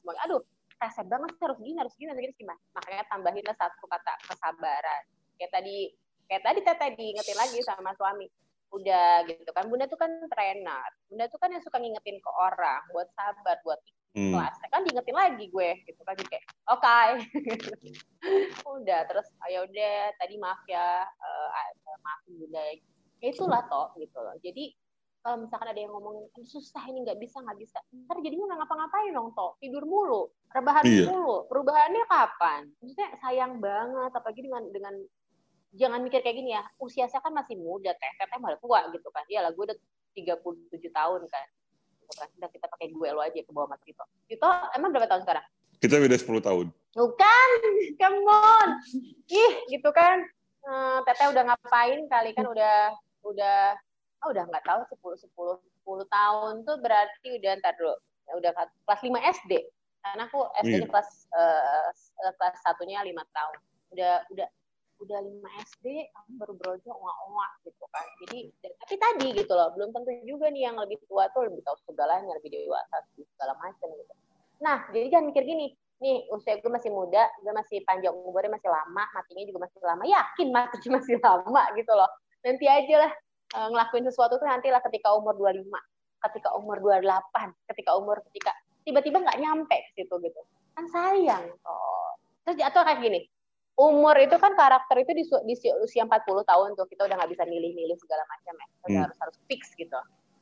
semuanya 0.01 0.21
aduh 0.25 0.41
resep 0.79 1.05
banget 1.05 1.29
harus 1.35 1.59
gini 1.59 1.77
harus 1.77 1.93
gini 1.99 2.09
harus 2.09 2.21
gini 2.23 2.33
gimana 2.39 2.61
makanya 2.71 3.03
tambahinlah 3.09 3.55
satu 3.57 3.85
kata 3.89 4.13
kesabaran. 4.29 5.03
Kayak 5.39 5.51
tadi 5.55 5.77
kayak 6.29 6.45
tadi 6.45 6.59
tadi 6.61 6.93
diingetin 6.95 7.37
lagi 7.37 7.59
sama 7.65 7.91
suami. 7.97 8.29
Udah 8.69 9.25
gitu 9.25 9.49
kan 9.49 9.65
bunda 9.65 9.89
tuh 9.89 9.97
kan 9.97 10.13
trainer. 10.29 10.85
Bunda 11.09 11.25
tuh 11.25 11.41
kan 11.41 11.49
yang 11.49 11.63
suka 11.65 11.81
ngingetin 11.81 12.21
ke 12.21 12.31
orang 12.37 12.85
buat 12.93 13.09
sabar 13.17 13.57
buat 13.65 13.81
hmm. 14.13 14.29
kelas. 14.29 14.55
Kan 14.69 14.85
diingetin 14.85 15.17
lagi 15.17 15.45
gue 15.49 15.69
gitu 15.89 16.01
kan 16.05 16.13
kayak 16.29 16.45
oke. 16.69 16.85
Okay. 16.85 17.09
udah 18.77 18.99
terus 19.09 19.25
ayo 19.49 19.65
ah, 19.65 19.67
udah 19.67 19.97
tadi 20.21 20.35
maaf 20.37 20.61
ya 20.69 21.01
uh, 21.01 21.49
maafin 22.05 22.33
bunda. 22.37 22.61
Ya 23.19 23.27
itulah 23.33 23.65
toh 23.65 23.97
gitu 23.97 24.21
loh. 24.21 24.37
Jadi 24.45 24.77
kalau 25.19 25.43
misalkan 25.43 25.67
ada 25.75 25.81
yang 25.81 25.91
ngomongin 25.91 26.31
susah 26.47 26.79
ini 26.87 27.03
nggak 27.03 27.19
bisa 27.19 27.43
nggak 27.43 27.59
bisa. 27.59 27.81
Ntar 27.91 28.21
jadinya 28.23 28.53
nggak 28.53 28.59
ngapa-ngapain 28.63 29.11
dong 29.11 29.33
toh. 29.33 29.57
Tidur 29.59 29.83
mulu 29.83 30.29
rebahan 30.53 30.85
iya. 30.85 31.09
mulu. 31.09 31.49
Perubahannya 31.49 32.03
kapan? 32.07 32.61
Maksudnya 32.79 33.07
sayang 33.19 33.59
banget 33.59 34.11
apalagi 34.13 34.41
dengan 34.45 34.63
dengan 34.71 34.95
jangan 35.73 36.01
mikir 36.01 36.25
kayak 36.25 36.37
gini 36.37 36.55
ya 36.57 36.65
usia 36.81 37.05
saya 37.05 37.21
kan 37.21 37.33
masih 37.33 37.57
muda 37.59 37.93
teh. 37.93 38.11
Teh 38.17 38.39
malah 38.41 38.57
tua 38.57 38.85
gitu 38.89 39.09
kan. 39.13 39.23
Iya 39.29 39.45
lah 39.45 39.51
gue 39.53 39.63
udah 39.63 39.77
37 40.17 40.89
tahun 40.89 41.21
kan. 41.29 41.45
Gitu 42.01 42.13
kan. 42.17 42.27
Udah 42.41 42.49
kita 42.49 42.65
pakai 42.69 42.87
gue 42.89 43.07
lo 43.13 43.21
aja 43.21 43.39
ke 43.39 43.51
bawah 43.53 43.69
mas 43.69 43.81
Tito 43.85 44.05
Tito 44.25 44.49
emang 44.73 44.89
berapa 44.93 45.07
tahun 45.09 45.21
sekarang? 45.25 45.45
Kita 45.79 45.95
beda 45.95 46.17
10 46.17 46.47
tahun. 46.47 46.65
Bukan 46.97 47.49
come 47.95 48.19
on. 48.27 48.69
Ih 49.29 49.53
gitu 49.69 49.89
kan. 49.93 50.25
Hmm, 50.59 51.01
teteh 51.07 51.31
udah 51.31 51.43
ngapain 51.47 51.99
kali 52.11 52.35
kan 52.35 52.45
udah 52.45 52.93
udah 53.23 53.77
oh 54.27 54.29
udah 54.35 54.43
nggak 54.43 54.65
tahu 54.67 55.15
10 55.15 55.31
10 55.31 55.87
10 55.87 56.05
tahun 56.11 56.53
tuh 56.67 56.77
berarti 56.83 57.27
udah 57.39 57.51
ntar 57.63 57.73
dulu. 57.77 57.95
Ya 58.29 58.33
udah 58.37 58.51
kelas 58.85 59.01
5 59.01 59.33
SD 59.41 59.53
karena 59.99 60.23
aku 60.31 60.39
SD 60.63 60.79
iya. 60.79 60.87
kelas 60.87 61.09
uh, 61.35 61.89
kelas 62.39 62.55
satunya 62.63 63.03
lima 63.03 63.23
tahun. 63.35 63.57
Udah 63.91 64.13
udah 64.31 64.47
udah 64.99 65.19
5 65.23 65.65
SD 65.65 65.85
kamu 66.11 66.31
baru 66.39 66.53
berojo 66.59 66.91
ongak-ongak 66.91 67.51
gitu 67.67 67.85
kan 67.91 68.05
jadi 68.25 68.39
tapi 68.83 68.95
tadi 68.99 69.27
gitu 69.39 69.53
loh 69.55 69.69
belum 69.75 69.89
tentu 69.95 70.11
juga 70.27 70.51
nih 70.51 70.69
yang 70.69 70.77
lebih 70.77 70.99
tua 71.07 71.31
tuh 71.31 71.47
lebih 71.47 71.63
tahu 71.63 71.75
segalanya 71.87 72.35
lebih 72.39 72.51
dewasa 72.51 72.95
segala 73.15 73.53
macam 73.59 73.87
gitu 73.95 74.13
nah 74.59 74.83
jadi 74.91 75.07
jangan 75.17 75.25
mikir 75.31 75.43
gini 75.47 75.73
nih 75.99 76.27
usia 76.31 76.59
gue 76.59 76.71
masih 76.71 76.91
muda 76.91 77.27
gue 77.43 77.53
masih 77.55 77.83
panjang 77.83 78.15
umurnya 78.15 78.55
masih 78.55 78.71
lama 78.71 79.03
matinya 79.15 79.43
juga 79.43 79.59
masih 79.67 79.79
lama 79.83 80.03
yakin 80.07 80.47
matinya 80.51 80.89
masih 80.99 81.15
lama 81.19 81.63
gitu 81.75 81.91
loh 81.91 82.09
nanti 82.43 82.65
aja 82.67 82.95
lah 83.07 83.11
uh, 83.55 83.67
ngelakuin 83.71 84.05
sesuatu 84.05 84.37
tuh 84.37 84.47
nanti 84.47 84.69
lah 84.69 84.83
ketika 84.83 85.13
umur 85.15 85.33
25, 85.37 85.65
ketika 86.29 86.49
umur 86.57 86.77
28, 86.83 87.55
ketika 87.73 87.91
umur 87.97 88.17
ketika 88.29 88.51
tiba-tiba 88.85 89.17
nggak 89.23 89.39
nyampe 89.41 89.75
ke 89.75 89.89
situ 89.97 90.13
gitu. 90.21 90.41
Kan 90.75 90.85
sayang 90.89 91.45
toh. 91.61 92.11
Terus 92.45 92.57
atau 92.65 92.81
kayak 92.81 93.01
gini, 93.01 93.19
umur 93.79 94.11
itu 94.19 94.35
kan 94.35 94.51
karakter 94.59 95.07
itu 95.07 95.11
di, 95.15 95.23
di 95.23 95.55
usia 95.79 96.03
40 96.03 96.27
tahun 96.43 96.75
tuh 96.75 96.83
kita 96.91 97.07
udah 97.07 97.15
nggak 97.15 97.31
bisa 97.31 97.47
milih-milih 97.47 97.95
segala 97.95 98.27
macam 98.27 98.53
ya. 98.59 98.67
Kita 98.67 98.87
hmm. 98.91 99.03
harus 99.07 99.17
harus 99.23 99.37
fix 99.47 99.71
gitu. 99.79 99.95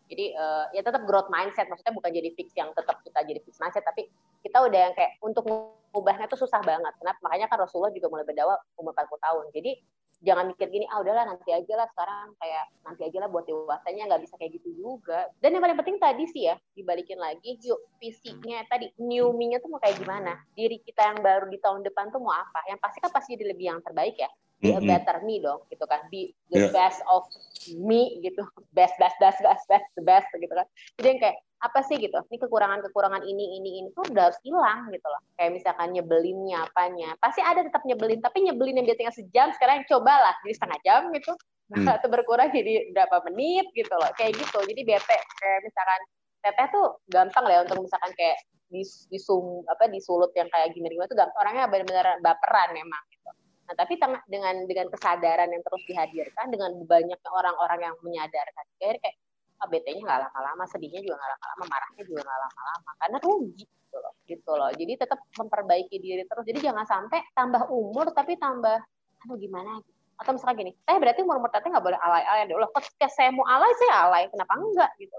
Jadi 0.07 0.33
uh, 0.33 0.65
ya 0.73 0.81
tetap 0.81 1.05
growth 1.05 1.29
mindset 1.29 1.69
maksudnya 1.69 1.93
bukan 1.93 2.09
jadi 2.09 2.33
fix 2.33 2.55
yang 2.57 2.73
tetap 2.73 3.03
kita 3.03 3.19
jadi 3.27 3.43
fix 3.43 3.59
mindset 3.61 3.83
tapi 3.85 4.07
kita 4.41 4.57
udah 4.63 4.79
yang 4.89 4.93
kayak 4.95 5.19
untuk 5.21 5.45
mengubahnya 5.45 6.25
tuh 6.25 6.39
susah 6.39 6.63
banget. 6.65 6.95
Kenapa? 6.97 7.19
Makanya 7.21 7.45
kan 7.45 7.61
Rasulullah 7.61 7.93
juga 7.93 8.09
mulai 8.09 8.25
berdakwah 8.25 8.57
umur 8.81 8.95
40 8.97 9.21
tahun. 9.21 9.45
Jadi 9.53 9.71
jangan 10.17 10.49
mikir 10.49 10.67
gini 10.73 10.89
ah 10.89 11.01
udahlah 11.01 11.29
nanti 11.29 11.53
aja 11.53 11.73
lah 11.77 11.87
sekarang 11.93 12.33
kayak 12.41 12.65
nanti 12.81 13.01
aja 13.05 13.17
lah 13.21 13.29
buat 13.29 13.45
dewasanya 13.45 14.09
nggak 14.09 14.21
bisa 14.25 14.33
kayak 14.41 14.51
gitu 14.57 14.69
juga. 14.73 15.29
Dan 15.37 15.57
yang 15.57 15.63
paling 15.63 15.77
penting 15.77 15.97
tadi 16.01 16.25
sih 16.29 16.49
ya 16.49 16.55
dibalikin 16.73 17.21
lagi 17.21 17.57
yuk 17.61 17.77
fisiknya 18.01 18.65
tadi 18.65 18.89
new 18.97 19.29
me-nya 19.33 19.61
tuh 19.61 19.69
mau 19.69 19.81
kayak 19.81 20.01
gimana? 20.01 20.41
Diri 20.57 20.81
kita 20.81 21.13
yang 21.13 21.19
baru 21.21 21.45
di 21.49 21.61
tahun 21.61 21.85
depan 21.85 22.09
tuh 22.09 22.21
mau 22.21 22.33
apa? 22.33 22.65
Yang 22.65 22.79
pasti 22.81 22.97
kan 23.03 23.11
pasti 23.13 23.29
jadi 23.37 23.45
lebih 23.53 23.65
yang 23.69 23.79
terbaik 23.85 24.17
ya. 24.17 24.29
Be 24.57 24.73
a 24.73 24.81
better 24.81 25.21
me 25.21 25.37
dong 25.37 25.61
gitu 25.69 25.85
kan. 25.85 26.09
Be 26.09 26.33
the 26.49 26.65
yeah. 26.65 26.73
best 26.73 27.05
of 27.05 27.29
me 27.77 28.17
gitu. 28.25 28.41
Best 28.73 28.97
best 28.97 29.13
best 29.21 29.37
best 29.37 29.63
best 29.69 29.85
the 29.93 30.01
best 30.01 30.25
gitu 30.33 30.49
kan. 30.49 30.65
Jadi 30.97 31.07
yang 31.13 31.19
kayak 31.21 31.37
apa 31.57 31.79
sih 31.89 31.97
gitu? 31.97 32.13
Ini 32.13 32.37
kekurangan 32.37 32.85
kekurangan 32.89 33.25
ini 33.25 33.57
ini 33.57 33.69
ini 33.81 33.87
tuh 33.97 34.05
udah 34.13 34.29
harus 34.29 34.39
hilang 34.45 34.93
gitu 34.93 35.07
loh. 35.09 35.21
Kayak 35.33 35.57
misalkan 35.57 35.89
nyebelinnya 35.89 36.69
apanya. 36.69 37.17
Pasti 37.17 37.41
ada 37.41 37.65
tetap 37.65 37.81
nyebelin 37.81 38.21
tapi 38.21 38.45
nyebelin 38.45 38.77
yang 38.81 38.87
biasanya 38.87 39.13
sejam 39.13 39.47
sekarang 39.57 39.81
cobalah. 39.89 40.37
Jadi 40.45 40.53
setengah 40.53 40.79
jam 40.85 41.01
gitu. 41.13 41.33
Hmm. 41.73 41.83
berkurang 42.13 42.53
jadi 42.53 42.93
berapa 42.93 43.25
menit 43.31 43.65
gitu 43.73 43.93
loh. 43.97 44.11
Kayak 44.15 44.37
gitu. 44.37 44.59
Jadi 44.69 44.81
bete. 44.85 45.17
Kayak 45.41 45.59
misalkan 45.65 46.01
teteh 46.45 46.67
tuh 46.69 46.85
gampang 47.09 47.43
lah 47.49 47.53
ya 47.57 47.59
untuk 47.65 47.81
misalkan 47.81 48.13
kayak 48.13 48.37
di 48.67 48.83
disum 49.09 49.63
apa 49.65 49.87
disulut 49.89 50.29
yang 50.37 50.51
kayak 50.53 50.77
gini 50.77 50.93
gimana 50.93 51.09
tuh 51.09 51.17
gampang. 51.17 51.39
Orangnya 51.41 51.65
benar-benar 51.65 52.07
baperan 52.21 52.69
memang 52.77 53.01
gitu. 53.09 53.29
Nah 53.65 53.73
tapi 53.73 53.97
dengan 54.29 54.55
dengan 54.69 54.87
kesadaran 54.93 55.49
yang 55.49 55.63
terus 55.65 55.83
dihadirkan 55.89 56.53
dengan 56.53 56.71
banyaknya 56.85 57.29
orang-orang 57.33 57.79
yang 57.81 57.95
menyadarkan. 58.05 58.65
Kayak 58.77 59.17
BT-nya 59.65 60.01
nggak 60.05 60.21
lama-lama, 60.29 60.63
sedihnya 60.69 61.01
juga 61.01 61.17
nggak 61.17 61.31
lama-lama, 61.33 61.63
marahnya 61.65 62.03
juga 62.05 62.21
nggak 62.21 62.39
lama-lama, 62.45 62.89
karena 63.01 63.17
rugi 63.25 63.65
gitu 63.65 63.97
loh, 63.97 64.13
gitu 64.29 64.51
loh. 64.53 64.69
Jadi 64.77 64.93
tetap 65.01 65.19
memperbaiki 65.33 65.95
diri 65.97 66.23
terus. 66.29 66.45
Jadi 66.45 66.59
jangan 66.61 66.85
sampai 66.85 67.19
tambah 67.33 67.65
umur 67.73 68.13
tapi 68.13 68.37
tambah, 68.37 68.77
aduh 69.25 69.37
gimana 69.41 69.81
gitu. 69.81 69.97
Atau 70.17 70.33
misalnya 70.33 70.55
gini, 70.61 70.71
saya 70.85 70.97
berarti 70.97 71.19
umur-umur 71.21 71.49
teteh 71.49 71.69
nggak 71.69 71.85
boleh 71.85 71.99
alay-alay. 72.01 72.45
Loh, 72.49 72.69
ketika 72.73 73.07
saya 73.09 73.29
mau 73.33 73.45
alay, 73.45 73.69
saya 73.81 73.93
alay. 74.09 74.23
Kenapa 74.33 74.53
enggak 74.57 74.91
gitu 74.97 75.13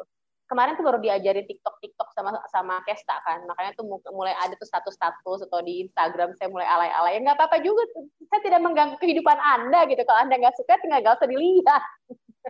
Kemarin 0.48 0.80
tuh 0.80 0.84
baru 0.88 0.96
diajarin 0.96 1.44
TikTok 1.44 1.76
TikTok 1.84 2.08
sama 2.16 2.40
sama 2.48 2.80
Kesta 2.88 3.20
kan, 3.20 3.44
makanya 3.44 3.76
tuh 3.76 3.84
mulai 4.16 4.32
ada 4.32 4.56
tuh 4.56 4.64
status-status 4.64 5.44
atau 5.44 5.60
di 5.60 5.84
Instagram 5.84 6.32
saya 6.40 6.48
mulai 6.48 6.64
alay-alay. 6.64 7.20
Ya 7.20 7.28
nggak 7.28 7.36
apa-apa 7.36 7.60
juga, 7.60 7.84
saya 8.32 8.40
tidak 8.40 8.64
mengganggu 8.64 8.96
kehidupan 8.96 9.36
Anda 9.36 9.84
gitu. 9.92 10.00
Kalau 10.08 10.24
Anda 10.24 10.40
nggak 10.40 10.56
suka, 10.56 10.80
tinggal 10.80 11.04
nggak 11.04 11.20
usah 11.20 11.28
dilihat. 11.28 11.82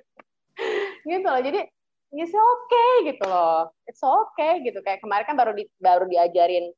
gitu 1.10 1.26
loh. 1.26 1.42
Jadi 1.42 1.60
it's 2.12 2.32
okay 2.32 2.92
gitu 3.12 3.24
loh. 3.28 3.68
It's 3.84 4.00
okay 4.00 4.64
gitu. 4.64 4.80
Kayak 4.80 5.04
kemarin 5.04 5.24
kan 5.28 5.36
baru 5.36 5.52
di, 5.52 5.68
baru 5.80 6.08
diajarin 6.08 6.72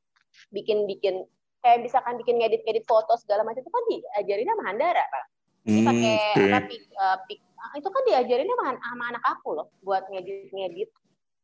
bikin 0.51 0.87
bikin 0.87 1.23
kayak 1.61 1.85
misalkan 1.85 2.17
bikin 2.17 2.41
ngedit 2.41 2.65
ngedit 2.65 2.85
foto 2.89 3.13
segala 3.21 3.45
macam 3.45 3.61
itu 3.61 3.71
kan 3.71 3.83
diajarin 3.87 4.47
sama 4.49 4.63
Handara 4.67 5.03
pak. 5.05 5.25
Ini 5.61 5.79
hmm, 5.85 5.89
pakai 5.93 6.15
okay. 6.17 6.49
apa 6.49 6.59
pik, 6.65 6.83
uh, 6.97 7.17
pik, 7.29 7.39
uh, 7.53 7.73
itu 7.77 7.89
kan 7.93 8.01
diajarinnya 8.09 8.55
sama, 8.57 8.71
sama 8.81 9.03
anak 9.13 9.23
aku 9.29 9.49
loh 9.53 9.67
buat 9.85 10.03
ngedit 10.09 10.49
ngedit 10.49 10.89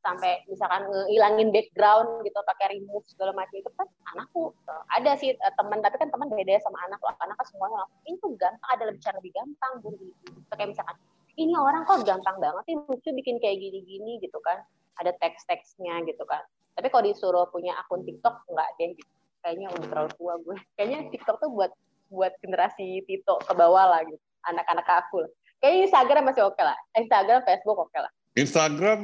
sampai 0.02 0.39
misalkan 0.47 0.88
ngilangin 0.88 1.52
background 1.52 2.23
gitu 2.23 2.39
pakai 2.47 2.80
remove 2.80 3.04
segala 3.12 3.36
macam 3.36 3.60
itu 3.60 3.67
kan 3.76 3.88
anakku 4.15 4.56
ada 4.93 5.19
sih 5.19 5.36
uh, 5.36 5.54
teman 5.60 5.84
tapi 5.84 6.00
kan 6.00 6.10
teman 6.10 6.34
beda 6.34 6.58
sama 6.65 6.82
anak 6.89 6.97
loh. 7.04 7.13
Anak 7.21 7.36
kan 7.38 7.45
semuanya 7.45 7.86
itu 8.10 8.28
gampang 8.41 8.69
ada 8.73 8.84
lebih 8.89 9.02
cara 9.06 9.15
lebih 9.21 9.34
gampang 9.38 9.71
gitu. 9.86 10.06
Kayak 10.50 10.69
misalkan 10.73 10.97
ini 11.38 11.54
orang 11.54 11.86
kok 11.86 12.02
gampang 12.02 12.38
banget 12.41 12.64
sih 12.66 12.76
lucu 12.76 13.09
bikin 13.14 13.38
kayak 13.38 13.62
gini-gini 13.62 14.18
gitu 14.20 14.41
kan. 14.41 14.57
Ada 14.97 15.14
teks-teksnya 15.22 16.03
gitu 16.09 16.26
kan. 16.26 16.41
Tapi 16.74 16.89
kalau 16.89 17.05
disuruh 17.05 17.45
punya 17.53 17.78
akun 17.78 18.01
TikTok 18.01 18.49
enggak 18.49 18.70
deh 18.82 18.91
gitu. 18.97 19.12
kayaknya 19.45 19.70
udah 19.70 19.88
terlalu 19.88 20.09
tua 20.18 20.34
gue. 20.41 20.57
Kayaknya 20.76 20.99
TikTok 21.14 21.38
tuh 21.39 21.49
buat 21.53 21.72
buat 22.09 22.34
generasi 22.41 23.03
Tito 23.05 23.38
ke 23.43 23.53
bawah 23.53 23.86
lah 23.95 24.01
gitu. 24.03 24.20
Anak-anak 24.49 24.88
aku 25.05 25.28
lah. 25.28 25.32
kayaknya 25.57 25.89
Instagram 25.89 26.24
masih 26.30 26.45
oke 26.45 26.53
okay 26.53 26.70
lah 26.70 26.78
Instagram 26.93 27.41
Facebook 27.45 27.78
oke 27.78 27.89
okay 27.89 27.99
lah. 28.05 28.12
Instagram 28.38 28.99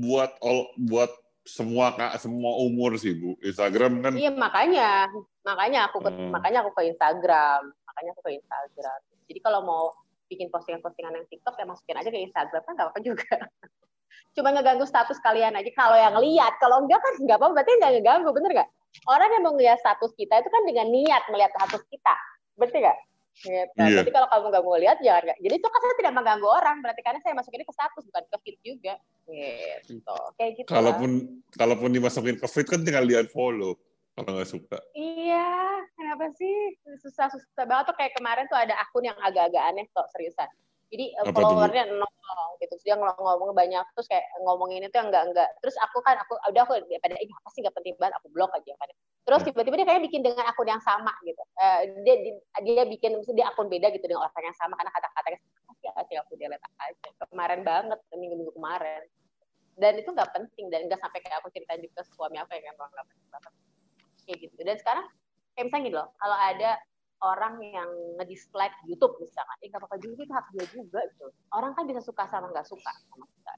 buat 0.00 0.32
all, 0.40 0.72
buat 0.80 1.12
semua 1.44 1.96
kak 1.96 2.16
semua 2.20 2.56
umur 2.60 2.96
sih 3.00 3.16
bu. 3.16 3.36
Instagram 3.40 4.04
kan 4.04 4.12
iya 4.16 4.32
makanya. 4.32 5.08
Makanya 5.44 5.88
aku 5.88 6.04
ke, 6.04 6.10
hmm. 6.12 6.28
makanya 6.28 6.58
aku 6.64 6.72
ke 6.76 6.82
Instagram. 6.92 7.60
Makanya 7.88 8.10
aku 8.12 8.22
ke 8.24 8.32
Instagram. 8.36 8.98
Jadi 9.28 9.40
kalau 9.40 9.60
mau 9.64 9.84
bikin 10.28 10.52
postingan-postingan 10.52 11.16
yang 11.16 11.26
TikTok 11.26 11.56
ya 11.56 11.66
masukin 11.66 11.96
aja 11.96 12.08
ke 12.12 12.18
Instagram 12.20 12.62
kan 12.62 12.72
nggak 12.76 12.86
apa-apa 12.92 13.00
juga. 13.02 13.28
cuma 14.36 14.54
ngeganggu 14.54 14.86
status 14.86 15.18
kalian 15.24 15.56
aja 15.56 15.70
kalau 15.74 15.96
yang 15.98 16.14
lihat 16.20 16.54
kalau 16.62 16.84
enggak 16.84 17.00
kan 17.02 17.14
nggak 17.18 17.38
apa-apa 17.42 17.58
berarti 17.58 17.72
nggak 17.80 17.92
ngeganggu 17.98 18.30
bener 18.30 18.50
nggak 18.60 18.68
orang 19.10 19.30
yang 19.34 19.42
mau 19.42 19.52
ngeliat 19.56 19.78
status 19.82 20.14
kita 20.14 20.38
itu 20.38 20.48
kan 20.52 20.62
dengan 20.62 20.86
niat 20.90 21.22
melihat 21.32 21.50
status 21.58 21.82
kita 21.90 22.14
berarti 22.54 22.78
nggak 22.82 22.98
Gitu. 23.38 23.70
Yeah. 23.78 24.02
Jadi 24.02 24.10
kalau 24.10 24.26
kamu 24.26 24.50
nggak 24.50 24.64
mau 24.66 24.78
lihat 24.82 24.98
jangan 24.98 25.22
nggak. 25.30 25.38
Jadi 25.38 25.54
itu 25.62 25.68
kan 25.70 25.78
saya 25.78 25.94
tidak 25.94 26.12
mengganggu 26.18 26.48
orang. 26.50 26.76
Berarti 26.82 27.00
karena 27.06 27.20
saya 27.22 27.34
masukin 27.38 27.62
ke 27.62 27.70
status 27.70 28.02
bukan 28.10 28.24
ke 28.26 28.36
feed 28.42 28.56
juga. 28.66 28.94
Gitu. 29.86 30.18
Kayak 30.34 30.52
gitu. 30.58 30.68
Kalaupun 30.74 31.10
lah. 31.22 31.54
kalaupun 31.54 31.90
dimasukin 31.94 32.36
ke 32.42 32.46
feed 32.50 32.66
kan 32.66 32.82
tinggal 32.82 33.06
lihat 33.06 33.30
follow 33.30 33.78
kalau 34.24 34.36
nggak 34.38 34.50
suka. 34.50 34.78
Iya, 34.96 35.50
kenapa 35.94 36.30
sih 36.34 36.54
susah-susah 37.04 37.64
banget 37.66 37.84
tuh 37.92 37.96
kayak 37.98 38.12
kemarin 38.16 38.44
tuh 38.50 38.58
ada 38.58 38.74
akun 38.80 39.06
yang 39.06 39.18
agak-agak 39.20 39.62
aneh 39.62 39.86
kok 39.94 40.08
seriusan. 40.14 40.48
Jadi 40.88 41.12
eh, 41.12 41.24
followernya 41.36 41.84
nol 41.92 42.48
gitu. 42.60 42.72
Terus 42.72 42.84
dia 42.84 42.96
ngomong 42.96 43.52
banyak 43.52 43.84
terus 43.92 44.08
kayak 44.08 44.24
ngomongin 44.40 44.88
itu 44.88 44.96
yang 44.96 45.12
enggak 45.12 45.24
enggak. 45.28 45.48
Terus 45.60 45.76
aku 45.84 46.00
kan 46.00 46.16
aku 46.16 46.40
udah 46.48 46.62
aku 46.64 46.80
pada 46.80 47.16
ini 47.20 47.32
apa 47.32 47.48
sih 47.52 47.60
enggak 47.60 47.76
penting 47.76 47.94
banget 48.00 48.16
aku 48.16 48.28
blok 48.32 48.50
aja 48.56 48.72
kan. 48.72 48.88
Terus 49.28 49.40
hmm. 49.44 49.48
tiba-tiba 49.52 49.74
dia 49.84 49.86
kayak 49.92 50.02
bikin 50.08 50.20
dengan 50.24 50.44
akun 50.48 50.68
yang 50.68 50.80
sama 50.80 51.12
gitu. 51.28 51.42
Uh, 51.60 51.80
dia 52.08 52.14
dia 52.64 52.84
bikin 52.88 53.20
maksudnya 53.20 53.44
dia 53.44 53.46
akun 53.52 53.68
beda 53.68 53.92
gitu 53.92 54.04
dengan 54.08 54.24
orang 54.24 54.44
yang 54.48 54.56
sama 54.56 54.74
karena 54.80 54.92
kata-katanya 54.96 55.38
pasti 55.68 55.86
aja 55.92 56.14
aku 56.24 56.32
dia 56.40 56.48
lihat 56.48 56.64
aja. 56.64 57.08
Kemarin 57.28 57.60
banget 57.68 57.98
minggu-minggu 58.16 58.52
kemarin. 58.56 59.02
Dan 59.78 59.92
itu 59.94 60.10
nggak 60.10 60.32
penting 60.34 60.66
dan 60.72 60.88
nggak 60.88 60.98
sampai 60.98 61.20
kayak 61.22 61.38
aku 61.38 61.52
ceritain 61.54 61.78
juga 61.84 62.02
suami 62.02 62.40
apa 62.40 62.56
yang 62.56 62.74
emang 62.74 62.88
nggak 62.90 63.06
penting 63.12 63.28
banget. 63.30 63.52
Kayak 64.28 64.38
gitu. 64.44 64.60
Dan 64.60 64.76
sekarang 64.76 65.04
kayak 65.56 65.64
misalnya 65.72 65.84
gitu 65.88 65.96
loh, 65.96 66.08
kalau 66.20 66.36
ada 66.36 66.70
orang 67.24 67.54
yang 67.64 67.90
ngedislike 68.20 68.76
YouTube 68.84 69.16
misalkan, 69.18 69.56
eh 69.64 69.72
nggak 69.72 69.80
apa-apa 69.80 69.98
juga 69.98 70.20
itu 70.22 70.34
hak 70.36 70.46
dia 70.52 70.66
juga 70.68 71.00
gitu. 71.08 71.26
Orang 71.56 71.72
kan 71.72 71.88
bisa 71.88 72.04
suka 72.04 72.28
sama 72.28 72.52
nggak 72.52 72.68
suka 72.68 72.92
sama 73.08 73.24
kita. 73.24 73.52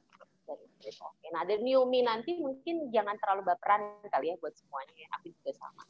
Dari 0.46 0.66
Oke, 0.80 1.26
nah 1.34 1.44
ada 1.44 1.54
Niumi 1.60 2.00
nanti 2.06 2.40
mungkin 2.40 2.88
jangan 2.88 3.14
terlalu 3.20 3.50
baperan 3.50 4.00
kali 4.08 4.32
ya 4.32 4.36
buat 4.38 4.54
semuanya. 4.54 5.06
Aku 5.20 5.28
juga 5.28 5.50
sama. 5.58 5.84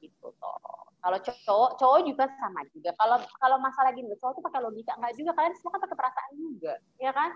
Gitu 0.00 0.26
toh. 0.40 0.58
Kalau 1.04 1.18
cowok, 1.20 1.70
cowok 1.76 2.00
juga 2.08 2.24
sama 2.40 2.64
juga. 2.72 2.96
Kalau 2.96 3.20
kalau 3.36 3.56
masalah 3.60 3.92
gini, 3.92 4.08
cowok 4.16 4.40
tuh 4.40 4.44
pakai 4.48 4.60
logika 4.64 4.96
nggak 4.96 5.14
juga. 5.18 5.30
Kalian 5.36 5.54
semua 5.60 5.76
kan 5.76 5.80
pakai 5.84 5.98
perasaan 6.00 6.32
juga, 6.38 6.74
ya 6.96 7.12
kan? 7.12 7.30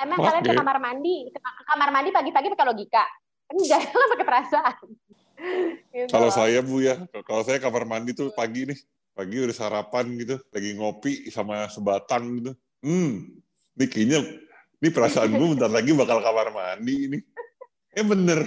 Emang 0.00 0.18
kalian 0.22 0.44
ke 0.46 0.54
kamar 0.54 0.78
mandi, 0.78 1.16
ke 1.28 1.38
kamar 1.42 1.88
mandi 1.90 2.10
pagi-pagi 2.14 2.48
pakai 2.54 2.66
logika? 2.70 3.04
Enggak, 3.50 3.82
pakai 4.16 4.26
perasaan. 4.26 4.76
Gitu. 5.94 6.10
Kalau 6.12 6.30
saya 6.32 6.60
Bu 6.60 6.80
ya, 6.84 7.00
kalau 7.26 7.42
saya 7.44 7.58
kamar 7.58 7.84
mandi 7.88 8.12
tuh 8.12 8.30
pagi 8.32 8.68
nih, 8.68 8.78
pagi 9.12 9.36
udah 9.40 9.56
sarapan 9.56 10.06
gitu, 10.18 10.36
lagi 10.52 10.70
ngopi 10.76 11.28
sama 11.32 11.66
sebatang 11.68 12.24
gitu. 12.40 12.52
Hmm, 12.80 13.40
ini 13.76 13.84
kayaknya, 13.88 14.18
ini 14.80 14.88
perasaan 14.88 15.32
gue 15.34 15.46
bentar 15.56 15.70
lagi 15.70 15.90
bakal 15.92 16.22
kamar 16.24 16.52
mandi 16.52 16.94
ini. 17.10 17.18
Eh 17.90 18.04
bener. 18.06 18.40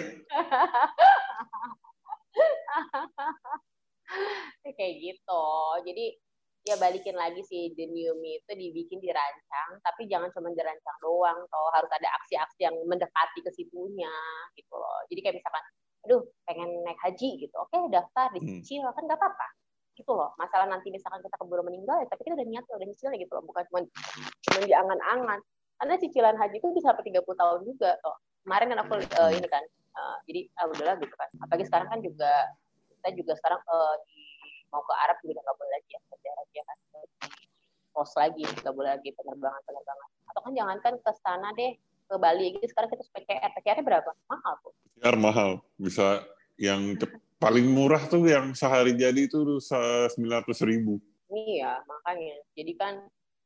kayak 4.74 4.96
gitu. 5.00 5.46
Jadi 5.86 6.06
ya 6.64 6.80
balikin 6.80 7.16
lagi 7.20 7.44
sih 7.44 7.76
The 7.76 7.86
New 7.92 8.24
Me 8.24 8.40
itu 8.40 8.52
dibikin 8.56 9.04
dirancang, 9.04 9.84
tapi 9.84 10.08
jangan 10.08 10.32
cuma 10.32 10.50
dirancang 10.56 10.98
doang, 11.04 11.44
toh 11.52 11.70
harus 11.76 11.92
ada 11.92 12.08
aksi-aksi 12.24 12.64
yang 12.64 12.76
mendekati 12.88 13.40
ke 13.44 13.52
situnya 13.52 14.16
gitu 14.56 14.74
loh. 14.76 15.00
Jadi 15.12 15.20
kayak 15.20 15.36
misalkan 15.44 15.64
aduh 16.04 16.22
pengen 16.44 16.70
naik 16.84 17.00
haji 17.00 17.30
gitu. 17.48 17.56
Oke 17.60 17.78
daftar 17.90 18.32
hmm. 18.32 18.36
dicicil 18.40 18.84
hmm. 18.84 18.96
kan 18.96 19.04
nggak 19.08 19.20
apa-apa. 19.20 19.48
Gitu 19.94 20.12
loh. 20.12 20.36
Masalah 20.36 20.68
nanti 20.68 20.92
misalkan 20.92 21.24
kita 21.24 21.36
keburu 21.40 21.64
meninggal 21.64 22.04
ya 22.04 22.08
tapi 22.10 22.28
kita 22.28 22.36
udah 22.36 22.48
niat 22.48 22.64
udah 22.68 22.88
nyicil 22.88 23.12
gitu 23.16 23.32
loh. 23.32 23.44
Bukan 23.48 23.64
cuma 23.72 23.80
cuma 24.50 24.60
diangan-angan 24.64 25.40
karena 25.80 25.94
cicilan 26.00 26.36
haji 26.38 26.56
itu 26.60 26.68
bisa 26.76 26.94
sampai 26.94 27.12
30 27.12 27.24
tahun 27.24 27.60
juga 27.66 27.92
toh. 28.04 28.16
Kemarin 28.44 28.68
kan 28.76 28.80
aku 28.84 28.94
uh, 29.00 29.32
ini 29.32 29.48
kan 29.48 29.64
uh, 29.96 30.18
jadi 30.28 30.42
ah 30.60 30.66
udahlah 30.68 30.96
gitu 31.00 31.16
kan. 31.16 31.30
Apalagi 31.40 31.66
sekarang 31.72 31.88
kan 31.88 32.00
juga 32.04 32.32
kita 33.00 33.10
juga 33.16 33.34
sekarang 33.40 33.60
uh, 33.68 33.96
di, 34.08 34.24
mau 34.72 34.84
ke 34.84 34.94
Arab 35.08 35.18
juga 35.24 35.40
nggak 35.40 35.58
boleh 35.60 35.72
lagi 35.72 35.90
ya 35.96 36.00
kerja 36.12 36.30
lagi 36.36 36.56
ya 36.60 36.64
kan. 36.68 36.78
Pos 37.94 38.12
lagi 38.18 38.44
nggak 38.44 38.74
boleh 38.74 38.92
lagi 38.98 39.10
penerbangan 39.14 39.62
penerbangan 39.64 40.08
atau 40.34 40.42
kan 40.50 40.54
jangankan 40.58 40.94
ke 40.98 41.12
sana 41.22 41.54
deh 41.54 41.78
ke 42.14 42.18
Bali. 42.22 42.46
Gitu 42.54 42.70
sekarang 42.70 42.94
kita 42.94 43.04
PCR 43.10 43.50
PCR 43.58 43.78
berapa? 43.82 44.10
Mahal 44.30 44.54
tuh 44.62 44.74
PCR 44.94 45.18
mahal. 45.18 45.52
Bisa 45.82 46.22
yang 46.62 46.94
paling 47.42 47.66
murah 47.66 48.06
tuh 48.06 48.24
yang 48.30 48.54
sehari 48.54 48.94
jadi 48.94 49.26
itu 49.26 49.58
sembilan 50.14 50.46
ratus 50.46 50.62
ribu. 50.62 51.02
Iya 51.34 51.82
makanya. 51.90 52.38
Jadi 52.54 52.74
kan 52.78 52.94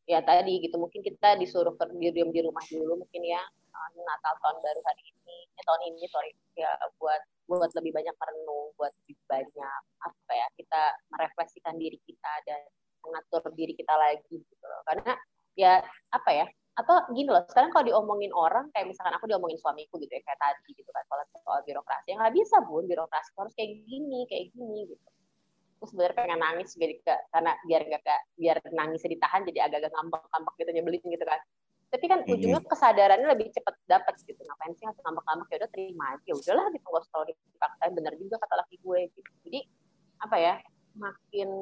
ya 0.08 0.20
tadi 0.24 0.60
gitu 0.64 0.76
mungkin 0.76 1.04
kita 1.04 1.40
disuruh 1.40 1.76
di 1.96 2.12
diam 2.12 2.32
di 2.32 2.40
rumah 2.44 2.64
dulu 2.68 3.04
mungkin 3.04 3.22
ya 3.28 3.44
eh, 3.44 3.90
Natal 4.00 4.40
tahun 4.40 4.64
baru 4.64 4.82
hari 4.88 5.04
ini 5.04 5.38
ya, 5.52 5.62
tahun 5.68 5.82
ini 5.92 6.02
sorry 6.08 6.32
ya 6.56 6.72
buat 6.96 7.22
buat 7.52 7.72
lebih 7.76 7.92
banyak 7.92 8.16
merenung 8.16 8.72
buat 8.80 8.96
lebih 9.04 9.20
banyak 9.28 9.82
apa 10.00 10.32
ya 10.32 10.48
kita 10.56 10.82
merefleksikan 11.12 11.76
diri 11.76 12.00
kita 12.08 12.34
dan 12.48 12.64
mengatur 13.04 13.44
diri 13.56 13.76
kita 13.76 13.94
lagi 13.96 14.36
gitu 14.40 14.66
loh. 14.68 14.82
Karena 14.88 15.12
ya 15.60 15.84
gini 17.18 17.30
loh 17.34 17.44
sekarang 17.50 17.74
kalau 17.74 17.86
diomongin 17.90 18.30
orang 18.38 18.70
kayak 18.70 18.94
misalkan 18.94 19.18
aku 19.18 19.26
diomongin 19.26 19.58
suamiku 19.58 19.98
gitu 19.98 20.14
ya 20.14 20.22
kayak 20.22 20.38
tadi 20.38 20.72
gitu 20.78 20.90
kan 20.94 21.04
soal 21.10 21.26
soal 21.42 21.60
birokrasi 21.66 22.14
ya 22.14 22.16
nggak 22.22 22.34
bisa 22.38 22.62
bun 22.62 22.86
birokrasi 22.86 23.30
harus 23.34 23.54
kayak 23.58 23.72
gini 23.90 24.30
kayak 24.30 24.54
gini 24.54 24.94
gitu. 24.94 25.08
Terus 25.78 25.90
sebenarnya 25.94 26.16
pengen 26.18 26.40
nangis 26.42 26.70
juga 26.74 27.16
karena 27.34 27.52
biar 27.66 27.82
nggak 27.86 28.22
biar 28.38 28.58
nangisnya 28.74 29.10
ditahan 29.14 29.42
jadi 29.46 29.60
agak-agak 29.70 29.92
ngambek-ngambek 29.94 30.54
gitu 30.58 30.72
nyebelin 30.74 31.04
gitu 31.06 31.26
kan. 31.26 31.40
Tapi 31.88 32.06
kan 32.12 32.20
ujungnya 32.28 32.62
kesadarannya 32.68 33.28
lebih 33.32 33.48
cepat 33.56 33.76
dapat 33.88 34.14
gitu 34.22 34.42
ngapain 34.44 34.74
sih 34.76 34.86
harus 34.86 35.00
ngambek-ngambek 35.02 35.48
ya 35.50 35.58
udah 35.64 35.70
terima 35.74 36.06
aja 36.14 36.32
udahlah 36.34 36.66
gitu 36.74 36.86
nggak 36.86 37.04
usah 37.06 37.20
dipaksain 37.30 37.92
bener 37.98 38.14
juga 38.18 38.36
kata 38.42 38.56
laki 38.62 38.76
gue 38.82 39.00
gitu. 39.18 39.32
Jadi 39.48 39.60
apa 40.18 40.36
ya 40.42 40.54
makin 41.38 41.54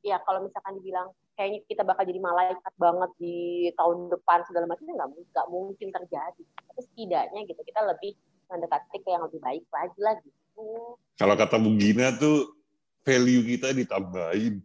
ya 0.00 0.16
kalau 0.24 0.40
misalkan 0.40 0.80
dibilang 0.80 1.12
kayaknya 1.36 1.60
kita 1.68 1.84
bakal 1.84 2.08
jadi 2.08 2.16
malaikat 2.16 2.74
banget 2.80 3.10
di 3.20 3.68
tahun 3.76 4.08
depan 4.08 4.40
segala 4.48 4.64
macam 4.64 4.88
nggak 4.88 5.08
nggak 5.12 5.48
mungkin 5.52 5.88
terjadi. 5.92 6.42
Tapi 6.64 6.80
setidaknya 6.88 7.40
gitu 7.44 7.60
kita 7.60 7.80
lebih 7.84 8.16
mendekati 8.48 8.96
ke 9.04 9.08
yang 9.12 9.22
lebih 9.28 9.40
baik 9.44 9.64
lagi 9.68 9.98
lah 10.00 10.14
gitu. 10.24 10.96
Kalau 11.20 11.34
kata 11.36 11.60
Bu 11.60 11.76
Gina 11.76 12.16
tuh 12.16 12.56
value 13.04 13.44
kita 13.44 13.76
ditambahin. 13.76 14.64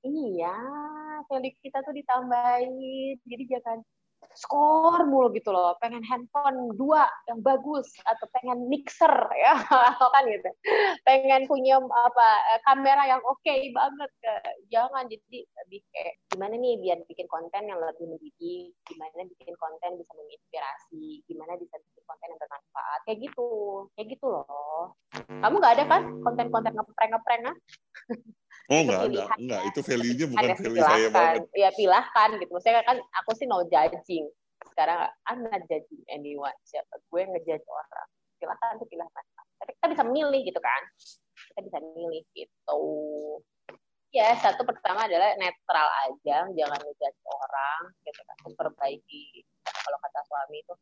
Iya 0.00 0.56
value 1.28 1.52
kita 1.60 1.84
tuh 1.84 1.92
ditambahin. 1.92 3.20
Jadi 3.28 3.44
jangan 3.44 3.84
skor 4.36 5.08
mulu 5.08 5.32
gitu 5.32 5.48
loh. 5.50 5.74
Pengen 5.80 6.04
handphone 6.04 6.76
dua 6.76 7.08
yang 7.26 7.40
bagus 7.40 7.88
atau 8.04 8.28
pengen 8.36 8.68
mixer 8.68 9.12
ya. 9.36 9.56
Kan 10.14 10.24
gitu. 10.28 10.50
Pengen 11.02 11.48
punya 11.48 11.80
apa 11.80 12.28
kamera 12.68 13.08
yang 13.08 13.22
oke 13.24 13.40
okay 13.40 13.72
banget. 13.72 14.12
Jangan 14.68 15.08
jadi 15.08 15.38
lebih 15.64 15.80
kayak 15.90 16.14
gimana 16.28 16.54
nih 16.60 16.74
biar 16.84 16.98
bikin 17.08 17.26
konten 17.32 17.62
yang 17.64 17.80
lebih 17.80 18.06
mendidik 18.06 18.76
gimana 18.84 19.24
bikin 19.24 19.54
konten 19.56 19.90
bisa 19.96 20.12
menginspirasi 20.12 21.24
gimana 21.24 21.56
bisa 21.56 21.74
bikin 21.80 22.02
konten 22.04 22.28
yang 22.28 22.40
bermanfaat. 22.40 23.00
Kayak 23.08 23.18
gitu. 23.32 23.48
Kayak 23.96 24.06
gitu 24.16 24.26
loh. 24.28 24.94
Kamu 25.16 25.54
nggak 25.56 25.74
ada 25.80 25.84
kan 25.88 26.02
konten-konten 26.20 26.72
ngeprank 26.76 27.10
ngeprank 27.16 27.42
Oh 28.66 28.80
enggak 28.82 29.00
ada, 29.06 29.22
enggak 29.38 29.62
itu 29.70 29.80
value-nya 29.84 30.26
bukan 30.26 30.42
ada 30.42 30.56
value 30.58 30.82
saya 30.82 31.08
banget. 31.12 31.42
Ya 31.54 31.70
pilahkan 31.70 32.28
gitu. 32.42 32.50
Maksudnya 32.50 32.82
kan 32.82 32.98
aku 33.22 33.30
sih 33.38 33.46
no 33.46 33.62
judging. 33.70 34.26
Sekarang 34.72 35.06
I'm 35.30 35.46
not 35.46 35.62
judging 35.70 36.02
anyone. 36.10 36.56
Siapa 36.66 36.98
gue 36.98 37.22
ngejudge 37.30 37.66
orang. 37.68 38.08
Pilahkan 38.42 38.82
tuh 38.82 38.88
pilahkan. 38.90 39.24
Tapi 39.62 39.70
kita 39.78 39.86
bisa 39.94 40.04
milih 40.04 40.40
gitu 40.42 40.60
kan. 40.60 40.82
Kita 41.54 41.60
bisa 41.62 41.78
milih 41.94 42.24
gitu. 42.34 42.82
Ya, 44.10 44.32
satu 44.40 44.64
pertama 44.64 45.04
adalah 45.04 45.36
netral 45.36 45.88
aja, 46.08 46.48
jangan 46.48 46.80
ngejudge 46.80 47.20
orang 47.26 47.80
gitu 48.02 48.20
kan. 48.26 48.36
Memperbaiki 48.48 49.44
kalau 49.62 49.98
kata 50.02 50.20
suami 50.26 50.58
itu 50.64 50.74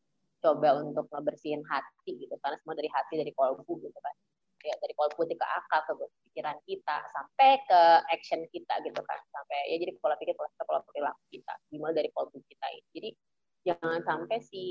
coba 0.45 0.77
untuk 0.77 1.09
ngebersihin 1.09 1.64
hati 1.64 2.20
gitu 2.20 2.37
karena 2.45 2.61
semua 2.61 2.77
dari 2.77 2.93
hati 2.93 3.16
dari 3.16 3.33
kolbu 3.33 3.81
gitu 3.81 3.97
kan 3.97 4.12
ya 4.65 4.77
dari 4.81 4.93
pola 4.97 5.12
putih 5.12 5.37
ke 5.37 5.47
akal 5.47 5.81
ke 5.85 5.93
pikiran 6.31 6.57
kita 6.65 6.97
sampai 7.12 7.61
ke 7.69 7.81
action 8.11 8.41
kita 8.49 8.75
gitu 8.83 9.01
kan. 9.05 9.21
Sampai 9.31 9.59
ya 9.71 9.77
jadi 9.79 9.93
pola 10.01 10.17
pikir 10.17 10.33
pola 10.35 10.49
pola 10.65 10.81
perilaku 10.89 11.21
kita 11.29 11.53
dimulai 11.69 11.95
dari 11.95 12.09
pola 12.11 12.27
putih 12.33 12.49
kita 12.49 12.67
ini. 12.73 12.89
Jadi 12.97 13.11
jangan 13.65 14.01
sampai 14.05 14.39
si 14.45 14.65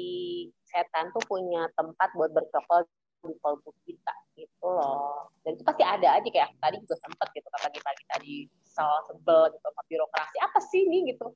setan 0.65 1.13
tuh 1.13 1.23
punya 1.29 1.69
tempat 1.77 2.09
buat 2.17 2.33
bercokol 2.33 2.85
di 3.23 3.37
pola 3.39 3.55
putih 3.61 3.83
kita 3.93 4.13
gitu 4.35 4.67
loh. 4.67 5.29
Dan 5.45 5.55
itu 5.55 5.63
pasti 5.63 5.83
ada 5.85 6.17
aja 6.17 6.27
kayak 6.27 6.49
tadi 6.57 6.75
juga 6.81 6.95
sempet 6.99 7.27
gitu 7.37 7.47
kan 7.47 7.59
pagi-pagi 7.69 8.03
tadi 8.09 8.33
soal 8.65 8.99
sebel 9.07 9.53
gitu 9.53 9.65
sama 9.69 9.81
birokrasi. 9.85 10.37
Apa 10.41 10.59
sih 10.59 10.81
ini 10.89 11.13
gitu? 11.13 11.31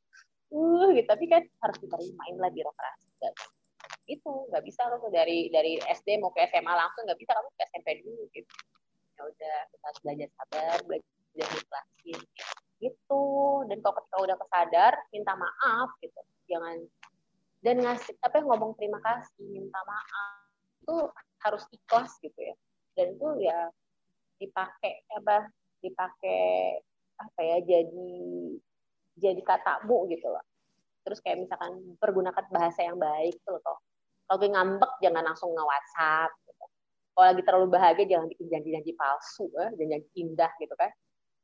Uh 0.49 0.89
gitu. 0.97 1.08
Tapi 1.08 1.26
kan 1.30 1.41
harus 1.62 1.78
diterimain 1.80 2.36
lah 2.41 2.49
birokrasi 2.49 3.08
itu 4.08 4.32
nggak 4.47 4.64
bisa 4.64 4.88
lo 4.88 5.03
tuh 5.03 5.12
dari 5.12 5.51
dari 5.51 5.76
SD 5.84 6.24
mau 6.24 6.32
ke 6.32 6.47
SMA 6.47 6.72
langsung 6.72 7.03
nggak 7.03 7.20
bisa 7.20 7.36
kamu 7.36 7.49
ke 7.51 7.64
SMP 7.76 7.88
dulu 8.01 8.24
gitu. 8.32 8.51
Ya 9.20 9.22
udah 9.28 9.58
kita 9.68 9.84
harus 9.84 9.99
belajar 9.99 10.28
sabar 10.39 10.78
belajar 10.88 11.47
ikhlasin 11.51 12.20
gitu. 12.80 13.24
Dan 13.68 13.78
kalau 13.84 13.95
ketika 13.99 14.18
udah 14.24 14.38
kesadar 14.39 14.93
minta 15.12 15.34
maaf 15.36 15.89
gitu. 15.99 16.20
Jangan. 16.47 16.78
Dan 17.60 17.84
ngasih 17.84 18.16
apa 18.24 18.39
ngomong 18.39 18.80
terima 18.80 19.03
kasih 19.03 19.43
minta 19.43 19.80
maaf. 19.84 20.47
Itu 20.80 21.12
harus 21.43 21.64
ikhlas 21.76 22.16
gitu 22.24 22.39
ya. 22.39 22.55
Dan 22.95 23.20
itu 23.20 23.28
ya 23.43 23.68
dipakai 24.39 25.03
apa 25.20 25.51
dipakai 25.84 26.80
apa 27.18 27.41
ya 27.43 27.58
jadi 27.60 28.12
jadi 29.20 29.41
katamu 29.43 30.08
gitu 30.08 30.32
loh. 30.32 30.45
Terus 31.03 31.20
kayak 31.20 31.43
misalkan 31.43 31.99
pergunakan 31.99 32.45
bahasa 32.47 32.88
yang 32.88 32.95
baik 32.95 33.36
tuh 33.43 33.60
loh 33.60 33.84
kalau 34.28 34.38
lagi 34.43 34.49
ngambek 34.53 34.91
jangan 34.99 35.23
langsung 35.23 35.49
nge 35.55 35.63
WhatsApp 35.63 36.32
gitu. 36.43 36.65
kalau 37.15 37.25
lagi 37.32 37.41
terlalu 37.47 37.67
bahagia 37.71 38.05
jangan 38.05 38.28
bikin 38.28 38.45
janji-janji 38.51 38.91
palsu 38.99 39.47
ya 39.55 39.67
janji-janji 39.73 40.09
indah 40.19 40.51
gitu 40.59 40.75
kan 40.75 40.91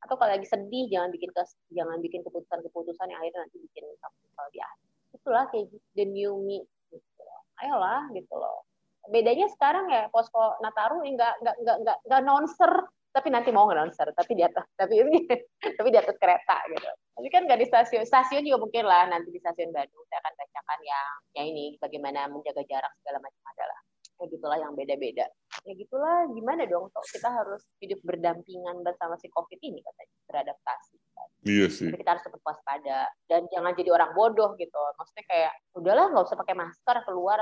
atau 0.04 0.20
kalau 0.20 0.36
lagi 0.36 0.44
sedih 0.44 0.84
jangan 0.92 1.08
bikin 1.08 1.32
kes, 1.32 1.56
jangan 1.72 1.96
bikin 2.04 2.20
keputusan-keputusan 2.20 3.08
yang 3.08 3.18
akhirnya 3.24 3.48
nanti 3.48 3.56
bikin 3.56 3.88
kalau 4.36 4.48
di 4.52 4.60
akhir 4.60 4.84
itulah 5.16 5.44
kayak 5.48 5.64
gitu, 5.72 5.86
the 5.96 6.04
new 6.04 6.36
me 6.44 6.60
gitu 6.92 7.20
loh. 7.24 7.40
ayolah 7.64 8.04
gitu 8.12 8.34
loh 8.36 8.68
bedanya 9.08 9.48
sekarang 9.52 9.88
ya 9.92 10.08
posko 10.12 10.60
Nataru 10.60 11.04
nggak 11.04 11.34
nggak 11.40 11.56
nggak 11.60 11.76
nggak 11.84 11.98
nggak 12.08 12.22
nonser 12.24 12.72
tapi 13.14 13.30
nanti 13.30 13.54
mau 13.54 13.70
nonser 13.70 14.10
tapi 14.10 14.34
di 14.34 14.42
atas 14.42 14.66
tapi 14.74 14.98
ini 14.98 15.22
tapi 15.78 15.88
di 15.94 15.98
atas 16.02 16.18
kereta 16.18 16.58
gitu 16.66 16.90
tapi 17.14 17.28
kan 17.30 17.46
nggak 17.46 17.62
di 17.62 17.66
stasiun 17.70 18.02
stasiun 18.02 18.42
juga 18.42 18.66
mungkin 18.66 18.90
lah 18.90 19.06
nanti 19.06 19.30
di 19.30 19.38
stasiun 19.38 19.70
Bandung 19.70 20.02
saya 20.10 20.18
akan 20.18 20.34
bacakan 20.34 20.78
yang 20.82 21.08
yang 21.38 21.46
ini 21.54 21.64
bagaimana 21.78 22.26
menjaga 22.26 22.66
jarak 22.66 22.90
segala 22.98 23.22
macam 23.22 23.42
adalah 23.54 23.78
ya 24.18 24.24
gitulah 24.26 24.58
yang 24.58 24.74
beda-beda 24.74 25.30
ya 25.62 25.72
gitulah 25.78 26.26
gimana 26.34 26.66
dong 26.66 26.90
kok 26.90 27.06
kita 27.06 27.30
harus 27.30 27.62
hidup 27.78 28.02
berdampingan 28.02 28.82
bersama 28.82 29.14
si 29.22 29.30
covid 29.30 29.62
ini 29.62 29.78
katanya 29.78 30.14
beradaptasi 30.26 30.98
Iya 31.44 31.68
sih. 31.68 31.92
Jadi 31.92 32.00
kita 32.00 32.16
harus 32.16 32.24
tetap 32.24 32.40
waspada 32.40 33.04
dan 33.28 33.44
jangan 33.52 33.76
jadi 33.76 33.92
orang 33.92 34.16
bodoh 34.16 34.56
gitu. 34.56 34.80
Maksudnya 34.96 35.28
kayak 35.28 35.52
udahlah 35.76 36.08
nggak 36.08 36.24
usah 36.24 36.40
pakai 36.40 36.56
masker 36.56 36.96
keluar. 37.04 37.36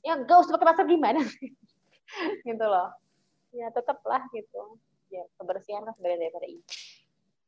Ya 0.00 0.16
nggak 0.16 0.40
usah 0.40 0.56
pakai 0.56 0.68
masker 0.72 0.86
gimana? 0.88 1.20
gitu 2.48 2.64
loh. 2.64 2.96
Ya 3.52 3.68
tetaplah 3.68 4.24
gitu 4.32 4.80
ya 5.12 5.24
kebersihan 5.36 5.84
kan 5.84 5.92
sebagian 6.00 6.24
daripada 6.24 6.48
ini. 6.48 6.64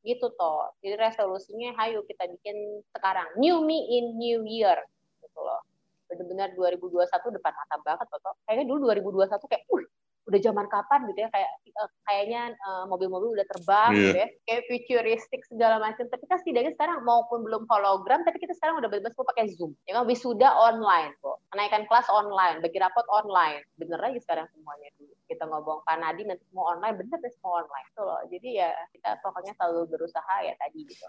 Gitu 0.04 0.26
toh. 0.36 0.68
Jadi 0.84 0.94
resolusinya 1.00 1.72
hayu 1.80 2.04
kita 2.04 2.28
bikin 2.28 2.84
sekarang. 2.92 3.40
New 3.40 3.64
me 3.64 3.80
in 3.96 4.20
new 4.20 4.44
year. 4.44 4.76
Gitu 5.24 5.40
loh. 5.40 5.64
Benar-benar 6.12 6.52
2021 6.52 7.08
depan 7.40 7.52
mata 7.56 7.76
banget 7.80 8.06
toh 8.12 8.36
kayaknya 8.44 8.68
dulu 8.68 8.92
2021 8.92 9.48
kayak 9.48 9.64
uh 9.72 9.84
udah 10.24 10.40
zaman 10.40 10.66
kapan 10.72 11.00
gitu 11.12 11.18
ya 11.20 11.28
kayak 11.28 11.50
uh, 11.76 11.90
kayaknya 12.08 12.42
uh, 12.64 12.84
mobil-mobil 12.88 13.36
udah 13.36 13.44
terbang 13.44 13.90
yeah. 13.92 14.00
gitu 14.00 14.18
ya 14.18 14.28
kayak 14.48 14.62
futuristik 14.68 15.42
segala 15.44 15.76
macam. 15.76 16.08
Tapi 16.08 16.24
kan 16.24 16.38
setidaknya 16.40 16.72
sekarang 16.76 17.04
maupun 17.04 17.44
belum 17.44 17.68
hologram 17.68 18.24
tapi 18.24 18.40
kita 18.40 18.56
sekarang 18.56 18.80
udah 18.80 18.88
bebas 18.88 19.12
kok 19.12 19.28
pakai 19.28 19.52
zoom. 19.52 19.76
Ya 19.84 20.00
kan 20.00 20.08
wisuda 20.08 20.48
online 20.56 21.12
kok. 21.20 21.44
Kenaikan 21.52 21.84
kelas 21.84 22.08
online 22.08 22.64
bagi 22.64 22.78
rapot 22.80 23.04
online. 23.12 23.60
Bener 23.76 24.00
lagi 24.00 24.18
sekarang 24.24 24.48
semuanya 24.56 24.88
dulu. 24.96 25.12
Kita 25.28 25.44
ngomong 25.44 25.84
Pak 25.84 25.96
Nadi 26.00 26.22
nanti 26.24 26.44
semua 26.48 26.76
online. 26.76 26.94
Bener 26.96 27.16
deh 27.20 27.32
semua 27.36 27.52
online. 27.60 27.86
Tuh 27.92 28.04
loh. 28.08 28.20
Jadi 28.32 28.48
ya 28.56 28.72
kita 28.96 29.20
pokoknya 29.20 29.52
selalu 29.60 29.92
berusaha 29.92 30.34
ya 30.40 30.56
tadi 30.56 30.88
gitu. 30.88 31.06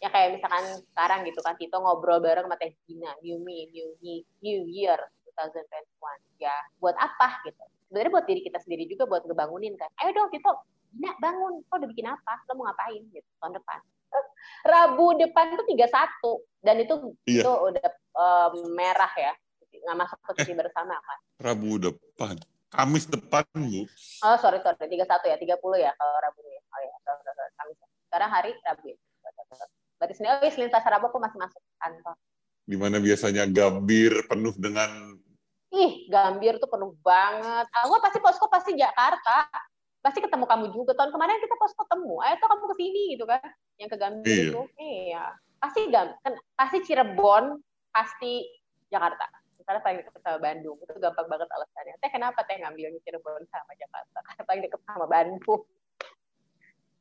Ya 0.00 0.08
kayak 0.08 0.40
misalkan 0.40 0.64
sekarang 0.96 1.28
gitu 1.28 1.40
kan 1.44 1.54
Tito 1.60 1.76
ngobrol 1.76 2.24
bareng 2.24 2.48
sama 2.48 2.56
Teh 2.56 2.72
Gina 2.88 3.12
new 3.20 3.36
me 3.44 3.68
new 3.68 3.92
me 4.00 4.24
new 4.40 4.64
year 4.64 4.96
2021 5.36 6.42
ya 6.42 6.56
buat 6.78 6.96
apa 6.98 7.42
gitu? 7.46 7.64
Sebenarnya 7.90 8.12
buat 8.14 8.26
diri 8.26 8.40
kita 8.42 8.58
sendiri 8.62 8.90
juga 8.90 9.04
buat 9.06 9.22
ngebangunin 9.26 9.74
kan. 9.78 9.90
Ayo 10.02 10.14
dong 10.14 10.30
kita 10.30 10.50
Gina 10.94 11.10
bangun. 11.18 11.52
Kau 11.66 11.76
udah 11.82 11.88
bikin 11.90 12.06
apa? 12.06 12.34
Lo 12.46 12.52
mau 12.54 12.70
ngapain 12.70 13.02
gitu 13.10 13.28
tahun 13.42 13.58
depan? 13.58 13.78
Rabu 14.72 15.06
depan 15.18 15.58
tuh 15.58 15.66
tiga 15.66 15.86
satu. 15.90 16.32
Dan 16.62 16.86
itu 16.86 16.94
iya. 17.26 17.42
itu 17.42 17.50
udah 17.50 17.88
um, 18.14 18.54
merah 18.78 19.10
ya. 19.18 19.34
Nggak 19.74 19.96
masuk 20.06 20.18
ke 20.22 20.48
eh, 20.48 20.56
bersama 20.56 20.94
kan 20.94 21.18
Rabu 21.42 21.82
depan. 21.82 22.38
Kamis 22.70 23.06
depan 23.10 23.44
bu. 23.54 23.86
Oh 24.22 24.36
sorry 24.38 24.62
sorry. 24.62 24.86
tiga 24.86 25.04
satu 25.06 25.26
ya. 25.26 25.36
tiga 25.36 25.58
puluh 25.58 25.82
ya 25.82 25.90
kalau 25.98 26.14
Rabu 26.22 26.40
ya 26.46 26.62
oh 26.62 26.80
ya 26.80 26.94
sorry, 27.02 27.20
sorry, 27.26 27.36
sorry. 27.36 27.52
Kamis 27.58 27.76
sekarang 28.06 28.30
hari 28.30 28.50
Rabu 28.62 28.84
ya. 28.94 28.98
berarti 29.94 30.14
Senin 30.18 30.36
oh 30.36 30.42
iya, 30.42 30.52
Senin 30.52 30.68
Selasa 30.70 30.90
Rabu 30.90 31.06
aku 31.10 31.18
masih 31.22 31.38
masuk 31.38 31.62
kantor. 31.78 32.14
Di 32.64 32.76
mana 32.76 32.96
biasanya 32.98 33.46
gambir 33.46 34.12
penuh 34.26 34.54
dengan 34.58 34.90
ih 35.74 35.92
Gambir 36.06 36.62
tuh 36.62 36.70
penuh 36.70 36.94
banget. 37.02 37.66
Aku 37.82 37.98
pasti 37.98 38.18
posko 38.22 38.46
pasti 38.46 38.78
Jakarta. 38.78 39.50
Pasti 39.98 40.22
ketemu 40.22 40.46
kamu 40.46 40.66
juga. 40.70 40.94
Tahun 40.94 41.10
kemarin 41.10 41.42
kita 41.42 41.56
posko 41.58 41.82
ketemu. 41.82 42.14
Ayo 42.22 42.34
tuh 42.38 42.48
kamu 42.48 42.64
ke 42.70 42.76
sini 42.78 43.02
gitu 43.18 43.24
kan. 43.26 43.42
Yang 43.80 43.90
ke 43.90 43.96
Gambir 43.98 44.30
iya. 44.30 44.46
itu. 44.46 44.62
Iya. 44.78 45.24
Pasti 45.58 45.80
kan, 45.88 46.12
pasti 46.60 46.78
Cirebon, 46.84 47.56
pasti 47.88 48.44
Jakarta. 48.92 49.24
Misalnya 49.56 49.80
paling 49.80 49.98
dekat 50.04 50.20
sama 50.20 50.38
Bandung. 50.38 50.76
Itu 50.76 50.92
gampang 51.00 51.26
banget 51.26 51.48
alasannya. 51.48 51.94
Teh 51.98 52.10
kenapa 52.12 52.40
teh 52.44 52.56
ngambil 52.60 53.00
Cirebon 53.02 53.42
sama 53.48 53.72
Jakarta? 53.80 54.18
Karena 54.22 54.42
paling 54.44 54.62
dekat 54.68 54.80
sama 54.84 55.06
Bandung. 55.08 55.62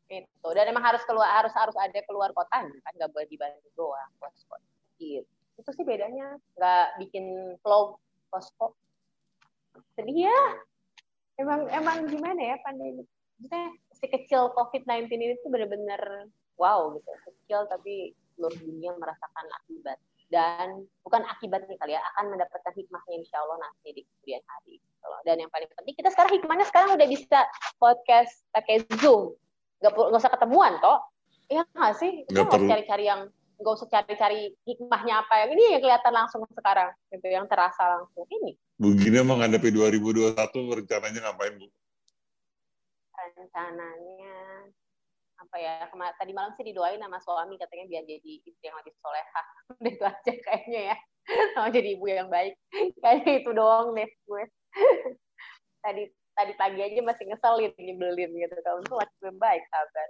Itu. 0.08 0.48
Dan 0.56 0.66
emang 0.72 0.86
harus 0.86 1.04
keluar 1.04 1.28
harus 1.28 1.54
harus 1.58 1.76
ada 1.76 2.00
keluar 2.06 2.30
kota 2.32 2.62
kan 2.62 2.94
nggak 2.96 3.10
boleh 3.12 3.28
di 3.28 3.38
Bandung 3.38 3.74
doang 3.76 4.12
posko. 4.18 4.56
Gitu. 4.96 5.28
Itu 5.60 5.70
sih 5.76 5.86
bedanya 5.86 6.38
nggak 6.56 6.88
bikin 7.04 7.58
vlog 7.62 8.00
posko. 8.34 8.74
Sedih 9.94 10.26
ya. 10.26 10.42
Emang 11.38 11.70
emang 11.70 12.10
gimana 12.10 12.42
ya 12.42 12.58
pandemi? 12.66 13.06
Maksudnya 13.38 13.66
si 13.94 14.06
kecil 14.10 14.50
COVID-19 14.58 15.14
ini 15.14 15.38
tuh 15.46 15.54
bener-bener 15.54 16.02
wow 16.58 16.90
gitu. 16.98 17.10
Kecil 17.30 17.70
tapi 17.70 18.18
seluruh 18.34 18.58
dunia 18.58 18.98
merasakan 18.98 19.46
akibat. 19.62 20.02
Dan 20.34 20.90
bukan 21.06 21.22
akibatnya 21.30 21.78
kali 21.78 21.94
ya 21.94 22.02
akan 22.14 22.34
mendapatkan 22.34 22.74
hikmahnya 22.74 23.22
insya 23.22 23.38
Allah 23.46 23.70
nanti 23.70 23.94
di 23.94 24.02
kemudian 24.02 24.42
hari 24.50 24.82
gitu 24.82 25.06
loh. 25.06 25.22
dan 25.28 25.36
yang 25.38 25.52
paling 25.54 25.70
penting 25.78 25.94
kita 25.94 26.10
sekarang 26.10 26.32
hikmahnya 26.42 26.66
sekarang 26.66 26.90
udah 26.98 27.06
bisa 27.06 27.40
podcast 27.78 28.42
pakai 28.50 28.82
zoom. 28.98 29.38
Nggak 29.78 29.94
nggak 29.94 30.22
usah 30.26 30.34
ketemuan 30.34 30.74
toh. 30.82 31.06
Ya 31.54 31.62
nggak 31.70 31.94
sih? 32.02 32.26
Kita 32.26 32.50
nggak 32.50 32.66
cari-cari 32.66 33.06
yang 33.06 33.30
nggak 33.64 33.76
usah 33.80 33.88
cari-cari 33.88 34.52
hikmahnya 34.68 35.24
apa 35.24 35.34
yang 35.48 35.50
ini 35.56 35.64
yang 35.80 35.82
kelihatan 35.82 36.14
langsung 36.14 36.44
sekarang 36.52 36.92
gitu 37.10 37.28
yang 37.32 37.48
terasa 37.48 37.88
langsung. 37.88 38.28
Ini. 38.28 38.52
Begini 38.76 39.24
menghadapi 39.24 39.72
2021 39.72 40.36
rencananya 40.84 41.20
ngapain 41.32 41.56
bu? 41.56 41.68
Rencananya 43.16 44.36
apa 45.40 45.56
ya 45.60 45.88
kemarin 45.92 46.16
tadi 46.20 46.32
malam 46.36 46.52
sih 46.56 46.66
didoain 46.68 47.00
sama 47.00 47.20
suami 47.24 47.56
katanya 47.60 47.86
biar 47.88 48.04
jadi 48.08 48.32
istri 48.44 48.64
yang 48.64 48.80
lebih 48.80 48.96
soleha 49.00 49.44
itu 49.96 50.04
aja 50.04 50.34
kayaknya 50.44 50.82
ya. 50.94 50.98
Sama 51.56 51.72
jadi 51.72 51.96
ibu 51.96 52.04
yang 52.12 52.28
baik. 52.28 52.60
Kayaknya 53.04 53.34
itu 53.40 53.52
doang 53.56 53.96
deh 53.96 54.12
gue. 54.28 54.44
Tadi 55.80 56.04
tadi 56.36 56.52
pagi 56.60 56.80
aja 56.84 57.00
masih 57.00 57.32
ngeselin 57.32 57.72
nyebelin 57.80 58.32
gitu. 58.36 58.56
Kalau 58.60 58.84
itu 58.84 58.92
lebih 59.24 59.40
baik 59.40 59.64
sabar 59.72 60.08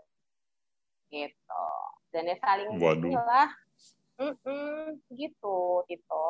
gitu. 1.14 1.66
Dan 2.10 2.30
ya 2.30 2.38
saling 2.42 2.74
lah 3.14 3.50
mm 4.18 4.34
-mm, 4.42 4.98
gitu 5.14 5.86
gitu. 5.86 6.24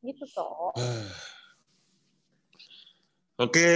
Gitu 0.00 0.24
toh 0.32 0.72
oke 3.44 3.68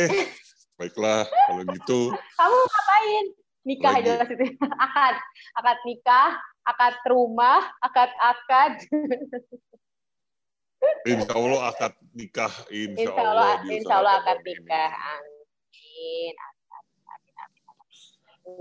baiklah 0.77 1.25
kalau 1.25 1.63
gitu. 1.73 2.01
Kamu 2.41 2.59
ngapain? 2.69 3.27
Nikah 3.65 3.97
aja 3.97 4.21
jelas 4.21 4.29
itu. 4.29 4.45
Akad 4.77 5.17
akad 5.57 5.79
nikah 5.89 6.37
akad 6.69 6.95
rumah 7.09 7.65
akad 7.81 8.13
akad. 8.21 8.73
Insya 11.09 11.33
Allah 11.33 11.73
akad 11.73 11.97
nikah 12.13 12.53
Insya, 12.69 13.09
insya 13.09 13.25
Allah, 13.25 13.57
Insya 13.65 13.95
Allah 14.05 14.21
akad 14.21 14.45
nikah. 14.45 14.93
Amin 14.93 16.37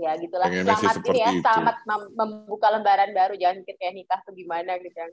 ya 0.00 0.12
gitulah. 0.16 0.46
Pengennya 0.48 0.76
selamat 0.80 1.04
ini 1.04 1.20
ya 1.20 1.30
itu. 1.32 1.44
selamat 1.44 1.76
membuka 2.16 2.68
lembaran 2.72 3.10
baru. 3.12 3.34
Jangan 3.36 3.56
mikir 3.60 3.76
kayak 3.76 3.94
nikah 3.94 4.20
tuh 4.24 4.32
gimana 4.32 4.80
gitu 4.80 4.96
yang 4.96 5.12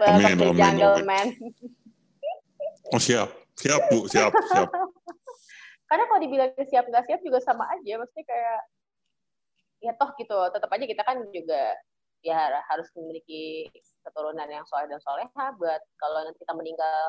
amin, 0.00 0.34
amin, 0.34 0.56
jungle 0.56 1.04
man. 1.04 1.28
Oh 2.90 3.00
siap. 3.00 3.28
Siap 3.60 3.80
bu. 3.92 4.08
Siap 4.08 4.32
siap. 4.32 4.68
Karena 5.90 6.04
kalau 6.06 6.20
dibilang 6.22 6.50
siap 6.66 6.84
nggak 6.88 7.04
siap 7.06 7.20
juga 7.20 7.38
sama 7.44 7.68
aja. 7.68 8.00
Maksudnya 8.00 8.24
kayak 8.24 8.60
ya 9.84 9.92
toh 9.94 10.10
gitu. 10.16 10.38
Tetap 10.50 10.70
aja 10.72 10.84
kita 10.88 11.02
kan 11.04 11.18
juga 11.30 11.76
ya 12.20 12.52
harus 12.68 12.88
memiliki 12.96 13.68
keturunan 14.04 14.44
yang 14.44 14.64
soleh 14.68 14.92
dan 14.92 15.00
soleha 15.00 15.46
buat 15.56 15.80
kalau 16.00 16.24
nanti 16.24 16.40
kita 16.40 16.54
meninggal. 16.56 17.04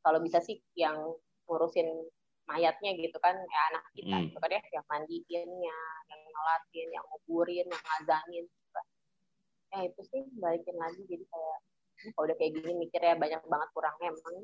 Kalau 0.00 0.18
bisa 0.24 0.40
sih 0.40 0.56
yang 0.74 0.96
ngurusin 1.44 2.08
mayatnya 2.50 2.90
gitu 2.98 3.18
kan 3.22 3.38
ya 3.38 3.60
anak 3.70 3.84
kita 3.94 4.16
hmm. 4.18 4.24
gitu 4.26 4.38
kan 4.42 4.50
ya 4.50 4.62
yang 4.74 4.86
mandiinnya 4.90 5.78
yang 6.10 6.20
ngelatin 6.26 6.88
yang 6.90 7.04
nguburin 7.06 7.66
yang 7.70 7.82
ngazangin 7.86 8.44
gitu 8.50 8.68
kan. 8.74 8.86
ya 9.70 9.78
itu 9.86 10.00
sih 10.10 10.22
balikin 10.42 10.74
lagi 10.74 11.02
jadi 11.06 11.24
kayak 11.30 11.58
kalau 12.16 12.24
udah 12.26 12.36
kayak 12.40 12.52
gini 12.58 12.72
mikir 12.74 13.00
ya 13.00 13.14
banyak 13.14 13.42
banget 13.44 13.68
kurangnya 13.76 14.08
emang 14.10 14.36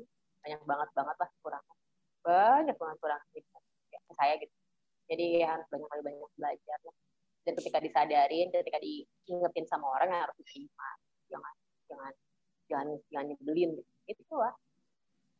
banyak 0.45 0.61
banget 0.63 0.89
banget 0.93 1.15
lah 1.19 1.29
kurangnya. 1.43 1.75
Banyak 2.23 2.75
banget 2.79 2.97
kurang 3.03 3.21
gitu 3.35 3.49
ya, 3.91 3.99
saya 4.15 4.33
gitu. 4.39 4.55
Jadi 5.07 5.25
ya 5.43 5.47
harus 5.55 5.67
banyak 5.67 5.87
kali 5.91 6.01
banyak 6.03 6.31
belajar 6.39 6.79
lah. 6.87 6.95
Dan 7.43 7.53
ketika 7.55 7.77
disadarin 7.79 8.47
ketika 8.51 8.79
diingetin 8.79 9.65
sama 9.67 9.87
orang 9.91 10.11
yang 10.11 10.21
harus 10.23 10.37
diterima. 10.39 10.89
Jangan 11.27 11.53
jangan 11.87 12.13
jangan 12.67 12.87
jangan 13.11 13.25
nyebelin 13.31 13.71
itu 14.07 14.35
lah 14.35 14.53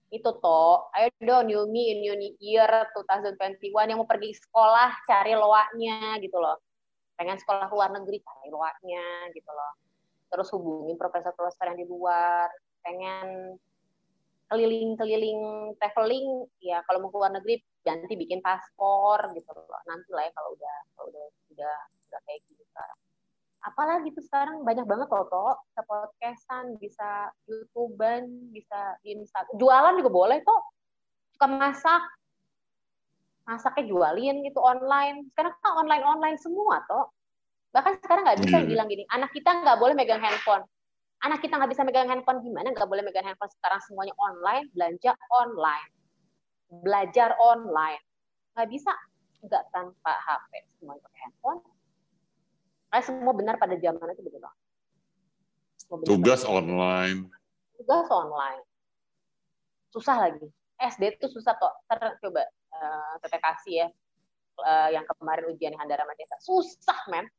itu 0.08 0.30
toh. 0.40 0.88
Ayo 0.96 1.12
dong 1.20 1.52
new 1.52 1.68
me 1.68 1.92
in 1.92 2.00
new 2.00 2.16
year 2.40 2.68
2021 2.96 3.92
yang 3.92 4.00
mau 4.00 4.08
pergi 4.08 4.32
sekolah 4.36 5.04
cari 5.04 5.36
loaknya 5.36 6.16
gitu 6.24 6.38
loh. 6.40 6.58
Pengen 7.20 7.36
sekolah 7.42 7.68
luar 7.72 7.92
negeri 7.92 8.24
cari 8.24 8.48
loaknya 8.48 9.04
gitu 9.36 9.52
loh. 9.52 9.74
Terus 10.28 10.48
hubungin 10.56 10.96
profesor-profesor 10.96 11.76
yang 11.76 11.80
di 11.80 11.88
luar. 11.88 12.48
Pengen 12.84 13.58
keliling-keliling 14.48 15.76
traveling 15.76 16.48
ya 16.64 16.80
kalau 16.88 17.04
mau 17.04 17.12
ke 17.12 17.18
luar 17.20 17.32
negeri 17.36 17.60
ganti 17.84 18.16
bikin 18.16 18.40
paspor 18.40 19.36
gitu 19.36 19.52
loh. 19.52 19.82
Nanti 19.88 20.10
lah 20.16 20.24
ya 20.24 20.32
kalau 20.32 20.56
udah 20.56 20.78
kalau 20.96 21.08
udah 21.12 21.26
udah 21.52 21.78
udah 22.08 22.20
kayak 22.24 22.40
gitu 22.48 22.64
sekarang 22.72 23.07
apalagi 23.68 24.16
tuh 24.16 24.24
sekarang 24.24 24.64
banyak 24.64 24.88
banget 24.88 25.08
loh 25.12 25.28
toh. 25.28 25.54
Bisa 25.68 25.82
podcastan 25.84 26.66
bisa 26.80 27.10
youtuber 27.44 28.24
bisa 28.56 28.96
di 29.04 29.20
Instagram 29.20 29.60
jualan 29.60 29.94
juga 30.00 30.12
boleh 30.12 30.38
kok 30.42 30.62
suka 31.36 31.48
masak. 31.52 32.04
Masaknya 33.48 33.84
jualin 33.88 34.44
gitu 34.44 34.60
online. 34.60 35.28
Sekarang 35.32 35.56
kan 35.60 35.72
online 35.84 36.04
online 36.04 36.38
semua 36.40 36.84
toh. 36.88 37.12
Bahkan 37.76 38.00
sekarang 38.04 38.24
nggak 38.24 38.40
bisa 38.48 38.58
hmm. 38.64 38.68
bilang 38.72 38.88
gini 38.88 39.04
anak 39.12 39.30
kita 39.36 39.52
nggak 39.52 39.78
boleh 39.78 39.94
megang 39.94 40.24
handphone. 40.24 40.64
Anak 41.26 41.44
kita 41.44 41.60
nggak 41.60 41.72
bisa 41.72 41.84
megang 41.84 42.08
handphone 42.08 42.40
gimana 42.44 42.72
nggak 42.72 42.88
boleh 42.88 43.04
megang 43.04 43.28
handphone? 43.28 43.52
Sekarang 43.60 43.84
semuanya 43.84 44.16
online 44.16 44.72
belanja 44.72 45.12
online. 45.36 45.92
Belajar 46.72 47.36
online. 47.40 48.00
Nggak 48.56 48.68
bisa. 48.72 48.94
Nggak 49.44 49.64
tanpa 49.76 50.14
HP 50.24 50.52
semuanya 50.80 51.04
pakai 51.04 51.20
handphone 51.28 51.77
Kayak 52.88 53.06
semua 53.06 53.34
benar 53.36 53.56
pada 53.60 53.76
zaman 53.76 54.16
itu 54.16 54.24
betul 54.24 54.44
tugas 56.04 56.44
online. 56.44 57.32
Tugas 57.80 58.08
online. 58.12 58.64
Susah 59.92 60.16
lagi. 60.20 60.48
SD 60.78 61.18
itu 61.18 61.28
susah 61.32 61.56
kok. 61.56 61.74
Ter, 61.88 62.20
coba 62.20 62.44
uh, 62.76 63.16
kasih 63.24 63.88
ya. 63.88 63.88
Uh, 64.58 64.90
yang 64.90 65.06
kemarin 65.06 65.54
ujian 65.54 65.74
Handara 65.78 66.04
Madesa 66.04 66.36
susah 66.42 66.98
men. 67.14 67.30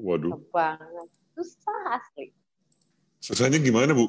Waduh. 0.00 0.36
Banget. 0.50 1.08
Susah 1.36 2.00
asli. 2.00 2.32
Susahnya 3.20 3.60
gimana, 3.60 3.92
Bu? 3.92 4.08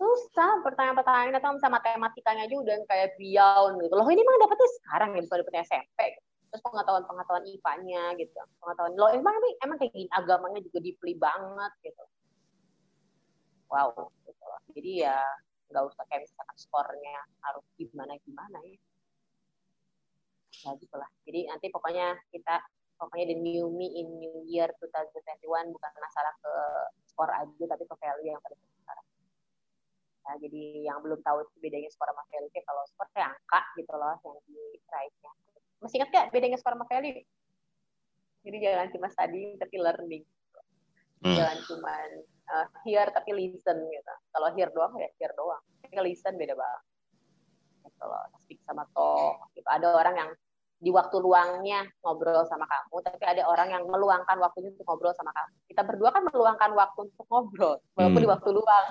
Susah, 0.00 0.64
pertanyaan-pertanyaan 0.64 1.36
datang 1.36 1.60
sama 1.60 1.76
matematikanya 1.76 2.48
aja 2.48 2.56
udah 2.56 2.76
kayak 2.88 3.20
beyond 3.20 3.76
gitu. 3.84 3.92
Loh 3.92 4.08
ini 4.08 4.24
emang 4.24 4.40
dapetnya 4.40 4.68
sekarang 4.80 5.10
ya, 5.12 5.20
bukan 5.28 5.38
dapetnya 5.44 5.62
SMP. 5.68 5.98
Terus 6.50 6.62
pengetahuan-pengetahuan 6.66 7.46
IPA-nya 7.46 8.02
gitu. 8.18 8.34
Pengetahuan, 8.58 8.94
loh 8.98 9.10
emang 9.14 9.34
emang 9.62 9.78
kayak 9.78 9.94
gini, 9.94 10.10
agamanya 10.10 10.60
juga 10.66 10.78
dipelih 10.82 11.16
banget 11.22 11.72
gitu. 11.86 12.04
Wow, 13.70 14.10
gitu 14.26 14.42
loh. 14.42 14.60
Jadi 14.74 14.90
ya 15.06 15.22
nggak 15.70 15.84
usah 15.86 16.02
kayak 16.10 16.26
misalkan 16.26 16.56
skornya 16.58 17.18
harus 17.46 17.62
gimana-gimana 17.78 18.58
ya. 18.66 18.78
Nah, 20.66 20.74
gitu 20.76 20.96
lah. 20.98 21.06
Jadi 21.22 21.46
nanti 21.46 21.66
pokoknya 21.70 22.18
kita 22.34 22.58
pokoknya 22.98 23.32
the 23.32 23.38
new 23.38 23.70
me 23.72 23.86
in 23.96 24.18
new 24.18 24.44
year 24.44 24.68
2021 24.82 25.72
bukan 25.72 25.92
masalah 26.02 26.34
ke 26.36 26.52
skor 27.08 27.30
aja 27.32 27.64
tapi 27.64 27.84
ke 27.86 27.94
value 27.96 28.28
yang 28.28 28.42
pada 28.42 28.58
sekarang. 28.58 29.06
Nah, 30.26 30.34
jadi 30.42 30.62
yang 30.84 30.98
belum 31.00 31.22
tahu 31.22 31.38
bedanya 31.62 31.88
skor 31.94 32.10
sama 32.10 32.26
value 32.28 32.50
kalau 32.66 32.82
skor 32.90 33.08
kayak 33.14 33.32
angka 33.38 33.60
gitu 33.78 33.94
loh 33.94 34.18
yang 34.26 34.36
di 34.44 34.58
price-nya. 34.84 35.32
Masih 35.80 35.96
ingat 36.00 36.10
gak 36.12 36.26
bedanya 36.32 36.60
skor 36.60 36.76
sama 36.76 36.84
value? 36.86 37.24
Jadi 38.44 38.56
jangan 38.60 38.88
cuma 38.92 39.08
study 39.12 39.56
tapi 39.56 39.76
learning. 39.80 40.24
Hmm. 41.20 41.36
Jangan 41.36 41.58
cuma 41.68 41.94
uh, 42.52 42.66
hear 42.88 43.08
tapi 43.12 43.30
listen 43.36 43.76
gitu. 43.76 44.14
Kalau 44.32 44.48
hear 44.56 44.68
doang 44.72 44.92
ya 44.96 45.08
hear 45.20 45.32
doang. 45.36 45.60
Tapi 45.84 45.96
listen 46.04 46.36
beda 46.36 46.56
banget. 46.56 46.82
Loh. 48.00 48.28
Speak 48.44 48.60
sama 48.64 48.88
talk. 48.96 49.52
Gitu. 49.52 49.68
Ada 49.68 49.92
orang 49.92 50.14
yang 50.16 50.30
di 50.80 50.88
waktu 50.88 51.20
luangnya 51.20 51.84
ngobrol 52.00 52.40
sama 52.48 52.64
kamu, 52.64 53.04
tapi 53.04 53.20
ada 53.28 53.44
orang 53.44 53.68
yang 53.68 53.84
meluangkan 53.84 54.40
waktunya 54.40 54.72
untuk 54.72 54.88
ngobrol 54.88 55.12
sama 55.12 55.28
kamu. 55.36 55.52
Kita 55.68 55.84
berdua 55.84 56.08
kan 56.08 56.24
meluangkan 56.24 56.72
waktu 56.72 57.00
untuk 57.04 57.28
ngobrol, 57.28 57.76
walaupun 57.92 58.16
hmm. 58.16 58.24
di 58.24 58.30
waktu 58.32 58.48
luang. 58.56 58.84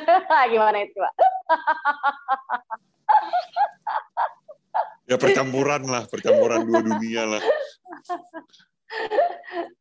Gimana 0.56 0.78
itu, 0.80 0.96
Pak? 0.96 1.14
ya 5.04 5.16
percampuran 5.20 5.82
lah, 5.84 6.04
percampuran 6.08 6.64
dua 6.64 6.80
dunia 6.80 7.22
lah. 7.28 7.42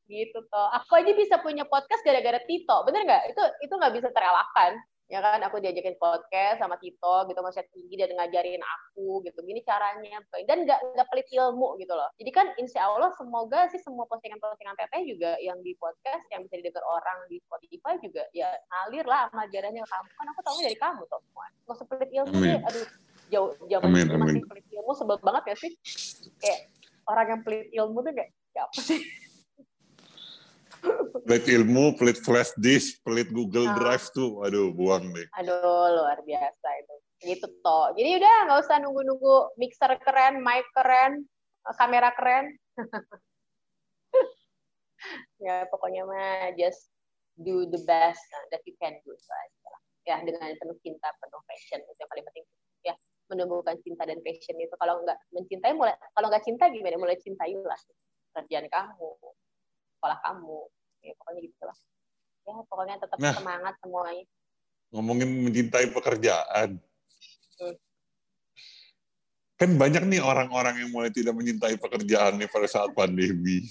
gitu 0.07 0.39
toh. 0.49 0.67
Aku 0.83 0.93
aja 0.99 1.11
bisa 1.15 1.39
punya 1.41 1.65
podcast 1.65 2.03
gara-gara 2.05 2.39
Tito, 2.45 2.77
bener 2.85 3.01
nggak? 3.07 3.23
Itu 3.33 3.43
itu 3.63 3.73
nggak 3.73 3.93
bisa 3.95 4.09
terelakkan. 4.13 4.77
Ya 5.11 5.19
kan? 5.19 5.45
Aku 5.45 5.61
diajakin 5.61 5.99
podcast 5.99 6.57
sama 6.63 6.79
Tito 6.81 7.27
gitu 7.29 7.39
masih 7.43 7.61
tinggi 7.69 7.93
dia 7.99 8.09
ngajarin 8.09 8.63
aku 8.63 9.21
gitu. 9.27 9.39
Gini 9.45 9.61
caranya. 9.61 10.21
Dan 10.47 10.65
nggak 10.65 10.79
nggak 10.97 11.07
pelit 11.11 11.27
ilmu 11.29 11.77
gitu 11.77 11.93
loh. 11.93 12.09
Jadi 12.17 12.31
kan 12.33 12.47
insya 12.57 12.87
Allah 12.87 13.13
semoga 13.13 13.69
sih 13.69 13.81
semua 13.83 14.09
postingan-postingan 14.09 14.77
teteh 14.79 15.03
juga 15.05 15.37
yang 15.43 15.59
di 15.61 15.77
podcast 15.77 16.25
yang 16.33 16.41
bisa 16.45 16.57
didengar 16.57 16.81
orang 16.87 17.29
di 17.29 17.37
Spotify 17.45 17.99
juga 18.01 18.25
ya 18.33 18.49
ngalir 18.49 19.05
lah 19.05 19.29
sama 19.29 19.45
ajarannya. 19.45 19.83
Kamu 19.85 20.07
kan 20.17 20.27
aku 20.33 20.41
tahu 20.41 20.57
dari 20.65 20.77
kamu 20.77 21.01
tuh 21.05 21.21
semua 21.21 21.45
nggak 21.51 21.75
usah 21.77 21.87
pelit 21.89 22.11
ilmu 22.11 22.35
deh. 22.41 22.59
Aduh 22.63 22.87
jauh 23.31 23.49
zaman 23.65 23.89
masih 23.93 24.45
pelit 24.45 24.65
ilmu 24.83 24.91
sebel 24.99 25.17
banget 25.23 25.43
ya 25.47 25.55
sih 25.55 25.71
kayak 26.43 26.59
orang 27.07 27.27
yang 27.31 27.41
pelit 27.47 27.71
ilmu 27.71 28.03
tuh 28.03 28.11
kayak 28.11 28.31
siapa 28.51 28.79
sih 28.83 28.99
pelit 31.23 31.45
ilmu, 31.47 31.95
pelit 31.95 32.19
flash 32.19 32.51
disk, 32.59 32.99
pelit 33.07 33.31
Google 33.31 33.71
nah. 33.71 33.77
Drive 33.79 34.11
tuh, 34.11 34.43
aduh 34.43 34.75
buang 34.75 35.15
deh. 35.15 35.27
Aduh 35.39 35.87
luar 35.95 36.19
biasa 36.27 36.67
itu. 36.83 36.95
Gitu 37.23 37.47
toh. 37.63 37.95
Jadi 37.95 38.19
udah 38.19 38.35
nggak 38.51 38.59
usah 38.67 38.77
nunggu-nunggu 38.83 39.55
mixer 39.55 39.95
keren, 40.03 40.43
mic 40.43 40.67
keren, 40.75 41.23
kamera 41.79 42.11
keren. 42.11 42.51
ya 45.45 45.67
pokoknya 45.71 46.03
mah 46.07 46.51
just 46.59 46.91
do 47.39 47.67
the 47.71 47.79
best 47.87 48.23
that 48.51 48.59
you 48.67 48.75
can 48.83 48.99
do 49.07 49.15
saja. 49.15 49.71
Ya 50.03 50.19
dengan 50.19 50.51
penuh 50.59 50.75
cinta, 50.83 51.07
penuh 51.15 51.39
passion 51.47 51.79
itu 51.79 51.95
yang 51.95 52.11
paling 52.11 52.25
penting. 52.27 52.45
Menumbuhkan 53.31 53.79
cinta 53.83 54.03
dan 54.03 54.19
passion 54.19 54.57
itu. 54.59 54.75
Kalau 54.75 55.03
nggak 55.03 55.17
mencintai 55.31 55.73
mulai 55.75 55.95
kalau 56.15 56.27
nggak 56.27 56.43
cinta 56.43 56.67
gimana? 56.67 56.97
Mulai 56.99 57.17
cintailah 57.21 57.79
kerjaan 58.33 58.65
kamu 58.65 59.13
sekolah 60.03 60.19
kamu 60.19 60.59
ya 60.99 61.13
pokoknya 61.15 61.39
gitu 61.47 61.63
lah 61.63 61.77
ya 62.43 62.53
pokoknya 62.67 62.95
tetap 62.99 63.17
nah, 63.23 63.31
semangat 63.31 63.73
semuanya. 63.79 64.25
Ngomongin 64.91 65.29
mencintai 65.47 65.87
pekerjaan. 65.95 66.69
Hmm. 67.53 67.77
kan 69.53 69.69
banyak 69.79 70.03
nih 70.09 70.19
orang-orang 70.19 70.75
yang 70.83 70.91
mulai 70.91 71.07
tidak 71.07 71.37
mencintai 71.39 71.79
pekerjaan 71.79 72.35
nih 72.35 72.51
pada 72.51 72.67
saat 72.67 72.91
pandemi. 72.91 73.63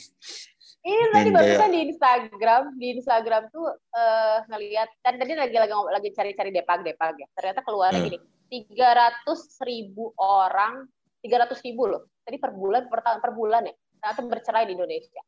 Ini 0.82 1.04
tadi 1.12 1.28
barusan 1.28 1.68
di 1.68 1.80
Instagram, 1.92 2.62
di 2.80 2.86
Instagram 2.96 3.42
tuh 3.52 3.68
uh, 3.70 4.38
ngelihat 4.48 4.88
kan 5.04 5.20
tadi 5.20 5.36
lagi 5.36 5.52
lagi 5.52 5.74
lagi 5.74 6.08
cari-cari 6.16 6.48
depag 6.48 6.80
depag 6.80 7.12
ya. 7.20 7.28
Ternyata 7.36 7.60
keluar 7.60 7.92
hmm. 7.92 8.08
gini, 8.08 8.18
tiga 8.52 8.92
ratus 8.92 9.56
ribu 9.64 10.12
orang, 10.20 10.84
tiga 11.24 11.48
ratus 11.48 11.64
ribu 11.64 11.88
loh. 11.88 12.12
Tadi 12.20 12.36
per 12.36 12.52
bulan 12.52 12.92
per 12.92 13.00
tahun 13.00 13.18
per 13.24 13.32
bulan 13.32 13.64
ya. 13.64 13.74
Ternyata 13.96 14.20
bercerai 14.28 14.68
di 14.68 14.76
Indonesia. 14.76 15.22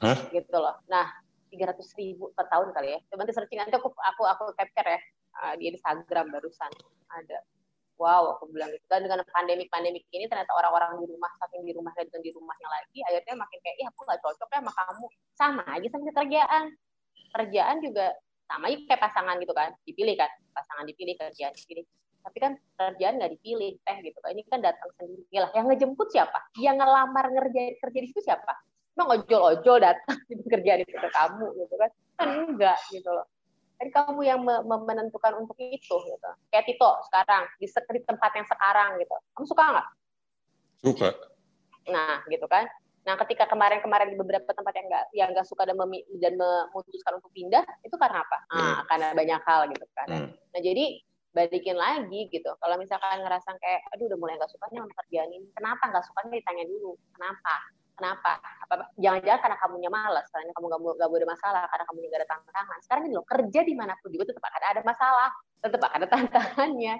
Hah? 0.00 0.16
gitu 0.32 0.56
loh. 0.56 0.80
Nah, 0.88 1.12
300 1.52 1.76
ribu 2.00 2.32
per 2.32 2.46
tahun 2.48 2.72
kali 2.72 2.88
ya. 2.96 2.98
Coba 3.10 3.26
nanti 3.26 3.34
searching 3.36 3.58
nanti 3.60 3.74
aku 3.76 3.92
aku 3.92 4.22
aku 4.24 4.42
capture 4.56 4.86
ya 4.86 5.00
uh, 5.44 5.54
di 5.58 5.68
Instagram 5.74 6.32
barusan 6.32 6.70
ada. 7.10 7.38
Wow, 8.00 8.32
aku 8.32 8.48
bilang 8.48 8.72
gitu. 8.72 8.80
Dan 8.88 9.04
dengan 9.04 9.20
pandemik-pandemik 9.28 10.08
ini 10.08 10.24
ternyata 10.24 10.56
orang-orang 10.56 11.04
di 11.04 11.06
rumah 11.12 11.28
saking 11.36 11.68
di 11.68 11.76
rumah 11.76 11.92
dan 11.92 12.08
di 12.08 12.32
rumahnya 12.32 12.68
lagi, 12.72 13.04
akhirnya 13.04 13.36
makin 13.36 13.58
kayak, 13.60 13.76
ih 13.76 13.86
aku 13.92 14.00
nggak 14.08 14.20
cocok 14.24 14.48
ya 14.48 14.58
sama 14.64 14.72
kamu. 14.72 15.06
Sama 15.36 15.62
aja 15.68 15.86
sama 15.92 16.04
kerjaan. 16.16 16.64
Kerjaan 17.36 17.76
juga 17.84 18.06
sama 18.50 18.66
aja 18.66 18.76
kayak 18.82 19.00
pasangan 19.00 19.38
gitu 19.38 19.54
kan, 19.54 19.70
dipilih 19.86 20.18
kan, 20.18 20.30
pasangan 20.50 20.84
dipilih, 20.90 21.14
kerjaan 21.14 21.54
dipilih. 21.54 21.86
Tapi 22.20 22.36
kan 22.42 22.52
kerjaan 22.76 23.14
nggak 23.22 23.32
dipilih, 23.38 23.78
teh 23.80 23.96
gitu. 24.02 24.18
Ini 24.18 24.42
kan 24.50 24.58
datang 24.58 24.90
sendiri 24.98 25.38
lah. 25.38 25.54
Yang 25.54 25.66
ngejemput 25.72 26.08
siapa? 26.10 26.38
Yang 26.58 26.76
ngelamar 26.82 27.24
ngerjain 27.30 27.74
kerja 27.78 27.98
di 28.02 28.08
situ 28.10 28.20
siapa? 28.26 28.52
emang 29.00 29.16
ojol-ojol 29.16 29.76
datang 29.80 30.18
gitu, 30.28 30.44
kerja 30.44 30.72
di 30.76 30.84
ke 30.84 31.08
kamu 31.08 31.46
gitu 31.56 31.74
kan 31.80 31.90
kan 32.20 32.28
enggak 32.52 32.78
gitu 32.92 33.08
loh 33.08 33.24
jadi 33.80 33.90
kamu 33.96 34.20
yang 34.28 34.40
menentukan 34.68 35.40
untuk 35.40 35.56
itu 35.56 35.96
gitu 35.96 36.30
kayak 36.52 36.68
Tito 36.68 37.00
sekarang 37.08 37.48
di, 37.56 37.64
di 37.64 38.00
tempat 38.04 38.30
yang 38.36 38.44
sekarang 38.44 39.00
gitu 39.00 39.16
kamu 39.32 39.46
suka 39.48 39.62
nggak 39.72 39.88
suka 40.84 41.08
nah 41.88 42.20
gitu 42.28 42.44
kan 42.44 42.68
nah 43.10 43.18
ketika 43.26 43.50
kemarin-kemarin 43.50 44.14
di 44.14 44.16
beberapa 44.22 44.46
tempat 44.54 44.70
yang 44.78 44.86
enggak 44.86 45.04
yang 45.10 45.28
enggak 45.34 45.46
suka 45.50 45.66
dan, 45.66 45.74
mem, 45.74 45.98
dan 46.22 46.38
memutuskan 46.38 47.18
untuk 47.18 47.34
pindah 47.34 47.66
itu 47.82 47.96
karena 47.98 48.22
apa 48.22 48.38
nah, 48.54 48.62
hmm. 48.62 48.80
karena 48.86 49.06
banyak 49.18 49.40
hal 49.42 49.60
gitu 49.74 49.86
kan 49.98 50.06
hmm. 50.06 50.30
nah 50.30 50.60
jadi 50.62 50.84
balikin 51.30 51.78
lagi 51.78 52.26
gitu. 52.30 52.50
Kalau 52.58 52.74
misalkan 52.74 53.22
ngerasa 53.22 53.54
kayak, 53.62 53.86
aduh 53.94 54.10
udah 54.10 54.18
mulai 54.18 54.34
nggak 54.34 54.50
sukanya 54.50 54.82
sama 54.82 54.94
kerjaan 54.98 55.30
ini, 55.30 55.46
kenapa 55.54 55.82
nggak 55.86 56.04
sukanya 56.06 56.42
ditanya 56.42 56.64
dulu, 56.66 56.98
kenapa? 57.14 57.54
Kenapa? 58.00 58.32
Jangan-jangan 58.96 59.40
karena 59.44 59.56
kamunya 59.60 59.90
malas, 59.92 60.24
karena 60.32 60.56
kamu 60.56 60.72
gak, 60.72 60.80
gak 60.96 61.20
ada 61.20 61.28
masalah, 61.28 61.64
karena 61.68 61.84
kamu 61.84 61.96
gak 62.08 62.20
ada 62.24 62.30
tantangan. 62.32 62.78
Sekarang 62.80 63.02
ini 63.04 63.12
loh, 63.12 63.26
kerja 63.28 63.60
di 63.60 63.74
mana 63.76 63.92
pun 64.00 64.08
juga 64.08 64.24
tetap 64.32 64.44
akan 64.48 64.62
ada 64.72 64.80
masalah, 64.88 65.30
tetap 65.60 65.80
akan 65.84 65.96
ada 66.00 66.08
tantangannya 66.08 66.94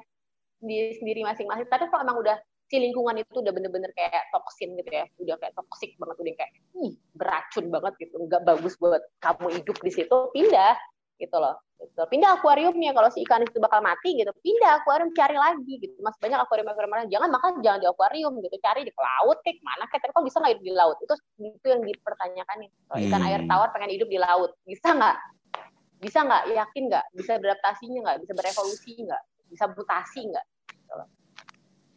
di 0.60 0.76
sendiri 1.00 1.24
masing-masing. 1.24 1.64
Tapi 1.72 1.88
kalau 1.88 2.04
emang 2.04 2.20
udah 2.20 2.36
si 2.70 2.78
lingkungan 2.78 3.18
itu 3.18 3.42
udah 3.42 3.50
bener-bener 3.50 3.90
kayak 3.98 4.30
toksin 4.30 4.78
gitu 4.78 4.90
ya, 4.94 5.04
udah 5.18 5.36
kayak 5.42 5.54
toksik 5.58 5.98
banget, 5.98 6.16
udah 6.22 6.34
kayak 6.38 6.52
ih, 6.78 6.94
beracun 7.18 7.66
banget 7.66 7.92
gitu, 7.98 8.14
nggak 8.30 8.42
bagus 8.46 8.78
buat 8.78 9.02
kamu 9.18 9.58
hidup 9.58 9.76
di 9.82 9.90
situ, 9.90 10.16
pindah 10.30 10.78
gitu 11.18 11.36
loh. 11.36 11.58
Gitu. 11.80 11.96
Pindah 11.96 12.38
akuariumnya 12.38 12.92
kalau 12.92 13.10
si 13.10 13.24
ikan 13.26 13.42
itu 13.42 13.58
bakal 13.58 13.82
mati 13.82 14.14
gitu, 14.14 14.30
pindah 14.44 14.80
akuarium 14.80 15.10
cari 15.16 15.34
lagi 15.34 15.82
gitu. 15.82 15.98
Mas 15.98 16.14
banyak 16.22 16.38
akuarium 16.38 16.70
akuarium 16.70 16.92
mana? 16.94 17.04
Jangan 17.10 17.28
makan 17.34 17.50
jangan 17.60 17.78
di 17.82 17.88
akuarium 17.90 18.32
gitu, 18.38 18.56
cari 18.62 18.86
di 18.86 18.92
laut 18.94 19.38
kayak 19.42 19.58
mana 19.66 19.84
kayak 19.90 20.06
tapi 20.06 20.12
kok 20.14 20.24
bisa 20.30 20.36
nggak 20.38 20.52
hidup 20.54 20.64
di 20.64 20.72
laut? 20.76 20.96
Itu 21.02 21.14
itu 21.42 21.66
yang 21.66 21.82
dipertanyakan 21.82 22.56
nih. 22.62 22.70
Kalau 22.86 22.98
ikan 23.02 23.20
hmm. 23.20 23.28
air 23.28 23.40
tawar 23.50 23.68
pengen 23.74 23.90
hidup 23.98 24.08
di 24.08 24.18
laut, 24.22 24.50
bisa 24.62 24.88
nggak? 24.94 25.16
Bisa 25.98 26.18
nggak? 26.22 26.42
Yakin 26.54 26.82
nggak? 26.86 27.04
Bisa 27.18 27.32
beradaptasinya 27.42 27.98
nggak? 28.06 28.16
Bisa 28.22 28.32
berevolusi 28.38 28.92
nggak? 29.02 29.22
Bisa 29.50 29.64
mutasi 29.72 30.20
nggak? 30.30 30.46
Gitu 30.70 31.19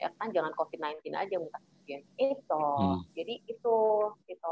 ya 0.04 0.10
kan 0.20 0.30
jangan 0.36 0.52
COVID-19 0.60 1.16
aja 1.16 1.36
mutasi. 1.40 2.04
Itu. 2.20 2.60
Hmm. 2.60 3.00
Jadi 3.16 3.40
itu 3.48 3.76
itu 4.28 4.52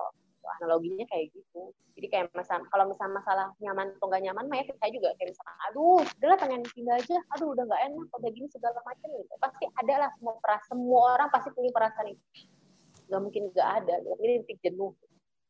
analoginya 0.57 1.05
kayak 1.11 1.29
gitu. 1.35 1.75
Jadi 1.99 2.07
kayak 2.07 2.25
masalah 2.33 2.63
kalau 2.71 2.89
misalnya 2.89 3.13
masalah 3.19 3.47
nyaman 3.61 3.93
atau 3.99 4.07
nggak 4.09 4.23
nyaman 4.25 4.45
mah 4.47 4.57
ya 4.57 4.73
saya 4.79 4.91
juga 4.95 5.13
kayak 5.19 5.35
misalnya 5.35 5.55
aduh 5.69 6.01
udahlah 6.01 6.37
pengen 6.39 6.61
pindah 6.71 6.95
aja. 6.97 7.17
Aduh 7.37 7.47
udah 7.53 7.63
nggak 7.67 7.81
enak 7.91 8.07
udah 8.15 8.31
gini 8.31 8.47
segala 8.49 8.79
macam. 8.81 9.09
Gitu. 9.11 9.33
Pasti 9.37 9.63
ada 9.67 9.93
lah 10.07 10.09
semua 10.17 10.33
perasaan 10.39 10.69
semua 10.71 11.01
orang 11.19 11.29
pasti 11.29 11.49
punya 11.51 11.71
perasaan 11.75 12.07
itu. 12.15 12.25
Nggak 13.11 13.21
mungkin 13.21 13.43
nggak 13.51 13.69
ada. 13.83 13.93
Ini 14.01 14.33
titik 14.47 14.57
jenuh 14.63 14.95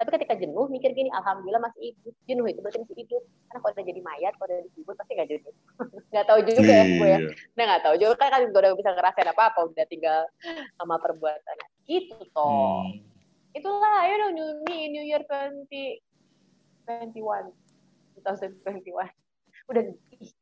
tapi 0.02 0.18
ketika 0.18 0.34
jenuh 0.34 0.66
mikir 0.66 0.97
gini 0.97 1.14
alhamdulillah 1.14 1.62
masih 1.62 1.93
hidup. 1.93 2.14
Jenuh 2.26 2.49
itu 2.49 2.58
berarti 2.58 2.82
masih 2.82 2.97
hidup. 3.06 3.22
Karena 3.22 3.60
kalau 3.62 3.74
udah 3.78 3.86
jadi 3.86 4.02
mayat 4.02 4.34
kalau 4.34 4.47
udah 4.49 4.60
dikubur 4.66 4.93
pasti 4.97 5.12
nggak 5.14 5.30
jenuh. 5.30 5.54
Nggak 6.12 6.26
tahu 6.26 6.39
juga 6.41 6.74
ya 6.74 6.86
gue 6.89 7.08
ya. 7.08 7.20
Nah 7.54 7.64
nggak 7.70 7.84
tahu 7.86 7.95
juga 8.02 8.14
kan 8.18 8.30
kan 8.34 8.41
gue 8.49 8.60
udah 8.66 8.74
bisa 8.74 8.89
ngerasain 8.97 9.30
apa 9.30 9.43
apa 9.54 9.60
udah 9.70 9.86
tinggal 9.86 10.26
sama 10.82 10.97
perbuatannya 10.97 11.68
gitu 11.86 12.18
toh. 12.34 12.89
Hmm. 12.89 13.06
Itulah 13.54 13.93
ayo 14.10 14.14
dong 14.26 14.34
New 14.34 14.49
New 14.89 15.06
Year 15.06 15.22
2021 15.30 16.02
2021 18.26 19.30
udah 19.72 19.84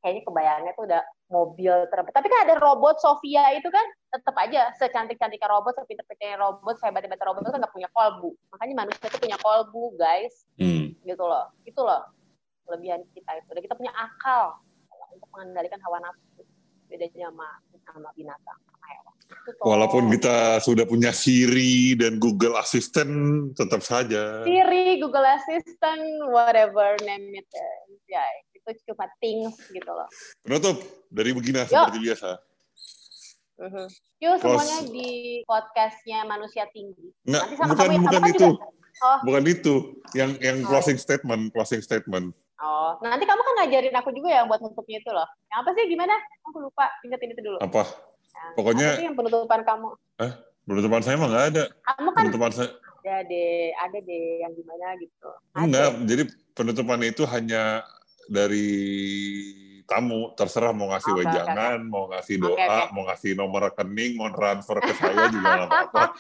kayaknya 0.04 0.22
kebayangnya 0.28 0.72
tuh 0.76 0.84
udah 0.92 1.02
mobil 1.32 1.72
terbaik 1.88 2.12
tapi 2.12 2.28
kan 2.28 2.40
ada 2.50 2.56
robot 2.60 3.00
Sofia 3.00 3.56
itu 3.56 3.70
kan 3.72 3.86
tetap 4.10 4.36
aja 4.42 4.74
secantik-cantiknya 4.76 5.48
robot 5.48 5.78
sepinter-pinternya 5.78 6.42
robot 6.42 6.76
sehebat-hebatnya 6.82 7.26
robot 7.30 7.42
itu 7.46 7.52
kan 7.54 7.60
nggak 7.62 7.76
punya 7.76 7.90
kolbu. 7.94 8.30
Makanya 8.58 8.74
manusia 8.86 9.06
itu 9.06 9.20
punya 9.22 9.38
kolbu 9.38 9.84
guys. 9.96 10.34
Hmm. 10.58 10.98
gitu 11.06 11.24
loh. 11.24 11.46
Itu 11.64 11.82
loh 11.86 12.10
kelebihan 12.66 13.06
kita 13.14 13.32
itu. 13.38 13.50
Dan 13.54 13.62
kita 13.66 13.76
punya 13.78 13.94
akal 13.94 14.58
untuk 15.14 15.30
mengendalikan 15.34 15.80
hawa 15.86 16.02
nafsu. 16.02 16.42
Bedanya 16.90 17.30
sama 17.30 17.48
sama 17.86 18.10
binatang. 18.18 18.60
Sama 18.66 18.86
hewan 18.90 19.16
Walaupun 19.62 20.10
kita 20.10 20.58
sudah 20.58 20.90
punya 20.90 21.14
Siri 21.14 21.94
dan 21.94 22.18
Google 22.18 22.58
Assistant, 22.58 23.54
tetap 23.54 23.86
saja. 23.86 24.42
Siri, 24.42 24.98
Google 24.98 25.26
Assistant, 25.26 26.02
whatever 26.34 26.98
name 27.06 27.30
it. 27.38 27.46
Ya, 28.10 28.26
itu 28.60 28.82
cuma 28.92 29.08
things 29.24 29.56
gitu 29.72 29.92
loh. 29.92 30.08
Penutup 30.44 30.78
dari 31.08 31.32
Begina 31.32 31.64
seperti 31.64 32.00
biasa. 32.04 32.30
Uh-huh. 33.60 33.88
Yuk 34.24 34.40
semuanya 34.40 34.80
di 34.88 35.10
podcastnya 35.44 36.24
Manusia 36.24 36.64
Tinggi. 36.72 37.12
Nggak, 37.28 37.44
Nanti 37.44 37.56
sama 37.60 37.72
bukan, 37.76 37.88
kamu, 37.92 37.98
bukan 38.00 38.12
kamu 38.16 38.28
itu. 38.32 38.48
Juga, 38.56 38.68
oh. 39.04 39.20
Bukan 39.28 39.44
itu. 39.52 39.76
Yang 40.16 40.32
yang 40.40 40.58
oh. 40.64 40.68
closing 40.72 40.98
statement, 41.00 41.42
closing 41.52 41.82
statement. 41.84 42.32
Oh, 42.60 43.00
nanti 43.04 43.24
kamu 43.24 43.40
kan 43.40 43.54
ngajarin 43.64 43.96
aku 43.96 44.12
juga 44.12 44.30
ya 44.36 44.44
buat 44.44 44.60
nutupnya 44.60 45.00
itu 45.00 45.12
loh. 45.12 45.28
Yang 45.52 45.60
apa 45.64 45.70
sih 45.76 45.84
gimana? 45.92 46.16
Aku 46.52 46.58
lupa. 46.60 46.88
Ingetin 47.04 47.32
itu 47.36 47.42
dulu. 47.44 47.58
Apa? 47.60 47.84
Pokoknya. 48.56 49.00
Apa 49.00 49.04
yang 49.04 49.16
penutupan 49.16 49.62
kamu? 49.64 49.88
Eh, 50.24 50.32
penutupan 50.68 51.02
saya 51.04 51.16
mah 51.20 51.28
nggak 51.28 51.46
ada. 51.56 51.64
Kamu 51.84 52.10
kan 52.16 52.24
penutupan 52.28 52.52
saya. 52.56 52.72
Ada 53.00 53.26
deh, 53.32 53.72
ada 53.80 53.98
deh 54.04 54.26
yang 54.44 54.52
gimana 54.56 54.86
gitu. 55.00 55.30
Ada. 55.56 55.64
Enggak, 55.64 55.90
jadi 56.04 56.24
penutupan 56.52 57.00
itu 57.08 57.24
hanya 57.32 57.88
dari 58.30 58.70
tamu 59.90 60.38
terserah 60.38 60.70
mau 60.70 60.94
ngasih 60.94 61.12
okay, 61.18 61.20
wejangan, 61.26 61.80
okay. 61.82 61.90
mau 61.90 62.06
ngasih 62.14 62.36
doa, 62.38 62.54
okay, 62.54 62.70
okay. 62.70 62.94
mau 62.94 63.04
ngasih 63.10 63.32
nomor 63.34 63.62
rekening, 63.74 64.12
mau 64.14 64.30
transfer 64.30 64.78
ke 64.78 64.94
saya 64.94 65.34
juga 65.34 65.50
nggak 65.50 65.70
apa-apa. 65.70 66.04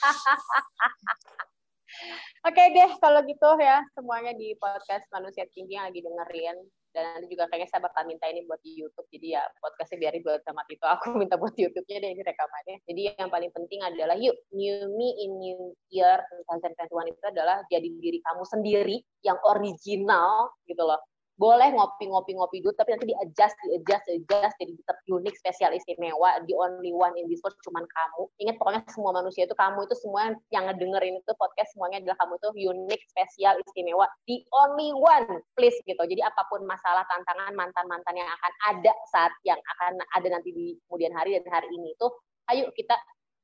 Oke 2.49 2.55
okay 2.55 2.67
deh, 2.71 2.91
kalau 2.97 3.21
gitu 3.27 3.49
ya 3.61 3.83
semuanya 3.93 4.33
di 4.33 4.55
podcast 4.57 5.05
Manusia 5.13 5.45
Tinggi 5.53 5.77
yang 5.77 5.91
lagi 5.91 6.01
dengerin 6.01 6.57
dan 6.89 7.21
nanti 7.21 7.27
juga 7.29 7.45
kayaknya 7.49 7.69
saya 7.69 7.81
bakal 7.85 8.01
minta 8.09 8.25
ini 8.25 8.45
buat 8.49 8.57
di 8.65 8.73
YouTube 8.73 9.05
jadi 9.13 9.39
ya 9.39 9.43
podcastnya 9.61 9.97
biar 10.01 10.13
buat 10.25 10.41
sama 10.41 10.65
itu 10.65 10.85
aku 10.85 11.05
minta 11.21 11.37
buat 11.37 11.53
di 11.53 11.69
YouTube-nya 11.69 11.97
deh 12.01 12.11
ini 12.17 12.23
rekamannya 12.25 12.77
jadi 12.89 13.01
yang 13.13 13.29
paling 13.29 13.51
penting 13.53 13.79
adalah 13.85 14.17
yuk 14.17 14.35
new 14.49 14.77
me 14.97 15.09
in 15.21 15.31
new 15.37 15.61
year 15.93 16.17
2021 16.49 17.13
itu 17.13 17.25
adalah 17.29 17.57
jadi 17.69 17.89
diri 18.01 18.19
kamu 18.25 18.43
sendiri 18.49 18.97
yang 19.21 19.37
original 19.45 20.49
gitu 20.65 20.81
loh 20.81 20.97
boleh 21.39 21.71
ngopi-ngopi-ngopi 21.71 22.59
dulu, 22.59 22.75
tapi 22.75 22.99
nanti 22.99 23.15
di-adjust, 23.15 23.55
di-adjust, 23.63 24.03
di-adjust, 24.11 24.55
jadi 24.59 24.75
tetap 24.75 24.97
unik, 25.07 25.35
spesial, 25.39 25.71
istimewa, 25.71 26.43
the 26.43 26.53
only 26.59 26.91
one 26.91 27.15
in 27.15 27.31
this 27.31 27.39
world 27.39 27.55
cuman 27.63 27.87
kamu. 27.87 28.27
Ingat 28.43 28.55
pokoknya 28.59 28.81
semua 28.91 29.15
manusia 29.15 29.47
itu 29.47 29.55
kamu 29.55 29.87
itu 29.87 29.95
semua 30.03 30.35
yang 30.51 30.67
ngedengerin 30.67 31.15
itu 31.15 31.31
podcast 31.39 31.71
semuanya 31.71 32.03
adalah 32.03 32.19
kamu 32.19 32.33
itu 32.43 32.49
unik, 32.75 33.01
spesial, 33.07 33.55
istimewa, 33.63 34.05
the 34.27 34.43
only 34.51 34.91
one, 34.91 35.39
please 35.55 35.79
gitu. 35.87 36.03
Jadi 36.03 36.19
apa 36.19 36.43
pun 36.51 36.67
masalah, 36.67 37.07
tantangan, 37.07 37.55
mantan-mantan 37.55 38.19
yang 38.19 38.27
akan 38.27 38.53
ada 38.75 38.93
saat 39.07 39.31
yang 39.47 39.57
akan 39.79 39.95
ada 40.19 40.27
nanti 40.27 40.51
di 40.51 40.75
kemudian 40.91 41.15
hari 41.15 41.39
dan 41.39 41.47
hari 41.47 41.71
ini 41.71 41.95
itu, 41.95 42.07
ayo 42.51 42.67
kita 42.75 42.99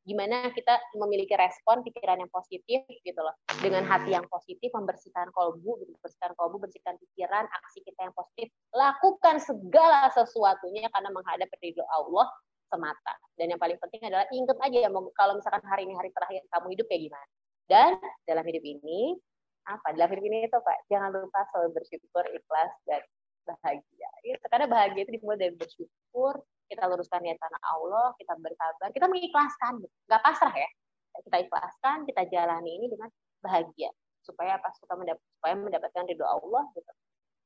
gimana 0.06 0.54
kita 0.54 0.78
memiliki 1.02 1.34
respon 1.34 1.82
pikiran 1.82 2.22
yang 2.22 2.30
positif 2.30 2.86
gitu 2.86 3.20
loh. 3.20 3.34
Dengan 3.58 3.84
hati 3.90 4.14
yang 4.14 4.24
positif 4.30 4.70
membersihkan 4.70 5.34
kolbu 5.34 5.82
gitu, 5.82 5.92
membersihkan 5.98 6.32
kolbu 6.38 6.62
bersihkan 6.62 6.96
pikiran 7.02 7.50
aksi 7.50 7.82
kita 7.82 8.00
yang 8.06 8.16
positif 8.16 8.48
lakukan 8.70 9.42
segala 9.42 10.08
sesuatunya 10.14 10.86
karena 10.94 11.10
menghadap 11.10 11.50
ridho 11.58 11.82
Allah 11.90 12.30
semata. 12.70 13.14
Dan 13.34 13.58
yang 13.58 13.60
paling 13.60 13.82
penting 13.82 14.06
adalah 14.06 14.30
ingat 14.30 14.58
aja 14.62 14.90
kalau 15.18 15.34
misalkan 15.42 15.66
hari 15.66 15.90
ini 15.90 15.98
hari 15.98 16.14
terakhir 16.14 16.46
kamu 16.54 16.68
hidup 16.78 16.86
kayak 16.86 17.04
gimana. 17.10 17.28
Dan 17.66 17.92
dalam 18.30 18.46
hidup 18.46 18.62
ini 18.62 19.18
apa? 19.66 19.98
Dalam 19.98 20.10
hidup 20.14 20.26
ini 20.30 20.38
itu 20.46 20.58
pak 20.62 20.78
jangan 20.86 21.10
lupa 21.18 21.42
selalu 21.50 21.82
bersyukur 21.82 22.24
ikhlas 22.30 22.72
dan 22.86 23.02
bahagia. 23.46 24.10
Itu 24.22 24.46
karena 24.54 24.70
bahagia 24.70 25.02
itu 25.06 25.18
dimulai 25.18 25.50
dari 25.50 25.56
bersyukur 25.58 26.46
kita 26.66 26.84
luruskan 26.90 27.22
niat 27.22 27.38
karena 27.38 27.60
Allah, 27.62 28.08
kita 28.18 28.34
bersabar, 28.42 28.88
kita 28.90 29.06
mengikhlaskan, 29.06 29.86
nggak 30.10 30.22
pasrah 30.22 30.56
ya. 30.56 30.70
Kita 31.16 31.38
ikhlaskan, 31.48 31.98
kita 32.10 32.22
jalani 32.28 32.72
ini 32.76 32.86
dengan 32.92 33.08
bahagia. 33.40 33.88
Supaya 34.20 34.60
apa? 34.60 34.74
Supaya, 34.76 35.00
mendapat, 35.00 35.24
supaya 35.40 35.54
mendapatkan 35.56 36.04
ridho 36.10 36.26
Allah 36.28 36.68
gitu. 36.76 36.92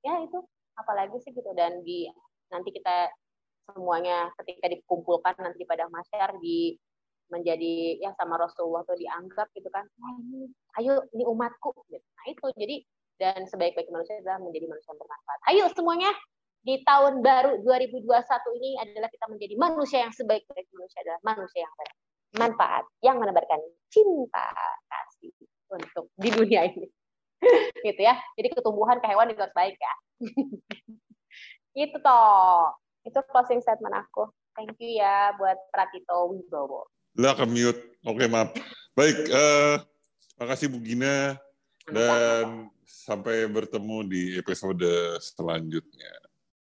Ya 0.01 0.15
itu. 0.25 0.39
Apalagi 0.73 1.21
sih 1.21 1.35
gitu. 1.35 1.51
Dan 1.53 1.85
di 1.85 2.09
nanti 2.49 2.73
kita 2.73 3.13
semuanya 3.69 4.33
ketika 4.41 4.65
dikumpulkan 4.73 5.37
nanti 5.37 5.61
pada 5.69 5.85
masyarakat 5.85 6.41
di 6.41 6.73
menjadi 7.29 8.01
ya 8.01 8.09
sama 8.17 8.41
Rasulullah 8.41 8.81
tuh 8.89 8.97
dianggap 8.97 9.53
gitu 9.53 9.69
kan. 9.69 9.85
Ayo 10.81 11.05
ini 11.13 11.23
umatku 11.29 11.77
gitu. 11.93 12.01
nah 12.01 12.25
itu. 12.25 12.45
Jadi 12.57 12.75
dan 13.19 13.43
sebaik-baik 13.45 13.91
manusia 13.91 14.17
adalah 14.17 14.41
menjadi 14.41 14.65
manusia 14.65 14.89
yang 14.95 14.99
bermanfaat. 15.03 15.39
Ayo 15.51 15.63
semuanya 15.75 16.11
di 16.69 16.85
tahun 16.85 17.25
baru 17.25 17.65
2021 17.65 18.05
ini 18.61 18.77
adalah 18.77 19.09
kita 19.09 19.25
menjadi 19.25 19.57
manusia 19.57 20.05
yang 20.05 20.13
sebaik-baik 20.13 20.69
manusia 20.69 21.01
adalah 21.01 21.21
manusia 21.25 21.59
yang 21.65 21.73
bermanfaat, 21.73 22.85
yang 23.01 23.17
menebarkan 23.17 23.57
cinta 23.89 24.53
kasih 24.85 25.33
untuk 25.73 26.13
di 26.13 26.29
dunia 26.29 26.69
ini. 26.69 26.85
gitu 27.89 28.01
ya. 28.05 28.21
Jadi 28.37 28.53
ketumbuhan 28.53 29.01
ke 29.01 29.09
hewan 29.09 29.33
juga 29.33 29.49
baik 29.57 29.81
ya. 29.81 29.93
itu 31.89 31.97
toh. 32.05 32.69
Itu 33.01 33.17
closing 33.33 33.65
statement 33.65 34.05
aku. 34.05 34.29
Thank 34.53 34.77
you 34.77 35.01
ya 35.01 35.33
buat 35.41 35.57
Pratito 35.73 36.29
Wibowo. 36.29 36.85
Lah 37.17 37.33
ke 37.33 37.49
mute. 37.49 37.97
Oke, 38.05 38.29
maaf. 38.29 38.53
Baik, 38.93 39.17
uh, 39.33 39.81
makasih 40.37 40.69
Bu 40.69 40.77
Gina 40.85 41.33
dan 41.89 42.69
sampai 42.85 43.49
bertemu 43.49 43.97
di 44.05 44.21
episode 44.37 45.17
selanjutnya. 45.17 46.28